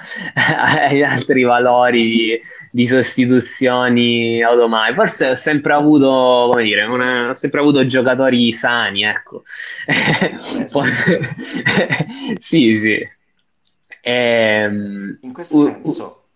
agli 0.55 1.01
altri 1.01 1.43
valori 1.43 2.03
di, 2.03 2.41
di 2.71 2.87
sostituzioni 2.87 4.41
automatiche. 4.41 4.95
Forse 4.95 5.29
ho 5.31 5.35
sempre 5.35 5.73
avuto, 5.73 6.47
come 6.51 6.63
dire, 6.63 6.85
una, 6.85 7.31
ho 7.31 7.33
sempre 7.33 7.59
avuto 7.59 7.85
giocatori 7.85 8.53
sani, 8.53 9.03
ecco. 9.03 9.43
sì, 12.39 12.75
sì. 12.77 12.93
E, 12.93 13.09
ehm, 14.01 15.19
In 15.23 15.33
questo 15.33 15.57
uh, 15.57 15.65
senso, 15.65 16.27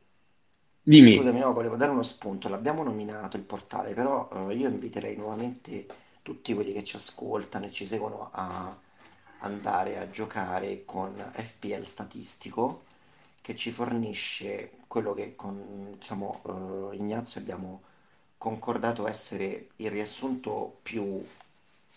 dimmi. 0.82 1.16
Scusami, 1.16 1.40
no, 1.40 1.54
volevo 1.54 1.78
dare 1.78 1.92
uno 1.92 2.04
spunto. 2.04 2.50
L'abbiamo 2.50 2.84
nominato 2.84 3.38
il 3.38 3.44
portale, 3.44 3.94
però 3.94 4.28
uh, 4.34 4.50
io 4.50 4.68
inviterei 4.68 5.16
nuovamente 5.16 5.86
tutti 6.24 6.54
quelli 6.56 6.74
che 6.74 6.84
ci 6.84 6.96
ascoltano 6.96 7.66
e 7.66 7.72
ci 7.72 7.86
seguono 7.86 8.30
a 8.32 8.76
andare 9.40 10.00
a 10.00 10.10
giocare 10.10 10.86
con 10.86 11.14
FPL 11.34 11.84
statistico 11.84 12.86
che 13.42 13.56
ci 13.56 13.72
fornisce 13.72 14.72
quello 14.88 15.14
che 15.14 15.36
con 15.36 15.96
diciamo, 16.00 16.42
uh, 16.44 16.94
Ignazio 16.94 17.42
abbiamo 17.42 17.82
concordato 18.38 19.08
essere 19.08 19.70
il 19.78 19.92
riassunto 19.92 20.80
più 20.82 21.22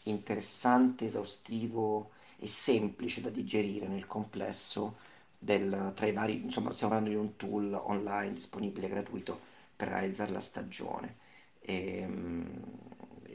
interessante, 0.04 1.04
esaustivo 1.06 2.10
e 2.38 2.46
semplice 2.48 3.20
da 3.20 3.30
digerire 3.30 3.86
nel 3.86 4.06
complesso 4.06 4.96
del, 5.38 5.92
tra 5.94 6.06
i 6.06 6.12
vari, 6.12 6.42
insomma 6.44 6.70
stiamo 6.70 6.94
parlando 6.94 7.16
di 7.16 7.24
un 7.24 7.36
tool 7.36 7.72
online 7.74 8.32
disponibile 8.34 8.88
gratuito 8.88 9.40
per 9.76 9.88
realizzare 9.88 10.32
la 10.32 10.40
stagione. 10.40 11.16
E, 11.60 11.98
ehm, 11.98 12.85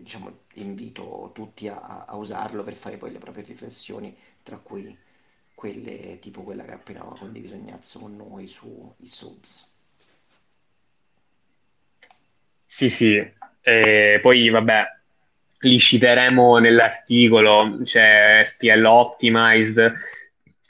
diciamo, 0.02 0.44
invito 0.56 1.32
tutti 1.34 1.68
a, 1.68 2.06
a, 2.08 2.16
usarlo 2.16 2.64
per 2.64 2.74
fare 2.74 2.98
poi 2.98 3.12
le 3.12 3.20
proprie 3.20 3.44
riflessioni, 3.44 4.16
tra 4.44 4.58
cui 4.58 4.98
quelle 5.54 6.20
tipo 6.20 6.42
quella 6.44 6.64
che 6.64 6.72
ha 6.72 6.76
appena 6.76 7.02
condiviso 7.02 7.56
Ignazio 7.56 8.00
con 8.00 8.16
noi 8.16 8.48
sui 8.48 9.08
subs. 9.08 9.70
Sì, 12.66 12.90
sì, 12.90 13.32
e 13.62 14.20
poi 14.22 14.50
vabbè, 14.50 14.84
li 15.60 15.80
citeremo 15.80 16.58
nell'articolo, 16.58 17.80
c'è 17.84 18.44
FPL 18.44 18.86
Optimized 18.86 19.94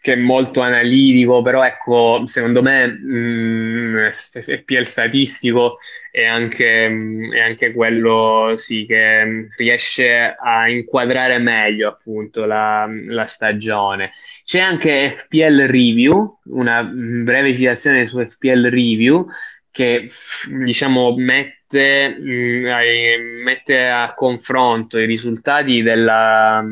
che 0.01 0.13
è 0.13 0.15
molto 0.15 0.61
analitico, 0.61 1.43
però 1.43 1.63
ecco, 1.63 2.23
secondo 2.25 2.63
me 2.63 2.87
mh, 2.87 4.09
FPL 4.09 4.81
statistico 4.81 5.77
è 6.09 6.25
anche, 6.25 6.89
mh, 6.89 7.35
è 7.35 7.39
anche 7.39 7.71
quello 7.71 8.55
sì, 8.57 8.85
che 8.87 9.47
riesce 9.55 10.35
a 10.35 10.67
inquadrare 10.67 11.37
meglio 11.37 11.87
appunto 11.89 12.45
la, 12.45 12.89
la 13.09 13.25
stagione. 13.25 14.09
C'è 14.43 14.59
anche 14.59 15.11
FPL 15.11 15.67
Review, 15.67 16.39
una 16.45 16.83
breve 16.83 17.53
citazione 17.53 18.07
su 18.07 18.25
FPL 18.27 18.69
Review 18.69 19.27
che 19.69 20.09
diciamo 20.47 21.15
mette, 21.15 22.17
mette 23.43 23.87
a 23.87 24.13
confronto 24.15 24.97
i 24.97 25.05
risultati 25.05 25.83
della, 25.83 26.63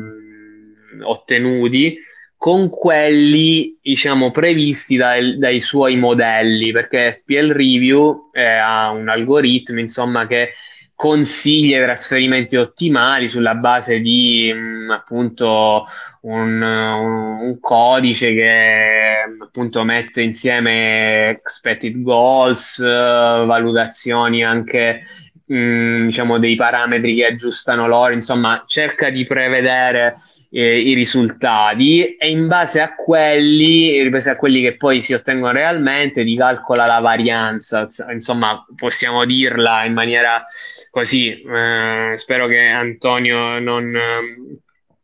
ottenuti 1.02 1.96
con 2.40 2.70
quelli, 2.70 3.78
diciamo, 3.82 4.30
previsti 4.30 4.96
dai, 4.96 5.36
dai 5.36 5.60
suoi 5.60 5.96
modelli, 5.96 6.72
perché 6.72 7.12
FPL 7.12 7.52
Review 7.52 8.30
eh, 8.32 8.42
ha 8.42 8.88
un 8.92 9.10
algoritmo, 9.10 9.78
insomma, 9.78 10.26
che 10.26 10.52
consiglia 10.94 11.80
i 11.80 11.82
trasferimenti 11.82 12.56
ottimali 12.56 13.28
sulla 13.28 13.56
base 13.56 14.00
di 14.00 14.50
mh, 14.54 14.58
mm, 14.58 14.90
appunto 14.90 15.84
un, 16.22 16.62
un, 16.62 17.58
codice 17.60 18.32
che 18.32 19.26
appunto 19.38 19.84
mette 19.84 20.22
insieme 20.22 21.28
expected 21.28 22.00
goals, 22.00 22.78
uh, 22.78 23.44
valutazioni 23.44 24.42
anche 24.42 25.02
mh, 25.44 25.54
mm, 25.54 26.04
diciamo 26.06 26.38
dei 26.38 26.54
parametri 26.54 27.14
che 27.14 27.26
aggiustano 27.26 27.86
loro, 27.86 28.14
insomma 28.14 28.64
cerca 28.66 29.10
di 29.10 29.24
prevedere 29.24 30.14
eh, 30.50 30.80
i 30.80 30.94
risultati 30.94 32.16
e 32.16 32.30
in 32.30 32.46
base 32.48 32.80
a 32.80 32.94
quelli, 32.94 33.98
in 33.98 34.10
base 34.10 34.30
a 34.30 34.36
quelli 34.36 34.60
che 34.60 34.76
poi 34.76 35.00
si 35.00 35.12
ottengono 35.12 35.52
realmente, 35.52 36.24
ti 36.24 36.36
calcola 36.36 36.86
la 36.86 36.98
varianza. 37.00 37.86
Insomma, 38.10 38.64
possiamo 38.76 39.24
dirla 39.24 39.84
in 39.84 39.92
maniera 39.92 40.42
così. 40.90 41.40
Eh, 41.40 42.14
spero 42.16 42.46
che 42.46 42.66
Antonio 42.66 43.58
non 43.58 43.96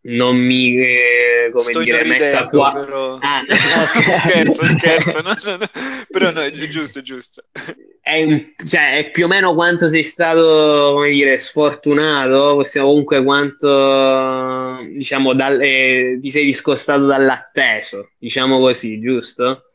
non 0.06 0.36
mi 0.36 0.78
eh, 0.78 1.50
come 1.52 1.70
Sto 1.70 1.80
dire, 1.80 2.04
metta 2.04 2.48
qua 2.48 2.70
però... 2.72 3.18
ah, 3.20 3.42
scherzo 3.48 4.64
scherzo 4.66 5.20
no, 5.20 5.34
no, 5.44 5.56
no. 5.56 5.66
però 6.08 6.30
no, 6.30 6.40
è 6.42 6.68
giusto 6.68 7.00
è 7.00 7.02
giusto 7.02 7.44
è, 8.00 8.52
cioè, 8.64 8.98
è, 8.98 9.10
più 9.10 9.24
o 9.24 9.28
meno 9.28 9.54
quanto 9.54 9.88
sei 9.88 10.04
stato 10.04 10.92
come 10.94 11.10
dire 11.10 11.38
sfortunato 11.38 12.54
possiamo 12.54 12.88
comunque 12.88 13.24
quanto 13.24 14.78
diciamo 14.92 15.34
dal, 15.34 15.60
eh, 15.60 16.18
ti 16.20 16.30
sei 16.30 16.44
discostato 16.44 17.06
dall'atteso 17.06 18.10
diciamo 18.18 18.58
così 18.58 19.00
giusto 19.00 19.70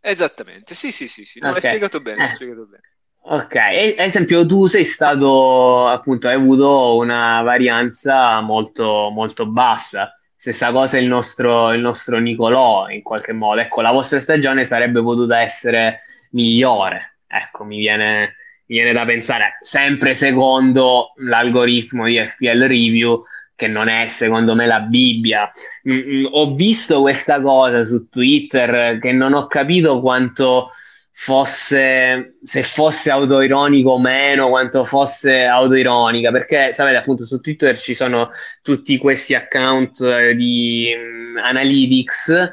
esattamente 0.00 0.74
sì 0.74 0.90
sì 0.90 1.08
sì, 1.08 1.24
sì. 1.24 1.38
No, 1.40 1.50
okay. 1.50 1.60
hai 1.62 1.68
spiegato 1.68 2.00
bene, 2.00 2.20
eh. 2.20 2.22
hai 2.22 2.28
spiegato 2.28 2.66
bene 2.66 2.93
Ok, 3.26 3.56
ad 3.56 4.04
esempio 4.04 4.44
tu 4.44 4.66
sei 4.66 4.84
stato, 4.84 5.86
appunto, 5.88 6.28
hai 6.28 6.34
avuto 6.34 6.96
una 6.96 7.40
varianza 7.40 8.40
molto, 8.42 9.08
molto 9.10 9.46
bassa. 9.46 10.14
Stessa 10.36 10.70
cosa 10.72 10.98
il 10.98 11.06
nostro, 11.06 11.72
il 11.72 11.80
nostro 11.80 12.18
Nicolò, 12.18 12.90
in 12.90 13.02
qualche 13.02 13.32
modo. 13.32 13.62
Ecco, 13.62 13.80
la 13.80 13.92
vostra 13.92 14.20
stagione 14.20 14.64
sarebbe 14.64 15.00
potuta 15.00 15.40
essere 15.40 16.00
migliore. 16.32 17.20
Ecco, 17.26 17.64
mi 17.64 17.78
viene, 17.78 18.34
mi 18.66 18.76
viene 18.76 18.92
da 18.92 19.06
pensare, 19.06 19.56
sempre 19.62 20.12
secondo 20.12 21.14
l'algoritmo 21.16 22.04
di 22.04 22.22
FPL 22.22 22.66
Review, 22.66 23.22
che 23.56 23.68
non 23.68 23.88
è 23.88 24.06
secondo 24.06 24.54
me 24.54 24.66
la 24.66 24.80
Bibbia. 24.80 25.50
Mm, 25.88 25.98
mm, 25.98 26.26
ho 26.30 26.54
visto 26.54 27.00
questa 27.00 27.40
cosa 27.40 27.84
su 27.84 28.06
Twitter 28.10 28.98
che 28.98 29.12
non 29.12 29.32
ho 29.32 29.46
capito 29.46 30.02
quanto 30.02 30.68
fosse 31.16 32.34
se 32.42 32.62
fosse 32.64 33.08
autoironico 33.08 33.90
o 33.90 34.00
meno, 34.00 34.48
quanto 34.48 34.82
fosse 34.82 35.44
autoironica, 35.44 36.32
perché 36.32 36.72
sapete 36.72 36.96
appunto 36.96 37.24
su 37.24 37.40
Twitter 37.40 37.78
ci 37.78 37.94
sono 37.94 38.28
tutti 38.62 38.98
questi 38.98 39.34
account 39.34 40.00
eh, 40.00 40.34
di 40.34 40.92
um, 40.92 41.36
analytics 41.40 42.50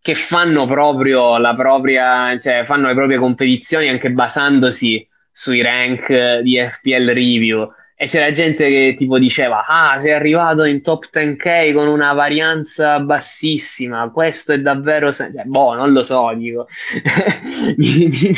che 0.00 0.14
fanno 0.14 0.64
proprio 0.64 1.38
la 1.38 1.54
propria, 1.54 2.38
cioè 2.38 2.62
fanno 2.64 2.86
le 2.86 2.94
proprie 2.94 3.18
competizioni 3.18 3.88
anche 3.88 4.12
basandosi 4.12 5.06
sui 5.32 5.60
rank 5.60 6.38
di 6.38 6.60
FPL 6.60 7.06
review 7.12 7.68
e 8.04 8.06
c'era 8.06 8.30
gente 8.32 8.68
che 8.68 8.94
tipo 8.96 9.18
diceva: 9.18 9.64
Ah, 9.66 9.98
sei 9.98 10.12
arrivato 10.12 10.64
in 10.64 10.82
top 10.82 11.08
10k 11.10 11.72
con 11.72 11.88
una 11.88 12.12
varianza 12.12 13.00
bassissima. 13.00 14.10
Questo 14.10 14.52
è 14.52 14.60
davvero. 14.60 15.10
Sen-". 15.10 15.38
Eh, 15.38 15.44
boh, 15.44 15.74
non 15.74 15.92
lo 15.92 16.02
so. 16.02 16.32
Dico. 16.36 16.66
mi, 17.76 18.08
mi, 18.08 18.34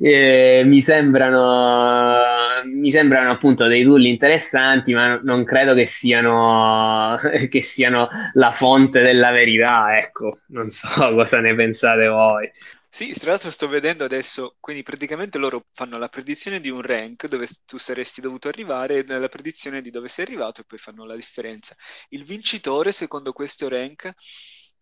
eh, 0.00 0.62
mi, 0.64 0.80
sembrano, 0.80 2.16
mi 2.64 2.90
sembrano 2.90 3.30
appunto 3.30 3.66
dei 3.66 3.84
tool 3.84 4.04
interessanti, 4.06 4.94
ma 4.94 5.20
non 5.22 5.44
credo 5.44 5.74
che 5.74 5.86
siano, 5.86 7.16
che 7.50 7.62
siano 7.62 8.08
la 8.34 8.50
fonte 8.50 9.02
della 9.02 9.30
verità. 9.30 9.98
Ecco, 9.98 10.38
non 10.48 10.70
so 10.70 10.88
cosa 11.14 11.40
ne 11.40 11.54
pensate 11.54 12.06
voi. 12.06 12.50
Sì, 12.94 13.14
tra 13.14 13.30
l'altro 13.30 13.50
sto 13.50 13.68
vedendo 13.68 14.04
adesso, 14.04 14.56
quindi 14.60 14.82
praticamente 14.82 15.38
loro 15.38 15.66
fanno 15.72 15.96
la 15.96 16.10
predizione 16.10 16.60
di 16.60 16.68
un 16.68 16.82
rank 16.82 17.26
dove 17.26 17.48
tu 17.64 17.78
saresti 17.78 18.20
dovuto 18.20 18.48
arrivare 18.48 18.98
e 18.98 19.04
la 19.18 19.28
predizione 19.28 19.80
di 19.80 19.90
dove 19.90 20.08
sei 20.08 20.26
arrivato 20.26 20.60
e 20.60 20.64
poi 20.64 20.78
fanno 20.78 21.06
la 21.06 21.16
differenza. 21.16 21.74
Il 22.10 22.24
vincitore, 22.24 22.92
secondo 22.92 23.32
questo 23.32 23.66
rank 23.68 24.12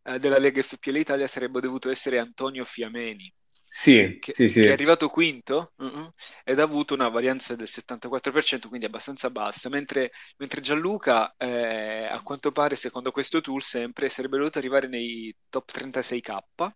eh, 0.03 0.19
della 0.19 0.39
Lega 0.39 0.61
FPL 0.61 0.97
Italia, 0.97 1.29
sarebbe 1.29 1.61
dovuto 1.61 1.89
essere 1.89 2.19
Antonio 2.19 2.65
Fiameni. 2.65 3.33
Sì, 3.69 4.17
che, 4.19 4.33
sì, 4.33 4.49
sì. 4.49 4.61
che 4.63 4.71
è 4.71 4.73
arrivato 4.73 5.09
quinto 5.09 5.73
uh-huh, 5.77 6.13
ed 6.43 6.59
ha 6.59 6.65
avuto 6.65 6.95
una 6.95 7.09
varianza 7.09 7.55
del 7.55 7.69
74%, 7.69 8.67
quindi 8.67 8.87
abbastanza 8.87 9.31
bassa, 9.31 9.69
mentre, 9.69 10.11
mentre 10.39 10.61
Gianluca, 10.61 11.33
eh, 11.37 12.07
a 12.07 12.21
quanto 12.23 12.51
pare, 12.51 12.75
secondo 12.75 13.13
questo 13.13 13.41
tool, 13.41 13.63
sempre 13.63 14.09
sarebbe 14.09 14.37
dovuto 14.39 14.59
arrivare 14.59 14.89
nei 14.89 15.33
top 15.49 15.71
36k 15.71 16.75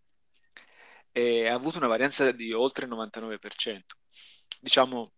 e 1.16 1.46
ha 1.46 1.54
avuto 1.54 1.78
una 1.78 1.86
varianza 1.86 2.32
di 2.32 2.52
oltre 2.52 2.86
il 2.86 2.92
99%. 2.92 3.82
Diciamo, 4.60 5.12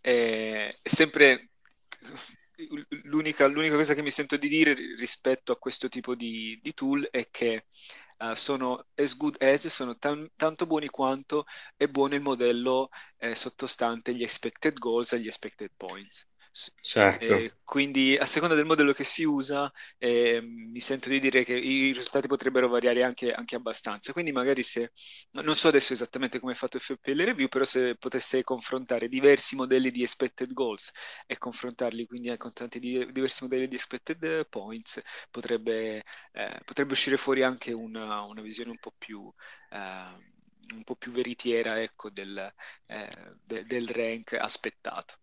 è, 0.00 0.68
è 0.82 0.88
sempre 0.88 1.50
l'unica, 3.04 3.46
l'unica, 3.46 3.76
cosa 3.76 3.94
che 3.94 4.02
mi 4.02 4.10
sento 4.10 4.36
di 4.36 4.48
dire 4.48 4.74
rispetto 4.74 5.52
a 5.52 5.56
questo 5.56 5.88
tipo 5.88 6.16
di, 6.16 6.58
di 6.60 6.74
tool 6.74 7.06
è 7.12 7.28
che 7.30 7.66
uh, 8.18 8.34
sono 8.34 8.86
as 8.96 9.16
good 9.16 9.40
as, 9.40 9.68
sono 9.68 9.96
tan, 9.96 10.28
tanto 10.34 10.66
buoni 10.66 10.88
quanto 10.88 11.46
è 11.76 11.86
buono 11.86 12.16
il 12.16 12.22
modello 12.22 12.88
eh, 13.18 13.36
sottostante 13.36 14.12
gli 14.14 14.24
expected 14.24 14.78
goals 14.78 15.12
e 15.12 15.20
gli 15.20 15.28
expected 15.28 15.70
points. 15.76 16.26
Certo. 16.80 17.24
Eh, 17.24 17.52
quindi 17.62 18.16
a 18.16 18.24
seconda 18.24 18.54
del 18.54 18.64
modello 18.64 18.92
che 18.92 19.04
si 19.04 19.24
usa, 19.24 19.70
eh, 19.98 20.40
mi 20.42 20.80
sento 20.80 21.08
di 21.08 21.20
dire 21.20 21.44
che 21.44 21.56
i 21.56 21.92
risultati 21.92 22.26
potrebbero 22.26 22.68
variare 22.68 23.04
anche, 23.04 23.32
anche, 23.32 23.56
abbastanza. 23.56 24.12
Quindi 24.12 24.32
magari 24.32 24.62
se, 24.62 24.92
non 25.32 25.54
so 25.54 25.68
adesso 25.68 25.92
esattamente 25.92 26.40
come 26.40 26.52
è 26.52 26.54
fatto 26.56 26.78
FPL 26.78 27.24
Review, 27.24 27.48
però 27.48 27.64
se 27.64 27.96
potesse 27.96 28.42
confrontare 28.42 29.08
diversi 29.08 29.54
modelli 29.56 29.90
di 29.90 30.02
expected 30.02 30.52
goals 30.52 30.90
e 31.26 31.38
confrontarli 31.38 32.06
quindi 32.06 32.36
con 32.36 32.52
tanti 32.52 32.78
di, 32.78 33.06
diversi 33.12 33.44
modelli 33.44 33.68
di 33.68 33.74
expected 33.76 34.48
points, 34.48 35.00
potrebbe, 35.30 36.04
eh, 36.32 36.60
potrebbe 36.64 36.92
uscire 36.92 37.16
fuori 37.16 37.42
anche 37.42 37.72
una, 37.72 38.22
una 38.22 38.40
visione 38.40 38.70
un 38.70 38.78
po' 38.78 38.94
più... 38.96 39.32
Eh, 39.70 40.36
un 40.74 40.84
po' 40.84 40.96
più 40.96 41.10
veritiera 41.12 41.80
ecco, 41.80 42.10
del, 42.10 42.52
eh, 42.86 43.08
de, 43.42 43.64
del 43.64 43.88
rank 43.88 44.34
aspettato. 44.34 45.16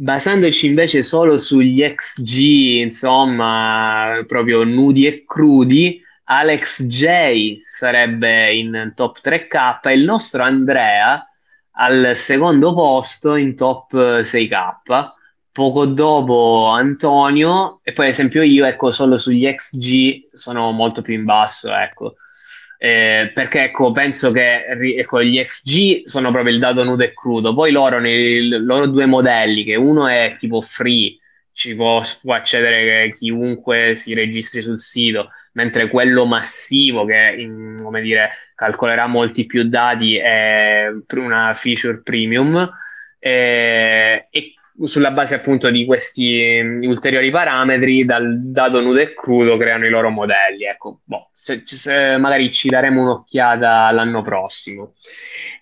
Basandoci 0.00 0.66
invece 0.66 1.02
solo 1.02 1.38
sugli 1.38 1.82
XG, 1.82 2.82
insomma, 2.82 4.22
proprio 4.28 4.62
nudi 4.62 5.06
e 5.06 5.24
crudi, 5.24 6.00
Alex 6.26 6.84
J 6.84 7.62
sarebbe 7.64 8.54
in 8.54 8.92
top 8.94 9.18
3K 9.20 9.88
e 9.88 9.94
il 9.94 10.04
nostro 10.04 10.44
Andrea 10.44 11.26
al 11.72 12.12
secondo 12.14 12.74
posto 12.74 13.34
in 13.34 13.56
top 13.56 13.92
6K. 13.92 15.10
Poco 15.50 15.86
dopo 15.86 16.66
Antonio 16.66 17.80
e 17.82 17.90
poi 17.90 18.04
ad 18.04 18.12
esempio 18.12 18.42
io, 18.42 18.66
ecco, 18.66 18.92
solo 18.92 19.18
sugli 19.18 19.52
XG 19.52 20.28
sono 20.32 20.70
molto 20.70 21.02
più 21.02 21.14
in 21.14 21.24
basso, 21.24 21.74
ecco. 21.74 22.14
Eh, 22.80 23.32
perché 23.34 23.64
ecco, 23.64 23.90
penso 23.90 24.30
che 24.30 24.64
ecco, 24.66 25.20
gli 25.22 25.42
XG 25.42 26.04
sono 26.04 26.30
proprio 26.30 26.54
il 26.54 26.60
dato 26.60 26.84
nudo 26.84 27.02
e 27.02 27.12
crudo. 27.12 27.52
Poi 27.54 27.72
loro, 27.72 27.98
nei 27.98 28.48
loro 28.48 28.86
due 28.86 29.06
modelli, 29.06 29.64
che 29.64 29.74
uno 29.74 30.06
è 30.06 30.34
tipo 30.38 30.60
free, 30.60 31.18
ci 31.52 31.74
può, 31.74 32.00
può 32.22 32.34
accedere 32.34 33.08
chiunque 33.10 33.94
si 33.96 34.14
registri 34.14 34.62
sul 34.62 34.78
sito, 34.78 35.26
mentre 35.54 35.88
quello 35.88 36.24
massivo, 36.24 37.04
che 37.04 37.34
in, 37.38 37.80
come 37.82 38.00
dire, 38.00 38.28
calcolerà 38.54 39.06
molti 39.08 39.44
più 39.44 39.64
dati, 39.64 40.16
è 40.16 40.86
una 41.16 41.52
feature 41.54 42.00
premium. 42.02 42.70
Eh, 43.18 44.28
e 44.30 44.54
sulla 44.84 45.10
base 45.10 45.34
appunto 45.34 45.70
di 45.70 45.84
questi 45.84 46.60
mm, 46.62 46.82
ulteriori 46.84 47.30
parametri, 47.30 48.04
dal 48.04 48.40
dato 48.40 48.80
nudo 48.80 48.98
e 48.98 49.14
crudo 49.14 49.56
creano 49.56 49.86
i 49.86 49.90
loro 49.90 50.10
modelli. 50.10 50.64
Ecco, 50.64 51.00
boh, 51.04 51.30
se, 51.32 51.62
se 51.64 52.16
magari 52.18 52.50
ci 52.50 52.68
daremo 52.68 53.02
un'occhiata 53.02 53.90
l'anno 53.90 54.22
prossimo. 54.22 54.94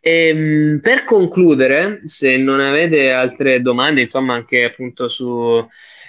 E, 0.00 0.28
ehm, 0.28 0.80
per 0.82 1.04
concludere, 1.04 2.00
se 2.04 2.36
non 2.36 2.60
avete 2.60 3.10
altre 3.10 3.60
domande, 3.60 4.02
insomma, 4.02 4.34
anche 4.34 4.64
appunto 4.64 5.08
su, 5.08 5.66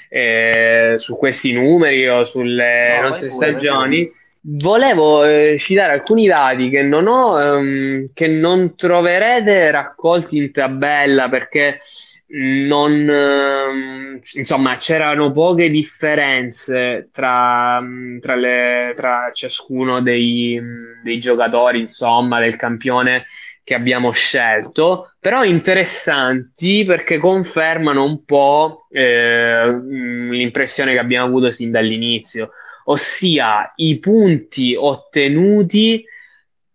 eh, 0.10 0.96
su 0.98 1.18
questi 1.18 1.54
numeri 1.54 2.08
o 2.08 2.26
sulle 2.26 3.00
no, 3.02 3.08
nostre 3.08 3.32
stagioni. 3.32 4.10
Volevo 4.50 5.26
eh, 5.26 5.58
citare 5.58 5.92
alcuni 5.92 6.26
dati 6.26 6.70
che 6.70 6.82
non 6.82 7.08
ho, 7.08 7.42
ehm, 7.42 8.12
che 8.14 8.28
non 8.28 8.76
troverete 8.76 9.72
raccolti 9.72 10.38
in 10.38 10.52
tabella 10.54 11.28
perché 11.28 11.78
non, 12.30 13.10
ehm, 13.10 14.20
insomma, 14.34 14.76
c'erano 14.76 15.32
poche 15.32 15.70
differenze 15.70 17.10
tra, 17.12 17.82
tra, 18.20 18.36
le, 18.36 18.92
tra 18.96 19.32
ciascuno 19.34 20.02
dei, 20.02 20.60
dei, 21.04 21.20
giocatori, 21.20 21.80
insomma, 21.80 22.40
del 22.40 22.58
campione 22.58 23.24
che 23.64 23.76
abbiamo 23.76 24.12
scelto, 24.12 25.14
però 25.20 25.44
interessanti 25.44 26.84
perché 26.86 27.18
confermano 27.18 28.04
un 28.04 28.24
po' 28.24 28.88
eh, 28.90 29.68
l'impressione 29.70 30.94
che 30.94 31.00
abbiamo 31.00 31.28
avuto 31.28 31.52
sin 31.52 31.72
dall'inizio, 31.72 32.52
ossia 32.86 33.74
i 33.76 34.00
punti 34.00 34.74
ottenuti 34.74 36.04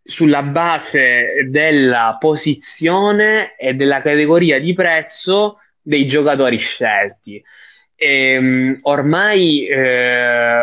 sulla 0.02 0.42
base 0.42 1.46
della 1.48 2.16
posizione 2.18 3.56
e 3.56 3.74
della 3.74 4.00
categoria 4.00 4.60
di 4.60 4.74
prezzo 4.74 5.58
dei 5.80 6.06
giocatori 6.06 6.58
scelti. 6.58 7.42
E, 7.94 8.32
ehm, 8.32 8.76
ormai, 8.82 9.66
eh, 9.66 10.60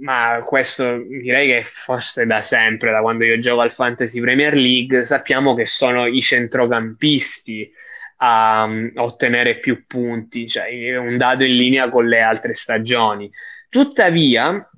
ma 0.00 0.38
questo 0.44 0.98
direi 0.98 1.48
che 1.48 1.62
forse 1.64 2.26
da 2.26 2.42
sempre, 2.42 2.90
da 2.90 3.00
quando 3.00 3.24
io 3.24 3.38
gioco 3.38 3.62
al 3.62 3.72
Fantasy 3.72 4.20
Premier 4.20 4.54
League, 4.54 5.02
sappiamo 5.02 5.54
che 5.54 5.66
sono 5.66 6.06
i 6.06 6.20
centrocampisti 6.20 7.70
a, 8.18 8.62
a 8.62 9.02
ottenere 9.02 9.58
più 9.58 9.86
punti, 9.86 10.46
cioè 10.46 10.96
un 10.96 11.16
dato 11.16 11.44
in 11.44 11.56
linea 11.56 11.88
con 11.88 12.06
le 12.06 12.20
altre 12.20 12.54
stagioni. 12.54 13.30
Tuttavia, 13.68 14.68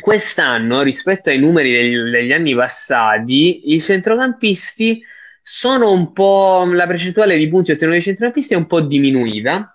quest'anno, 0.00 0.82
rispetto 0.82 1.30
ai 1.30 1.38
numeri 1.38 1.72
degli, 1.72 1.96
degli 2.10 2.32
anni 2.32 2.54
passati, 2.54 3.72
i 3.74 3.80
centrocampisti 3.80 5.02
sono 5.42 5.90
un 5.90 6.12
po'. 6.12 6.68
la 6.70 6.86
percentuale 6.86 7.36
di 7.36 7.48
punti 7.48 7.72
ottenuti 7.72 7.96
dai 7.96 8.04
centrocampisti 8.04 8.54
è 8.54 8.56
un 8.56 8.66
po' 8.66 8.80
diminuita 8.82 9.72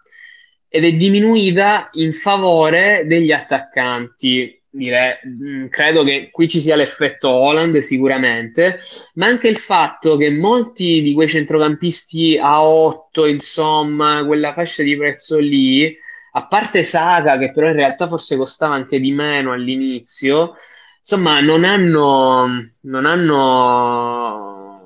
ed 0.68 0.86
è 0.86 0.94
diminuita 0.94 1.90
in 1.94 2.14
favore 2.14 3.04
degli 3.06 3.32
attaccanti. 3.32 4.60
Direi, 4.70 5.14
mm, 5.28 5.68
credo 5.68 6.04
che 6.04 6.30
qui 6.32 6.48
ci 6.48 6.60
sia 6.62 6.76
l'effetto 6.76 7.30
Holland 7.30 7.78
sicuramente, 7.78 8.80
ma 9.16 9.28
anche 9.28 9.48
il 9.48 9.58
fatto 9.58 10.18
che 10.18 10.32
molti 10.32 11.02
di 11.04 11.14
quei 11.14 11.28
centrocampisti 11.28 12.40
a 12.42 12.66
8, 12.66 13.26
insomma, 13.28 14.26
quella 14.26 14.52
fascia 14.52 14.82
di 14.82 14.98
prezzo 14.98 15.38
lì, 15.38 15.96
a 16.36 16.48
parte 16.48 16.84
Saga, 16.84 17.38
che 17.38 17.52
però 17.52 17.68
in 17.68 17.76
realtà 17.76 18.08
forse 18.08 18.36
costava 18.38 18.74
anche 18.76 19.00
di 19.00 19.12
meno 19.12 19.52
all'inizio, 19.52 20.54
insomma, 21.00 21.40
non 21.42 21.64
hanno, 21.64 22.48
non 22.82 23.06
hanno 23.06 24.23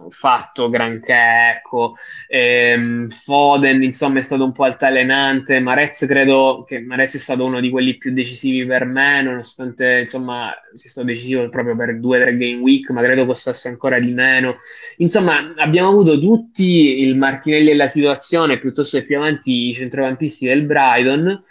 fatto 0.10 0.70
granché, 0.70 1.56
ecco. 1.58 1.96
Ehm, 2.28 3.08
Foden, 3.10 3.84
insomma, 3.84 4.20
è 4.20 4.22
stato 4.22 4.44
un 4.44 4.52
po' 4.52 4.64
altalenante. 4.64 5.60
Marez, 5.60 6.06
credo 6.08 6.64
che 6.68 6.80
Marez 6.80 7.16
è 7.16 7.20
stato 7.20 7.46
uno 7.46 7.60
di 7.60 7.70
quelli 7.70 7.98
più 7.98 8.14
decisivi 8.14 8.66
per 8.66 8.86
me, 8.86 9.22
nonostante, 9.22 10.00
insomma, 10.00 10.54
sia 10.76 10.90
stato 10.90 11.08
decisivo 11.08 11.50
proprio 11.50 11.76
per 11.76 12.00
due 12.00 12.20
o 12.20 12.22
tre 12.22 12.36
game 12.36 12.62
week, 12.62 12.90
ma 12.92 13.02
credo 13.02 13.26
costasse 13.26 13.68
ancora 13.68 14.00
di 14.00 14.12
meno. 14.12 14.58
Insomma, 14.98 15.54
abbiamo 15.58 15.90
avuto 15.90 16.20
tutti 16.20 17.02
il 17.02 17.16
Martinelli 17.16 17.68
della 17.68 17.88
situazione, 17.88 18.60
piuttosto 18.60 18.98
che 18.98 19.06
più 19.06 19.18
avanti 19.18 19.70
i 19.70 19.74
centrocampisti 19.74 20.46
del 20.46 20.64
Brighton, 20.64 21.42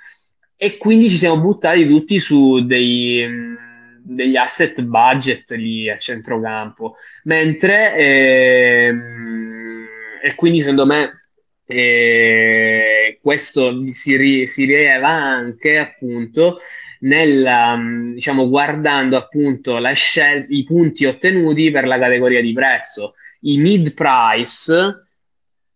e 0.57 0.79
quindi 0.79 1.11
ci 1.11 1.19
siamo 1.19 1.39
buttati 1.39 1.87
tutti 1.87 2.19
su 2.19 2.65
dei 2.65 3.65
degli 4.09 4.37
asset 4.37 4.81
budget 4.83 5.51
lì 5.53 5.91
a 5.91 5.99
centrocampo, 5.99 6.97
mentre 7.25 7.95
ehm, 7.97 9.87
e 10.23 10.35
quindi 10.35 10.61
secondo 10.61 10.87
me 10.87 11.29
eh, 11.67 13.19
questo 13.21 13.85
si, 13.87 14.17
ri, 14.17 14.47
si, 14.47 14.65
rileva 14.65 15.09
anche 15.09 15.79
appunto 15.79 16.59
nel 17.01 18.13
diciamo 18.15 18.49
guardando 18.49 19.17
appunto 19.17 19.79
la 19.79 19.93
scel- 19.93 20.47
i 20.49 20.63
punti 20.63 21.05
ottenuti 21.05 21.71
per 21.71 21.87
la 21.87 21.99
categoria 21.99 22.41
di 22.41 22.53
prezzo. 22.53 23.15
I 23.41 23.59
mid 23.59 23.93
price 23.95 25.05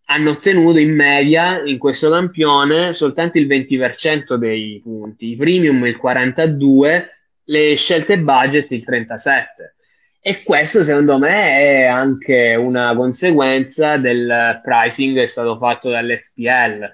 hanno 0.05 0.29
ottenuto 0.29 0.79
in 0.79 0.95
media 0.95 1.61
in 1.63 1.77
questo 1.77 2.09
campione 2.09 2.93
soltanto 2.93 3.37
il 3.37 3.47
20% 3.47 4.35
dei 4.35 4.79
punti, 4.81 5.31
i 5.31 5.35
premium 5.35 5.85
il 5.85 5.99
42% 6.01 7.19
le 7.51 7.75
scelte 7.75 8.17
budget 8.17 8.71
il 8.71 8.83
37. 8.83 9.75
E 10.21 10.43
questo 10.43 10.83
secondo 10.83 11.17
me 11.17 11.57
è 11.57 11.83
anche 11.83 12.55
una 12.55 12.95
conseguenza 12.95 13.97
del 13.97 14.59
pricing 14.63 15.15
che 15.15 15.23
è 15.23 15.25
stato 15.25 15.57
fatto 15.57 15.89
dall'FPL. 15.89 16.89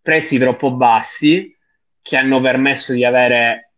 Prezzi 0.00 0.38
troppo 0.38 0.72
bassi 0.72 1.54
che 2.00 2.16
hanno 2.16 2.40
permesso 2.40 2.92
di 2.92 3.04
avere 3.04 3.72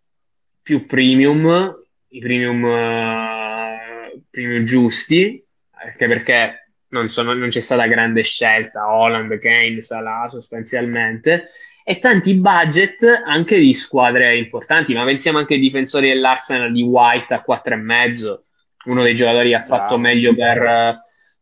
più 0.61 0.87
premium, 0.87 1.75
i 2.09 2.19
premium, 2.21 2.63
uh, 2.65 4.23
premium 4.29 4.65
giusti, 4.65 5.43
anche 5.71 6.07
perché 6.07 6.75
non, 6.89 7.09
sono, 7.09 7.33
non 7.33 7.49
c'è 7.49 7.61
stata 7.61 7.87
grande 7.87 8.23
scelta, 8.23 8.93
Holland, 8.93 9.39
Kane, 9.39 9.81
Salah 9.81 10.29
sostanzialmente, 10.29 11.49
e 11.85 11.99
tanti 11.99 12.35
budget 12.35 13.23
anche 13.25 13.59
di 13.59 13.73
squadre 13.75 14.37
importanti, 14.37 14.95
ma 14.95 15.05
pensiamo 15.05 15.39
anche 15.39 15.55
ai 15.55 15.61
difensori 15.61 16.09
dell'Arsenal 16.09 16.73
di 16.73 16.83
White 16.83 17.35
a 17.35 17.45
4,5, 17.47 18.39
uno 18.87 19.03
dei 19.03 19.15
giocatori 19.15 19.51
che 19.51 19.55
ha 19.57 19.61
fatto 19.61 19.97
Bravo. 19.97 19.99
meglio 19.99 20.35
per, 20.35 20.99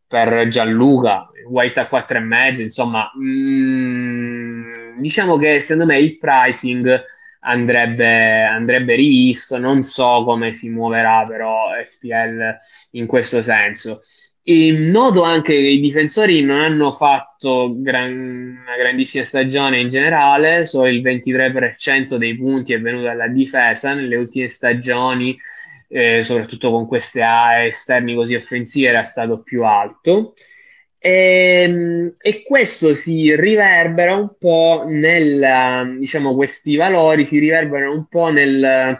per, 0.07 0.47
Gianluca, 0.47 1.29
White 1.47 1.79
a 1.79 1.89
4,5, 1.91 2.61
insomma, 2.61 3.11
mm, 3.17 4.99
diciamo 4.99 5.37
che 5.37 5.59
secondo 5.59 5.91
me 5.91 5.99
il 5.99 6.17
pricing 6.17 7.03
andrebbe, 7.41 8.43
andrebbe 8.43 8.95
rivisto, 8.95 9.57
non 9.57 9.81
so 9.81 10.23
come 10.25 10.51
si 10.51 10.69
muoverà 10.69 11.25
però 11.27 11.69
FPL 11.85 12.57
in 12.91 13.07
questo 13.07 13.41
senso. 13.41 14.01
Noto 14.43 15.21
anche 15.23 15.53
che 15.53 15.59
i 15.59 15.79
difensori 15.79 16.41
non 16.41 16.59
hanno 16.59 16.91
fatto 16.91 17.73
gran- 17.77 18.59
una 18.65 18.77
grandissima 18.77 19.23
stagione 19.23 19.79
in 19.79 19.89
generale, 19.89 20.65
solo 20.65 20.87
il 20.87 21.01
23% 21.01 22.17
dei 22.17 22.35
punti 22.35 22.73
è 22.73 22.81
venuto 22.81 23.05
dalla 23.05 23.27
difesa 23.27 23.93
nelle 23.93 24.15
ultime 24.15 24.47
stagioni, 24.47 25.37
eh, 25.89 26.23
soprattutto 26.23 26.71
con 26.71 26.87
queste 26.87 27.21
aree 27.21 27.67
esterni 27.67 28.15
così 28.15 28.35
offensive, 28.35 28.89
era 28.89 29.03
stato 29.03 29.41
più 29.41 29.63
alto. 29.63 30.33
E, 31.01 31.63
ehm, 31.63 32.13
e, 32.19 32.43
questo 32.43 32.93
si 32.93 33.33
riverbera 33.35 34.15
un 34.15 34.35
po' 34.37 34.83
nel, 34.87 35.97
diciamo, 35.97 36.35
questi 36.35 36.75
valori 36.75 37.23
si 37.23 37.39
riverberano 37.39 37.93
un 37.93 38.07
po' 38.07 38.29
nel, 38.29 38.97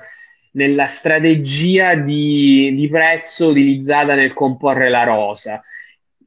nella 0.51 0.85
strategia 0.85 1.95
di, 1.95 2.73
di 2.75 2.89
prezzo 2.89 3.49
utilizzata 3.49 4.15
nel 4.15 4.33
comporre 4.33 4.89
la 4.89 5.03
rosa. 5.03 5.61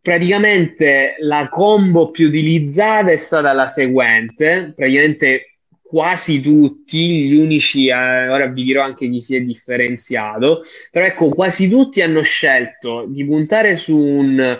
Praticamente 0.01 1.15
la 1.19 1.49
combo 1.49 2.11
più 2.11 2.29
utilizzata 2.29 3.11
è 3.11 3.17
stata 3.17 3.53
la 3.53 3.67
seguente, 3.67 4.73
praticamente 4.75 5.59
quasi 5.93 6.41
tutti, 6.41 7.27
gli 7.27 7.37
unici, 7.37 7.89
eh, 7.89 8.29
ora 8.29 8.47
vi 8.47 8.65
dirò 8.65 8.83
anche 8.83 9.11
chi 9.11 9.21
si 9.21 9.37
è 9.37 9.41
differenziato, 9.43 10.63
però 10.91 11.05
ecco, 11.05 11.29
quasi 11.29 11.69
tutti 11.69 12.01
hanno 12.01 12.23
scelto 12.23 13.05
di 13.07 13.27
puntare 13.27 13.77
su 13.77 13.97
un 13.97 14.59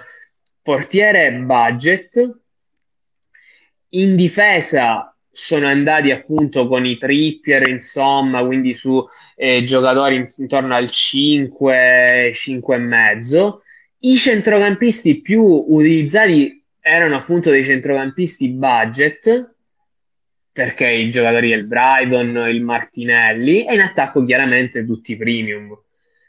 portiere 0.63 1.33
budget, 1.33 2.39
in 3.95 4.15
difesa 4.15 5.12
sono 5.33 5.67
andati 5.67 6.11
appunto 6.11 6.69
con 6.69 6.85
i 6.85 6.99
trippier, 6.99 7.67
insomma, 7.67 8.45
quindi 8.45 8.75
su 8.75 9.03
eh, 9.35 9.63
giocatori 9.63 10.27
intorno 10.37 10.75
al 10.75 10.91
5, 10.91 12.31
5 12.35 12.75
e 12.75 12.79
mezzo. 12.79 13.63
I 14.01 14.17
centrocampisti 14.17 15.23
più 15.23 15.43
utilizzati 15.43 16.63
erano 16.81 17.17
appunto 17.17 17.51
dei 17.51 17.65
centrocampisti 17.65 18.51
budget, 18.51 19.55
perché 20.53 20.91
i 20.91 21.09
giocatori 21.09 21.49
del 21.49 21.67
Brighton, 21.67 22.49
il 22.51 22.61
Martinelli, 22.61 23.65
e 23.65 23.73
in 23.73 23.81
attacco 23.81 24.23
chiaramente 24.25 24.85
tutti 24.85 25.17
premium. 25.17 25.75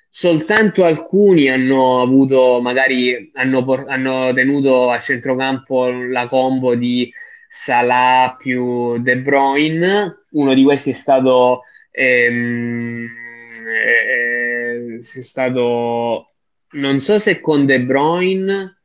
Soltanto 0.08 0.86
alcuni 0.86 1.50
hanno 1.50 2.02
avuto, 2.02 2.62
magari 2.62 3.32
hanno, 3.34 3.66
hanno 3.88 4.32
tenuto 4.32 4.92
a 4.92 5.00
centrocampo 5.00 5.90
la 5.90 6.28
combo 6.28 6.76
di 6.76 7.12
Salah 7.56 8.36
più 8.36 8.98
De 8.98 9.20
Bruyne. 9.20 10.26
Uno 10.32 10.56
di 10.56 10.64
questi 10.64 10.90
è 10.90 10.94
stato, 10.94 11.62
ehm, 11.92 13.08
eh, 13.68 14.98
è 14.98 15.22
stato 15.22 16.34
non 16.72 17.00
so 17.00 17.20
se 17.20 17.40
con 17.40 17.68
De 17.68 17.80
Bruyne, 17.82 18.80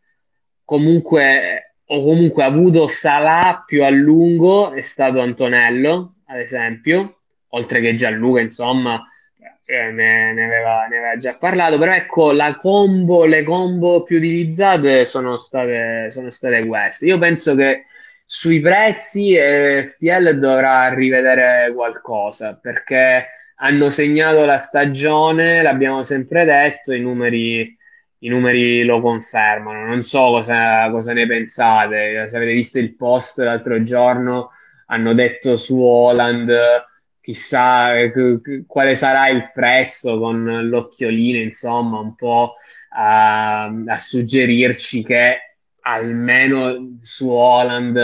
comunque, 0.67 1.77
o 1.87 2.03
comunque 2.03 2.43
ha 2.43 2.47
avuto 2.47 2.89
Salah 2.89 3.63
più 3.67 3.83
a 3.83 3.89
lungo, 3.89 4.73
è 4.73 4.83
stato 4.83 5.21
Antonello, 5.21 6.17
ad 6.27 6.39
esempio, 6.39 7.21
oltre 7.49 7.81
che 7.81 7.95
Gianluca, 7.95 8.41
insomma, 8.41 9.03
eh, 9.65 9.91
ne, 9.91 10.35
ne, 10.35 10.45
aveva, 10.45 10.87
ne, 10.87 10.99
aveva, 10.99 11.17
già 11.17 11.37
parlato, 11.37 11.79
però 11.79 11.95
ecco, 11.95 12.33
la 12.33 12.55
combo, 12.55 13.25
le 13.25 13.43
combo 13.45 14.03
più 14.03 14.19
utilizzate 14.19 15.07
sono 15.07 15.37
state, 15.37 16.11
sono 16.11 16.29
state 16.29 16.67
queste. 16.67 17.07
Io 17.07 17.19
penso 17.19 17.55
che 17.55 17.85
sui 18.31 18.61
prezzi 18.61 19.33
eh, 19.33 19.85
FPL 19.85 20.39
dovrà 20.39 20.93
rivedere 20.93 21.73
qualcosa, 21.75 22.59
perché 22.61 23.27
hanno 23.57 23.89
segnato 23.89 24.45
la 24.45 24.59
stagione, 24.59 25.63
l'abbiamo 25.63 26.03
sempre 26.03 26.45
detto, 26.45 26.93
i 26.93 27.01
numeri, 27.01 27.75
i 28.19 28.29
numeri 28.29 28.85
lo 28.85 29.01
confermano. 29.01 29.87
Non 29.87 30.03
so 30.03 30.27
cosa, 30.27 30.91
cosa 30.91 31.15
ne 31.15 31.27
pensate, 31.27 32.29
se 32.29 32.37
avete 32.37 32.53
visto 32.53 32.79
il 32.79 32.95
post 32.97 33.39
l'altro 33.39 33.83
giorno, 33.83 34.51
hanno 34.89 35.15
detto 35.15 35.57
su 35.57 35.81
Holland 35.81 36.53
chissà 37.23 37.93
quale 38.67 38.95
sarà 38.95 39.29
il 39.29 39.51
prezzo 39.55 40.19
con 40.19 40.69
l'occhiolino, 40.69 41.39
insomma, 41.39 41.99
un 41.99 42.15
po' 42.15 42.57
a, 42.91 43.65
a 43.65 43.99
suggerirci 43.99 45.03
che 45.03 45.48
almeno 45.89 46.99
su 47.01 47.29
Holland 47.31 47.99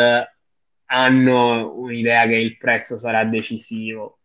hanno 0.86 1.74
un'idea 1.74 2.26
che 2.26 2.36
il 2.36 2.56
prezzo 2.56 2.96
sarà 2.98 3.24
decisivo. 3.24 4.18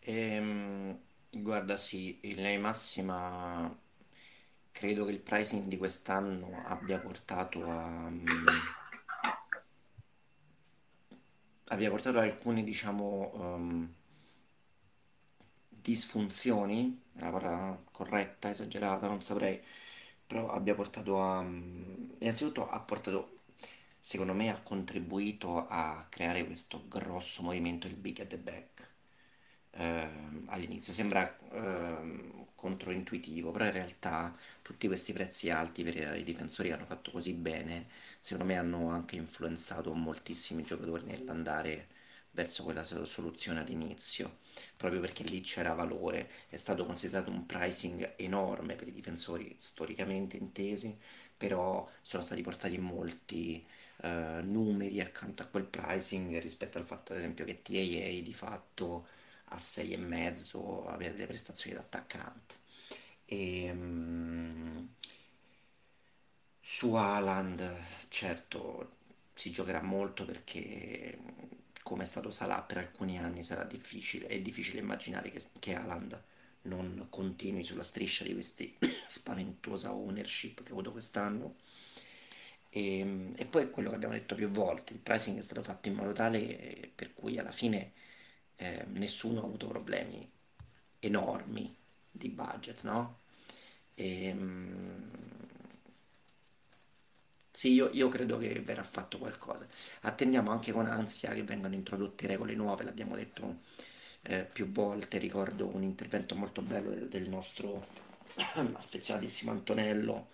Ehm, 0.00 0.98
guarda, 1.30 1.76
sì, 1.76 2.18
in 2.22 2.60
massima 2.60 3.76
credo 4.70 5.04
che 5.04 5.10
il 5.10 5.20
pricing 5.20 5.66
di 5.66 5.76
quest'anno 5.76 6.62
abbia 6.66 7.00
portato 7.00 7.64
a, 7.64 8.10
abbia 11.66 11.90
portato 11.90 12.18
a 12.18 12.22
alcune, 12.22 12.62
diciamo, 12.62 13.30
um, 13.34 13.94
disfunzioni, 15.68 17.02
è 17.14 17.20
la 17.20 17.30
parola 17.30 17.82
corretta, 17.90 18.50
esagerata, 18.50 19.08
non 19.08 19.20
saprei, 19.20 19.60
però 20.30 20.48
abbia 20.50 20.74
portato 20.74 21.20
a... 21.20 21.40
Um, 21.40 22.14
innanzitutto 22.20 22.68
ha 22.68 22.80
portato, 22.80 23.40
secondo 24.00 24.32
me, 24.34 24.50
ha 24.50 24.60
contribuito 24.62 25.66
a 25.68 26.06
creare 26.08 26.44
questo 26.44 26.84
grosso 26.88 27.42
movimento, 27.42 27.86
il 27.88 27.96
big 27.96 28.20
at 28.20 28.28
the 28.28 28.38
back. 28.38 28.88
Eh, 29.72 30.08
all'inizio 30.46 30.92
sembra 30.92 31.36
eh, 31.52 32.46
controintuitivo, 32.54 33.52
però 33.52 33.66
in 33.66 33.72
realtà 33.72 34.34
tutti 34.62 34.86
questi 34.86 35.12
prezzi 35.12 35.50
alti 35.50 35.82
per 35.84 36.16
i 36.18 36.24
difensori 36.24 36.68
che 36.68 36.74
hanno 36.74 36.84
fatto 36.84 37.10
così 37.10 37.34
bene 37.34 37.86
secondo 38.18 38.52
me 38.52 38.58
hanno 38.58 38.88
anche 38.90 39.16
influenzato 39.16 39.94
moltissimi 39.94 40.62
giocatori 40.62 41.04
nell'andare 41.06 41.86
verso 42.32 42.62
quella 42.64 42.84
soluzione 42.84 43.60
all'inizio, 43.60 44.38
proprio 44.76 45.00
perché 45.00 45.22
lì 45.24 45.40
c'era 45.40 45.72
valore, 45.74 46.30
è 46.48 46.56
stato 46.56 46.86
considerato 46.86 47.30
un 47.30 47.46
pricing 47.46 48.14
enorme 48.16 48.76
per 48.76 48.88
i 48.88 48.92
difensori 48.92 49.54
storicamente 49.58 50.36
intesi, 50.36 50.96
però 51.36 51.88
sono 52.02 52.22
stati 52.22 52.42
portati 52.42 52.78
molti 52.78 53.64
eh, 54.02 54.40
numeri 54.42 55.00
accanto 55.00 55.42
a 55.42 55.46
quel 55.46 55.64
pricing 55.64 56.38
rispetto 56.40 56.78
al 56.78 56.84
fatto 56.84 57.12
ad 57.12 57.18
esempio 57.18 57.44
che 57.44 57.62
TAA 57.62 58.22
di 58.22 58.32
fatto 58.34 59.06
a 59.52 59.56
6,5 59.56 60.88
aveva 60.88 61.12
delle 61.12 61.26
prestazioni 61.26 61.74
da 61.76 61.82
attaccante. 61.82 62.54
E, 63.24 63.70
um, 63.70 64.88
su 66.60 66.94
Haaland, 66.94 67.84
certo, 68.08 68.90
si 69.34 69.50
giocherà 69.50 69.82
molto 69.82 70.24
perché 70.24 71.18
come 71.90 72.04
è 72.04 72.06
stato 72.06 72.30
Salah 72.30 72.62
per 72.62 72.76
alcuni 72.76 73.18
anni 73.18 73.42
sarà 73.42 73.64
difficile, 73.64 74.28
è 74.28 74.40
difficile 74.40 74.78
immaginare 74.78 75.28
che, 75.32 75.42
che 75.58 75.74
Haaland 75.74 76.22
non 76.62 77.08
continui 77.10 77.64
sulla 77.64 77.82
striscia 77.82 78.22
di 78.22 78.32
questa 78.32 78.62
spaventosa 79.08 79.92
ownership 79.92 80.62
che 80.62 80.68
ha 80.68 80.72
avuto 80.72 80.92
quest'anno. 80.92 81.56
E, 82.68 83.32
e, 83.34 83.44
poi 83.44 83.70
quello 83.70 83.88
che 83.88 83.96
abbiamo 83.96 84.14
detto 84.14 84.36
più 84.36 84.48
volte, 84.50 84.92
il 84.92 85.00
pricing 85.00 85.36
è 85.38 85.42
stato 85.42 85.62
fatto 85.62 85.88
in 85.88 85.94
modo 85.94 86.12
tale 86.12 86.92
per 86.94 87.12
cui 87.12 87.38
alla 87.38 87.50
fine 87.50 87.90
eh, 88.58 88.84
nessuno 88.90 89.40
ha 89.40 89.44
avuto 89.44 89.66
problemi 89.66 90.30
enormi 91.00 91.74
di 92.08 92.28
budget, 92.28 92.82
no? 92.82 93.18
E, 93.94 94.32
sì, 97.50 97.72
io, 97.72 97.90
io 97.92 98.08
credo 98.08 98.38
che 98.38 98.60
verrà 98.60 98.82
fatto 98.82 99.18
qualcosa. 99.18 99.66
Attendiamo 100.02 100.50
anche 100.50 100.72
con 100.72 100.86
ansia 100.86 101.32
che 101.32 101.42
vengano 101.42 101.74
introdotte 101.74 102.26
regole 102.26 102.54
nuove, 102.54 102.84
l'abbiamo 102.84 103.16
detto 103.16 103.58
eh, 104.22 104.44
più 104.44 104.70
volte, 104.70 105.18
ricordo 105.18 105.66
un 105.74 105.82
intervento 105.82 106.36
molto 106.36 106.62
bello 106.62 106.90
del, 107.06 107.28
nostro 107.28 107.86
affezionatissimo 108.36 109.50
Antonello, 109.50 110.28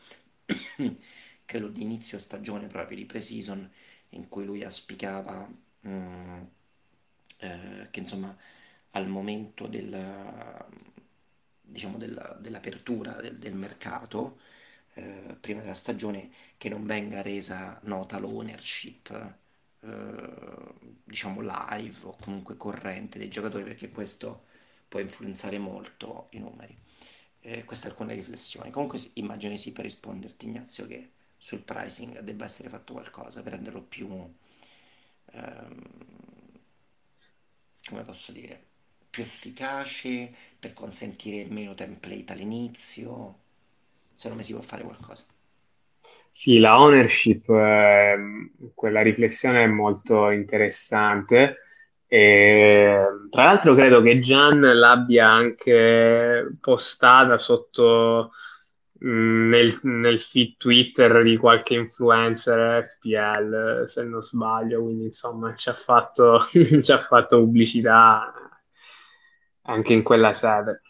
credo 1.45 1.69
di 1.69 1.83
inizio 1.83 2.19
stagione 2.19 2.67
proprio 2.67 2.97
di 2.97 3.07
pre-season, 3.07 3.71
in 4.11 4.29
cui 4.29 4.45
lui 4.45 4.62
auspicava 4.64 5.49
mm, 5.89 6.43
eh, 7.41 7.89
che 7.91 8.01
insomma 8.01 8.37
al 8.93 9.09
momento 9.09 9.67
del, 9.67 10.64
diciamo, 11.61 11.99
del, 11.99 12.39
dell'apertura 12.41 13.12
del, 13.21 13.37
del 13.39 13.55
mercato, 13.55 14.39
eh, 14.97 15.36
prima 15.40 15.61
della 15.61 15.74
stagione 15.74 16.30
che 16.57 16.68
non 16.68 16.86
venga 16.86 17.22
resa 17.22 17.78
nota 17.84 18.18
l'ownership 18.18 19.34
eh, 19.80 20.74
diciamo 21.05 21.40
live 21.42 22.07
o 22.07 22.16
comunque 22.20 22.57
corrente 22.57 23.18
dei 23.18 23.28
giocatori 23.28 23.64
perché 23.64 23.90
questo 23.90 24.44
può 24.88 25.01
influenzare 25.01 25.59
molto 25.59 26.28
i 26.30 26.38
numeri. 26.38 26.76
Eh, 27.40 27.64
queste 27.64 27.88
alcune 27.88 28.14
riflessioni. 28.14 28.70
Comunque 28.70 28.99
immagino 29.14 29.55
sì 29.57 29.72
per 29.72 29.84
risponderti 29.84 30.47
Ignazio 30.47 30.86
che 30.86 31.12
sul 31.36 31.61
pricing 31.62 32.20
debba 32.20 32.44
essere 32.47 32.68
fatto 32.68 32.94
qualcosa 32.94 33.42
per 33.42 33.53
renderlo 33.53 33.82
più 33.82 34.09
ehm, 35.32 35.82
come 37.84 38.05
posso 38.05 38.32
dire 38.32 38.64
più 39.11 39.22
efficace 39.22 40.34
per 40.59 40.74
consentire 40.74 41.47
meno 41.47 41.74
template 41.74 42.32
all'inizio 42.32 43.44
secondo 44.17 44.39
me 44.39 44.43
si 44.43 44.53
può 44.53 44.62
fare 44.62 44.83
qualcosa. 44.85 45.25
Sì, 46.31 46.59
la 46.59 46.79
ownership, 46.81 47.49
eh, 47.49 48.17
quella 48.75 49.01
riflessione 49.03 49.64
è 49.64 49.67
molto 49.67 50.31
interessante. 50.31 51.57
E, 52.07 52.97
tra 53.31 53.45
l'altro 53.45 53.75
credo 53.75 54.03
che 54.03 54.19
Gian 54.19 54.61
l'abbia 54.61 55.29
anche 55.29 56.57
postata 56.61 57.37
sotto 57.39 58.33
mh, 59.01 59.49
nel, 59.49 59.79
nel 59.83 60.21
feed 60.21 60.57
Twitter 60.59 61.23
di 61.23 61.37
qualche 61.39 61.75
influencer 61.75 62.85
FPL, 62.85 63.83
se 63.87 64.05
non 64.05 64.21
sbaglio, 64.23 64.83
quindi 64.83 65.05
insomma 65.05 65.55
ci 65.55 65.69
ha 65.71 65.75
fatto, 65.75 66.45
ci 66.83 66.93
ha 66.93 66.99
fatto 66.99 67.39
pubblicità 67.41 68.33
anche 69.62 69.93
in 69.93 70.03
quella 70.03 70.33
sede. 70.33 70.81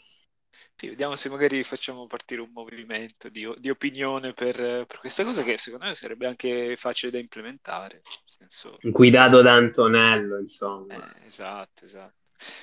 Sì, 0.79 0.89
vediamo 0.89 1.15
se 1.15 1.31
magari 1.31 1.65
facciamo 1.65 2.07
partire 2.07 2.43
un 2.43 2.51
movimento 2.53 3.31
di, 3.31 3.51
di 3.57 3.71
opinione 3.71 4.35
per, 4.35 4.57
per, 4.57 4.99
questa 5.01 5.25
cosa 5.25 5.43
che 5.43 5.57
secondo 5.57 5.87
me 5.87 5.95
sarebbe 5.95 6.27
anche 6.27 6.77
facile 6.77 7.11
da 7.11 7.19
implementare. 7.19 8.03
Senso... 8.27 8.77
Guidato 8.83 9.41
da 9.41 9.55
Antonello, 9.55 10.39
insomma. 10.39 11.15
Eh, 11.15 11.25
esatto, 11.25 11.87
esatto. 11.87 12.17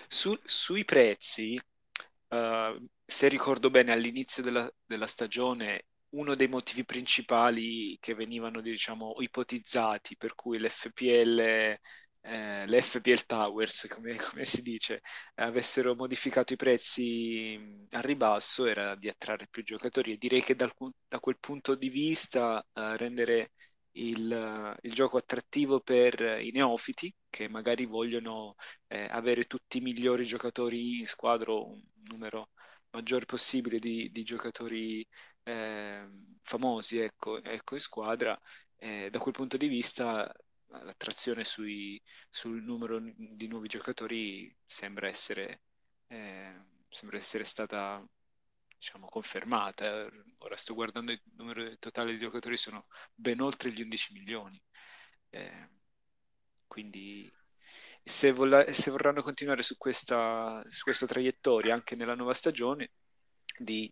Su, 0.07 0.39
sui 0.45 0.85
prezzi, 0.85 1.59
uh, 2.27 2.85
se 3.03 3.27
ricordo 3.29 3.71
bene, 3.71 3.91
all'inizio 3.91 4.43
della, 4.43 4.71
della 4.85 5.07
stagione 5.07 5.85
uno 6.09 6.35
dei 6.35 6.47
motivi 6.47 6.85
principali 6.85 7.97
che 7.99 8.13
venivano, 8.13 8.61
diciamo, 8.61 9.15
ipotizzati 9.21 10.15
per 10.17 10.35
cui 10.35 10.59
l'FPL 10.59 11.79
eh, 12.25 12.65
le 12.67 12.81
FPL 12.81 13.25
Towers, 13.25 13.87
come, 13.89 14.15
come 14.15 14.45
si 14.45 14.61
dice, 14.61 15.01
avessero 15.35 15.95
modificato 15.95 16.53
i 16.53 16.55
prezzi 16.55 17.85
al 17.91 18.01
ribasso 18.01 18.65
era 18.65 18.95
di 18.95 19.09
attrarre 19.09 19.47
più 19.49 19.63
giocatori 19.63 20.13
e 20.13 20.17
direi 20.17 20.41
che 20.41 20.55
dal, 20.55 20.73
da 21.07 21.19
quel 21.19 21.37
punto 21.39 21.75
di 21.75 21.89
vista 21.89 22.65
eh, 22.73 22.97
rendere 22.97 23.51
il, 23.95 24.77
il, 24.81 24.93
gioco 24.93 25.17
attrattivo 25.17 25.79
per 25.81 26.19
i 26.41 26.51
neofiti 26.51 27.13
che 27.29 27.47
magari 27.47 27.85
vogliono 27.85 28.55
eh, 28.87 29.05
avere 29.09 29.43
tutti 29.43 29.77
i 29.77 29.81
migliori 29.81 30.25
giocatori 30.25 30.99
in 30.99 31.05
squadra, 31.07 31.51
un 31.53 31.81
numero 32.09 32.49
maggiore 32.91 33.25
possibile 33.25 33.79
di, 33.79 34.09
di 34.11 34.23
giocatori 34.23 35.05
eh, 35.43 36.07
famosi 36.41 36.99
ecco, 36.99 37.43
ecco, 37.43 37.75
in 37.75 37.79
squadra. 37.79 38.39
Eh, 38.77 39.09
da 39.09 39.19
quel 39.19 39.33
punto 39.33 39.57
di 39.57 39.67
vista 39.67 40.31
l'attrazione 40.83 41.45
sui, 41.45 42.01
sul 42.29 42.63
numero 42.63 42.99
di 43.15 43.47
nuovi 43.47 43.67
giocatori 43.67 44.55
sembra 44.65 45.07
essere, 45.07 45.61
eh, 46.07 46.55
sembra 46.89 47.17
essere 47.17 47.43
stata 47.43 48.05
diciamo, 48.77 49.07
confermata. 49.07 50.09
Ora 50.39 50.57
sto 50.57 50.73
guardando 50.73 51.11
il 51.11 51.21
numero 51.35 51.77
totale 51.79 52.11
di 52.13 52.19
giocatori, 52.19 52.57
sono 52.57 52.81
ben 53.13 53.39
oltre 53.41 53.71
gli 53.71 53.81
11 53.81 54.13
milioni. 54.13 54.61
Eh, 55.29 55.69
quindi 56.67 57.31
se, 58.03 58.31
vola- 58.31 58.71
se, 58.73 58.91
vorranno 58.91 59.21
continuare 59.21 59.63
su 59.63 59.77
questa, 59.77 60.63
su 60.69 60.83
questa 60.83 61.05
traiettoria 61.05 61.73
anche 61.73 61.95
nella 61.95 62.15
nuova 62.15 62.33
stagione, 62.33 62.91
di 63.57 63.91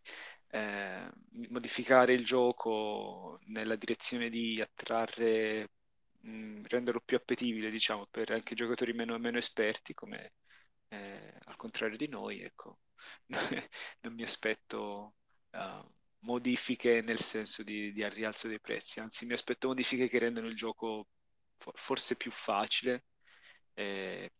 eh, 0.49 1.09
modificare 1.49 2.13
il 2.13 2.25
gioco 2.25 3.39
nella 3.45 3.75
direzione 3.75 4.29
di 4.29 4.59
attrarre 4.61 5.69
mh, 6.21 6.63
renderlo 6.67 7.01
più 7.01 7.17
appetibile, 7.17 7.69
diciamo, 7.71 8.05
per 8.07 8.31
anche 8.31 8.55
giocatori 8.55 8.93
meno, 8.93 9.17
meno 9.17 9.37
esperti, 9.37 9.93
come 9.93 10.33
eh, 10.89 11.33
al 11.45 11.55
contrario 11.55 11.97
di 11.97 12.07
noi, 12.07 12.41
ecco, 12.41 12.79
non 14.01 14.13
mi 14.13 14.23
aspetto 14.23 15.15
uh, 15.51 15.91
modifiche 16.19 17.01
nel 17.01 17.19
senso 17.19 17.63
di, 17.63 17.91
di 17.93 18.07
rialzo 18.09 18.47
dei 18.47 18.59
prezzi, 18.59 18.99
anzi 18.99 19.25
mi 19.25 19.33
aspetto 19.33 19.67
modifiche 19.67 20.07
che 20.07 20.19
rendano 20.19 20.47
il 20.47 20.55
gioco 20.55 21.07
forse 21.57 22.15
più 22.17 22.31
facile, 22.31 23.05
eh, 23.73 24.31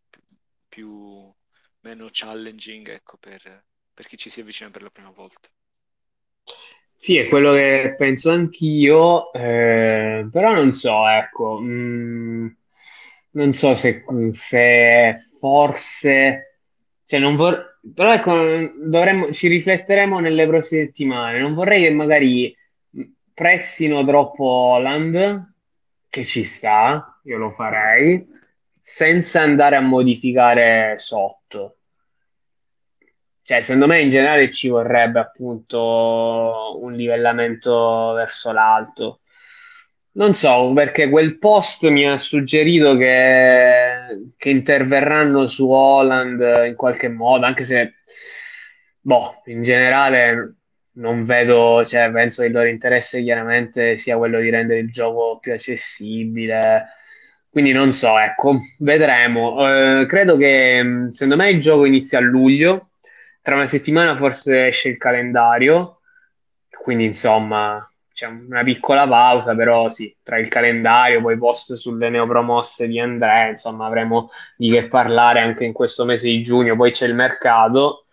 più, 0.68 1.32
meno 1.80 2.08
challenging, 2.10 2.88
ecco, 2.88 3.16
per, 3.18 3.64
per 3.92 4.06
chi 4.06 4.16
ci 4.16 4.30
si 4.30 4.40
avvicina 4.40 4.70
per 4.70 4.82
la 4.82 4.90
prima 4.90 5.10
volta. 5.10 5.48
Sì, 7.02 7.16
è 7.16 7.26
quello 7.28 7.52
che 7.52 7.94
penso 7.96 8.30
anch'io, 8.30 9.32
eh, 9.32 10.28
però 10.30 10.52
non 10.54 10.70
so, 10.72 11.08
ecco, 11.08 11.58
mm, 11.60 12.46
non 13.32 13.52
so 13.52 13.74
se, 13.74 14.04
se 14.32 15.14
forse, 15.40 16.58
cioè 17.04 17.18
non 17.18 17.34
vor- 17.34 17.80
però 17.92 18.12
ecco, 18.12 18.32
dovremmo, 18.86 19.32
ci 19.32 19.48
rifletteremo 19.48 20.20
nelle 20.20 20.46
prossime 20.46 20.84
settimane. 20.86 21.40
Non 21.40 21.54
vorrei 21.54 21.82
che 21.82 21.90
magari 21.90 22.56
prezzino 23.34 24.04
troppo 24.04 24.44
Holland, 24.44 25.54
che 26.08 26.24
ci 26.24 26.44
sta, 26.44 27.20
io 27.24 27.36
lo 27.38 27.50
farei, 27.50 28.24
senza 28.80 29.40
andare 29.42 29.74
a 29.76 29.80
modificare 29.80 30.94
sotto. 30.98 31.78
Cioè, 33.52 33.60
secondo 33.60 33.86
me 33.86 34.00
in 34.00 34.08
generale 34.08 34.50
ci 34.50 34.68
vorrebbe 34.68 35.20
appunto 35.20 36.78
un 36.80 36.94
livellamento 36.94 38.12
verso 38.14 38.50
l'alto. 38.50 39.20
Non 40.12 40.32
so, 40.32 40.72
perché 40.74 41.10
quel 41.10 41.38
post 41.38 41.86
mi 41.88 42.06
ha 42.08 42.16
suggerito 42.16 42.96
che, 42.96 44.30
che 44.38 44.48
interverranno 44.48 45.46
su 45.46 45.68
Holland 45.68 46.64
in 46.66 46.74
qualche 46.76 47.10
modo, 47.10 47.44
anche 47.44 47.64
se, 47.64 47.96
boh, 49.00 49.42
in 49.46 49.62
generale 49.62 50.56
non 50.92 51.24
vedo, 51.24 51.84
cioè, 51.84 52.10
penso 52.10 52.40
che 52.40 52.48
il 52.48 52.54
loro 52.54 52.68
interesse 52.68 53.22
chiaramente 53.22 53.96
sia 53.98 54.16
quello 54.16 54.40
di 54.40 54.48
rendere 54.48 54.80
il 54.80 54.90
gioco 54.90 55.38
più 55.38 55.52
accessibile. 55.52 56.86
Quindi 57.50 57.72
non 57.72 57.92
so, 57.92 58.18
ecco, 58.18 58.60
vedremo. 58.78 60.00
Eh, 60.00 60.06
credo 60.06 60.38
che 60.38 61.06
secondo 61.08 61.36
me 61.36 61.50
il 61.50 61.60
gioco 61.60 61.84
inizia 61.84 62.16
a 62.18 62.22
luglio 62.22 62.91
tra 63.42 63.56
una 63.56 63.66
settimana 63.66 64.16
forse 64.16 64.68
esce 64.68 64.88
il 64.88 64.96
calendario, 64.96 66.00
quindi 66.82 67.04
insomma 67.04 67.84
c'è 68.12 68.26
una 68.26 68.62
piccola 68.62 69.06
pausa, 69.08 69.54
però 69.54 69.88
sì, 69.88 70.14
tra 70.22 70.38
il 70.38 70.48
calendario, 70.48 71.20
poi 71.20 71.36
post 71.38 71.74
sulle 71.74 72.08
neopromosse 72.08 72.86
di 72.86 73.00
Andrea, 73.00 73.48
insomma 73.48 73.86
avremo 73.86 74.30
di 74.56 74.70
che 74.70 74.86
parlare 74.86 75.40
anche 75.40 75.64
in 75.64 75.72
questo 75.72 76.04
mese 76.04 76.28
di 76.28 76.42
giugno, 76.42 76.76
poi 76.76 76.92
c'è 76.92 77.06
il 77.06 77.14
mercato 77.14 78.06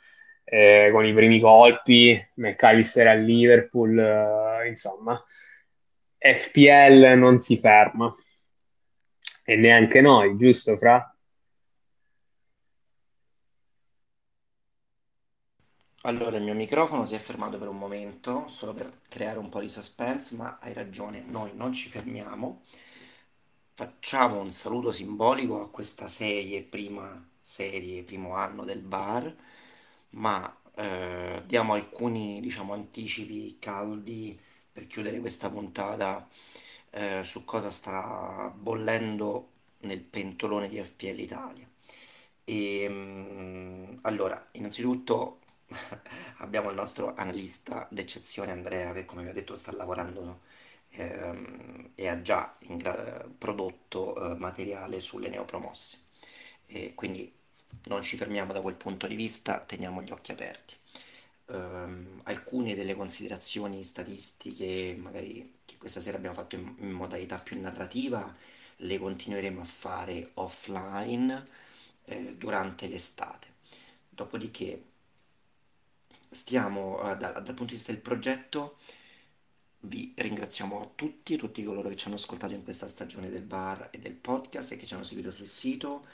eh, 0.44 0.90
con 0.92 1.06
i 1.06 1.14
primi 1.14 1.40
colpi, 1.40 2.20
McAllister 2.36 3.08
a 3.08 3.14
Liverpool, 3.14 4.00
eh, 4.00 4.68
insomma, 4.68 5.22
FPL 6.18 7.14
non 7.18 7.38
si 7.38 7.58
ferma 7.58 8.14
e 9.44 9.56
neanche 9.56 10.02
noi, 10.02 10.38
giusto 10.38 10.78
Fra? 10.78 11.14
Allora, 16.04 16.36
il 16.36 16.44
mio 16.44 16.56
microfono 16.56 17.06
si 17.06 17.16
è 17.16 17.20
fermato 17.20 17.58
per 17.58 17.70
un 17.70 17.78
momento, 17.78 18.50
solo 18.50 18.74
per 18.74 19.00
creare 19.08 19.40
un 19.40 19.48
po' 19.48 19.62
di 19.62 19.70
suspense, 19.70 20.36
ma 20.36 20.58
hai 20.60 20.74
ragione, 20.74 21.22
noi 21.26 21.52
non 21.56 21.72
ci 21.72 21.88
fermiamo. 21.88 22.64
Facciamo 23.74 24.40
un 24.42 24.52
saluto 24.52 24.92
simbolico 24.92 25.62
a 25.62 25.70
questa 25.70 26.08
serie, 26.10 26.62
prima 26.64 27.26
serie, 27.42 28.04
primo 28.04 28.36
anno 28.36 28.66
del 28.66 28.82
bar, 28.82 29.34
ma 30.12 30.54
eh, 30.76 31.42
diamo 31.46 31.74
alcuni, 31.74 32.42
diciamo, 32.42 32.74
anticipi 32.74 33.58
caldi 33.60 34.38
per 34.72 34.86
chiudere 34.88 35.20
questa 35.22 35.50
puntata 35.50 36.28
eh, 36.92 37.22
su 37.24 37.46
cosa 37.46 37.72
sta 37.72 38.54
bollendo 38.56 39.52
nel 39.82 40.02
pentolone 40.02 40.68
di 40.70 40.82
FPL 40.84 41.20
Italia. 41.20 41.68
E, 42.44 42.88
mm, 42.90 43.98
allora, 44.02 44.48
innanzitutto 44.54 45.39
abbiamo 46.38 46.70
il 46.70 46.76
nostro 46.76 47.14
analista 47.16 47.88
d'eccezione 47.91 48.52
Andrea 48.52 48.94
che 48.94 49.06
come 49.06 49.24
vi 49.24 49.30
ho 49.30 49.34
detto 49.34 49.56
sta 49.56 49.72
lavorando 49.72 50.41
ehm, 50.91 51.91
e 51.96 52.08
ha 52.08 52.22
già 52.22 52.56
gra- 52.60 53.26
prodotto 53.38 54.34
eh, 54.34 54.36
materiale 54.38 55.00
sulle 55.02 55.30
neopromosse 55.30 55.98
e 56.68 56.94
quindi 56.96 57.32
non 57.86 58.02
ci 58.04 58.18
fermiamo 58.18 58.54
da 58.54 58.62
quel 58.62 58.76
punto 58.76 59.08
di 59.08 59.16
vista, 59.16 59.60
teniamo 59.60 60.02
gli 60.02 60.12
occhi 60.12 60.32
aperti. 60.32 60.76
Um, 61.48 62.22
alcune 62.26 62.76
delle 62.76 62.94
considerazioni 62.96 63.84
statistiche 63.84 64.96
magari 65.00 65.52
che 65.66 65.78
questa 65.78 66.00
sera 66.00 66.18
abbiamo 66.18 66.36
fatto 66.36 66.54
in, 66.56 66.76
in 66.78 66.91
modalità 66.91 67.40
più 67.40 67.60
narrativa 67.60 68.32
le 68.78 69.00
continueremo 69.00 69.62
a 69.62 69.64
fare 69.64 70.30
offline 70.36 71.44
eh, 72.06 72.36
durante 72.38 72.88
l'estate. 72.88 73.48
Dopodiché 74.10 74.84
stiamo 76.30 77.01
uh, 77.01 77.18
da, 77.18 77.31
dal 77.31 77.43
punto 77.43 77.65
di 77.65 77.73
vista 77.73 77.91
del 77.91 78.01
progetto 78.01 78.77
vi 79.84 80.14
ringraziamo 80.15 80.93
tutti, 80.95 81.38
tutti 81.38 81.64
coloro 81.64 81.89
che 81.89 81.95
ci 81.95 82.07
hanno 82.07 82.15
ascoltato 82.15 82.53
in 82.53 82.64
questa 82.64 82.88
stagione 82.88 83.30
del 83.30 83.43
bar 83.43 83.89
e 83.91 83.99
del 83.99 84.15
podcast 84.15 84.72
e 84.73 84.77
che 84.77 84.85
ci 84.85 84.93
hanno 84.93 85.03
seguito 85.03 85.31
sul 85.31 85.49
sito. 85.49 86.06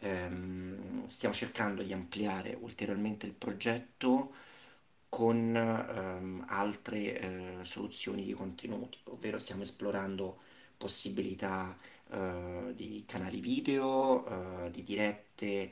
Ehm, 0.00 1.06
stiamo 1.06 1.34
cercando 1.34 1.82
di 1.82 1.92
ampliare 1.92 2.56
ulteriormente 2.60 3.26
il 3.26 3.32
progetto 3.32 4.34
con 5.08 5.56
ehm, 5.56 6.44
altre 6.48 7.20
eh, 7.60 7.64
soluzioni 7.64 8.24
di 8.24 8.32
contenuti, 8.34 8.98
ovvero 9.04 9.38
stiamo 9.38 9.62
esplorando 9.62 10.40
possibilità 10.76 11.76
eh, 12.10 12.72
di 12.74 13.04
canali 13.06 13.40
video, 13.40 14.66
eh, 14.66 14.70
di 14.70 14.82
dirette, 14.82 15.70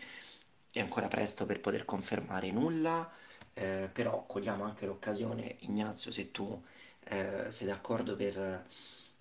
è 0.73 0.81
ancora 0.81 1.09
presto 1.09 1.45
per 1.45 1.61
poter 1.61 1.85
confermare 1.85 2.51
nulla, 2.51 3.11
eh, 3.55 3.91
però 3.93 4.25
cogliamo 4.27 4.65
anche 4.65 4.87
l'occasione, 4.87 5.57
Ignazio, 5.61 6.11
se 6.11 6.31
tu 6.31 6.63
eh, 7.05 7.51
sei 7.51 7.67
d'accordo 7.67 8.17
per, 8.17 8.67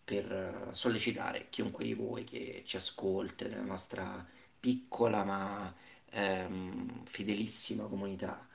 per 0.03 0.69
sollecitare 0.71 1.47
chiunque 1.49 1.83
di 1.83 1.93
voi 1.93 2.23
che 2.23 2.63
ci 2.65 2.77
ascolta, 2.77 3.47
nella 3.47 3.61
nostra 3.63 4.25
piccola 4.59 5.23
ma 5.23 5.73
ehm, 6.11 7.03
fedelissima 7.05 7.85
comunità 7.85 8.47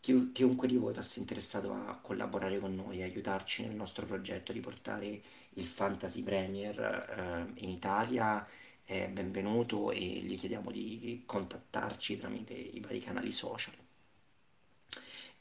chiunque 0.00 0.68
di 0.68 0.76
voi 0.76 0.92
fosse 0.94 1.18
interessato 1.20 1.72
a 1.72 1.98
collaborare 2.00 2.58
con 2.58 2.74
noi, 2.74 3.02
aiutarci 3.02 3.62
nel 3.62 3.74
nostro 3.74 4.06
progetto 4.06 4.52
di 4.52 4.60
portare 4.60 5.20
il 5.54 5.66
Fantasy 5.66 6.22
Premier 6.22 6.78
eh, 7.56 7.62
in 7.62 7.68
Italia, 7.68 8.46
è 8.84 9.08
benvenuto 9.10 9.90
e 9.90 9.98
gli 9.98 10.36
chiediamo 10.38 10.70
di 10.70 11.22
contattarci 11.26 12.16
tramite 12.18 12.54
i 12.54 12.80
vari 12.80 13.00
canali 13.00 13.30
social. 13.30 13.74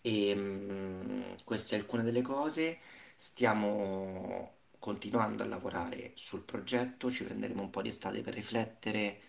E, 0.08 0.34
mh, 0.36 0.40
mm, 0.42 1.22
queste 1.44 1.76
alcune 1.76 2.04
delle 2.04 2.22
cose, 2.22 2.80
stiamo 3.16 4.56
continuando 4.80 5.44
a 5.44 5.46
lavorare 5.46 6.12
sul 6.16 6.44
progetto, 6.46 7.12
ci 7.12 7.26
prenderemo 7.26 7.62
un 7.62 7.70
po' 7.70 7.82
di 7.82 7.90
estate 7.90 8.22
per 8.22 8.34
riflettere, 8.34 9.20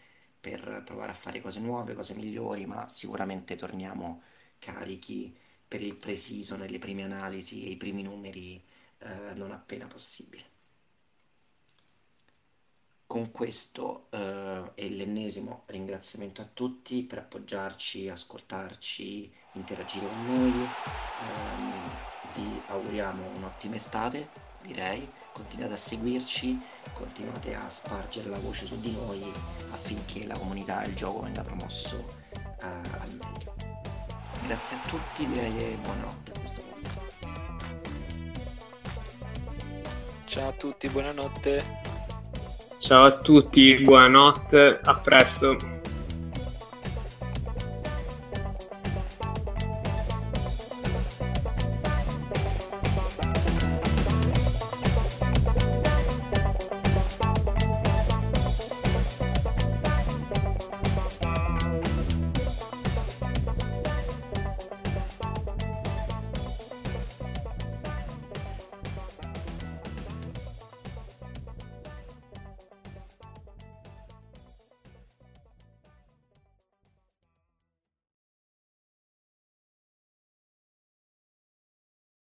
per 0.40 0.82
provare 0.84 1.10
a 1.10 1.14
fare 1.14 1.40
cose 1.40 1.58
nuove, 1.60 1.94
cose 1.94 2.14
migliori, 2.14 2.66
ma 2.66 2.86
sicuramente 2.86 3.56
torniamo 3.56 4.22
carichi 4.58 5.36
per 5.66 5.82
il 5.82 5.96
preciso 5.96 6.56
nelle 6.56 6.78
prime 6.78 7.02
analisi 7.02 7.66
e 7.66 7.70
i 7.70 7.76
primi 7.76 8.02
numeri 8.02 8.62
eh, 8.98 9.34
non 9.34 9.50
appena 9.52 9.86
possibile. 9.86 10.47
Con 13.08 13.30
questo 13.30 14.08
eh, 14.10 14.70
è 14.74 14.86
l'ennesimo 14.86 15.62
ringraziamento 15.64 16.42
a 16.42 16.48
tutti 16.52 17.04
per 17.04 17.20
appoggiarci, 17.20 18.06
ascoltarci, 18.10 19.32
interagire 19.52 20.06
con 20.06 20.26
noi. 20.26 20.52
Eh, 20.52 22.36
vi 22.38 22.60
auguriamo 22.66 23.30
un'ottima 23.36 23.76
estate, 23.76 24.28
direi. 24.60 25.10
Continuate 25.32 25.72
a 25.72 25.76
seguirci, 25.76 26.60
continuate 26.92 27.54
a 27.54 27.66
spargere 27.70 28.28
la 28.28 28.38
voce 28.38 28.66
su 28.66 28.78
di 28.78 28.92
noi 28.92 29.22
affinché 29.70 30.26
la 30.26 30.36
comunità 30.36 30.82
e 30.82 30.88
il 30.88 30.94
gioco 30.94 31.22
venga 31.22 31.40
promosso 31.40 32.06
eh, 32.60 32.66
al 32.66 33.10
meglio. 33.14 33.54
Grazie 34.44 34.76
a 34.76 34.80
tutti, 34.86 35.26
direi 35.26 35.76
buonanotte 35.76 36.32
a 36.32 36.38
questo 36.38 36.60
punto. 36.60 37.06
Ciao 40.26 40.48
a 40.50 40.52
tutti, 40.52 40.90
buonanotte. 40.90 41.87
Ciao 42.78 43.04
a 43.06 43.12
tutti, 43.12 43.80
buonanotte, 43.82 44.80
a 44.82 44.94
presto. 44.94 45.77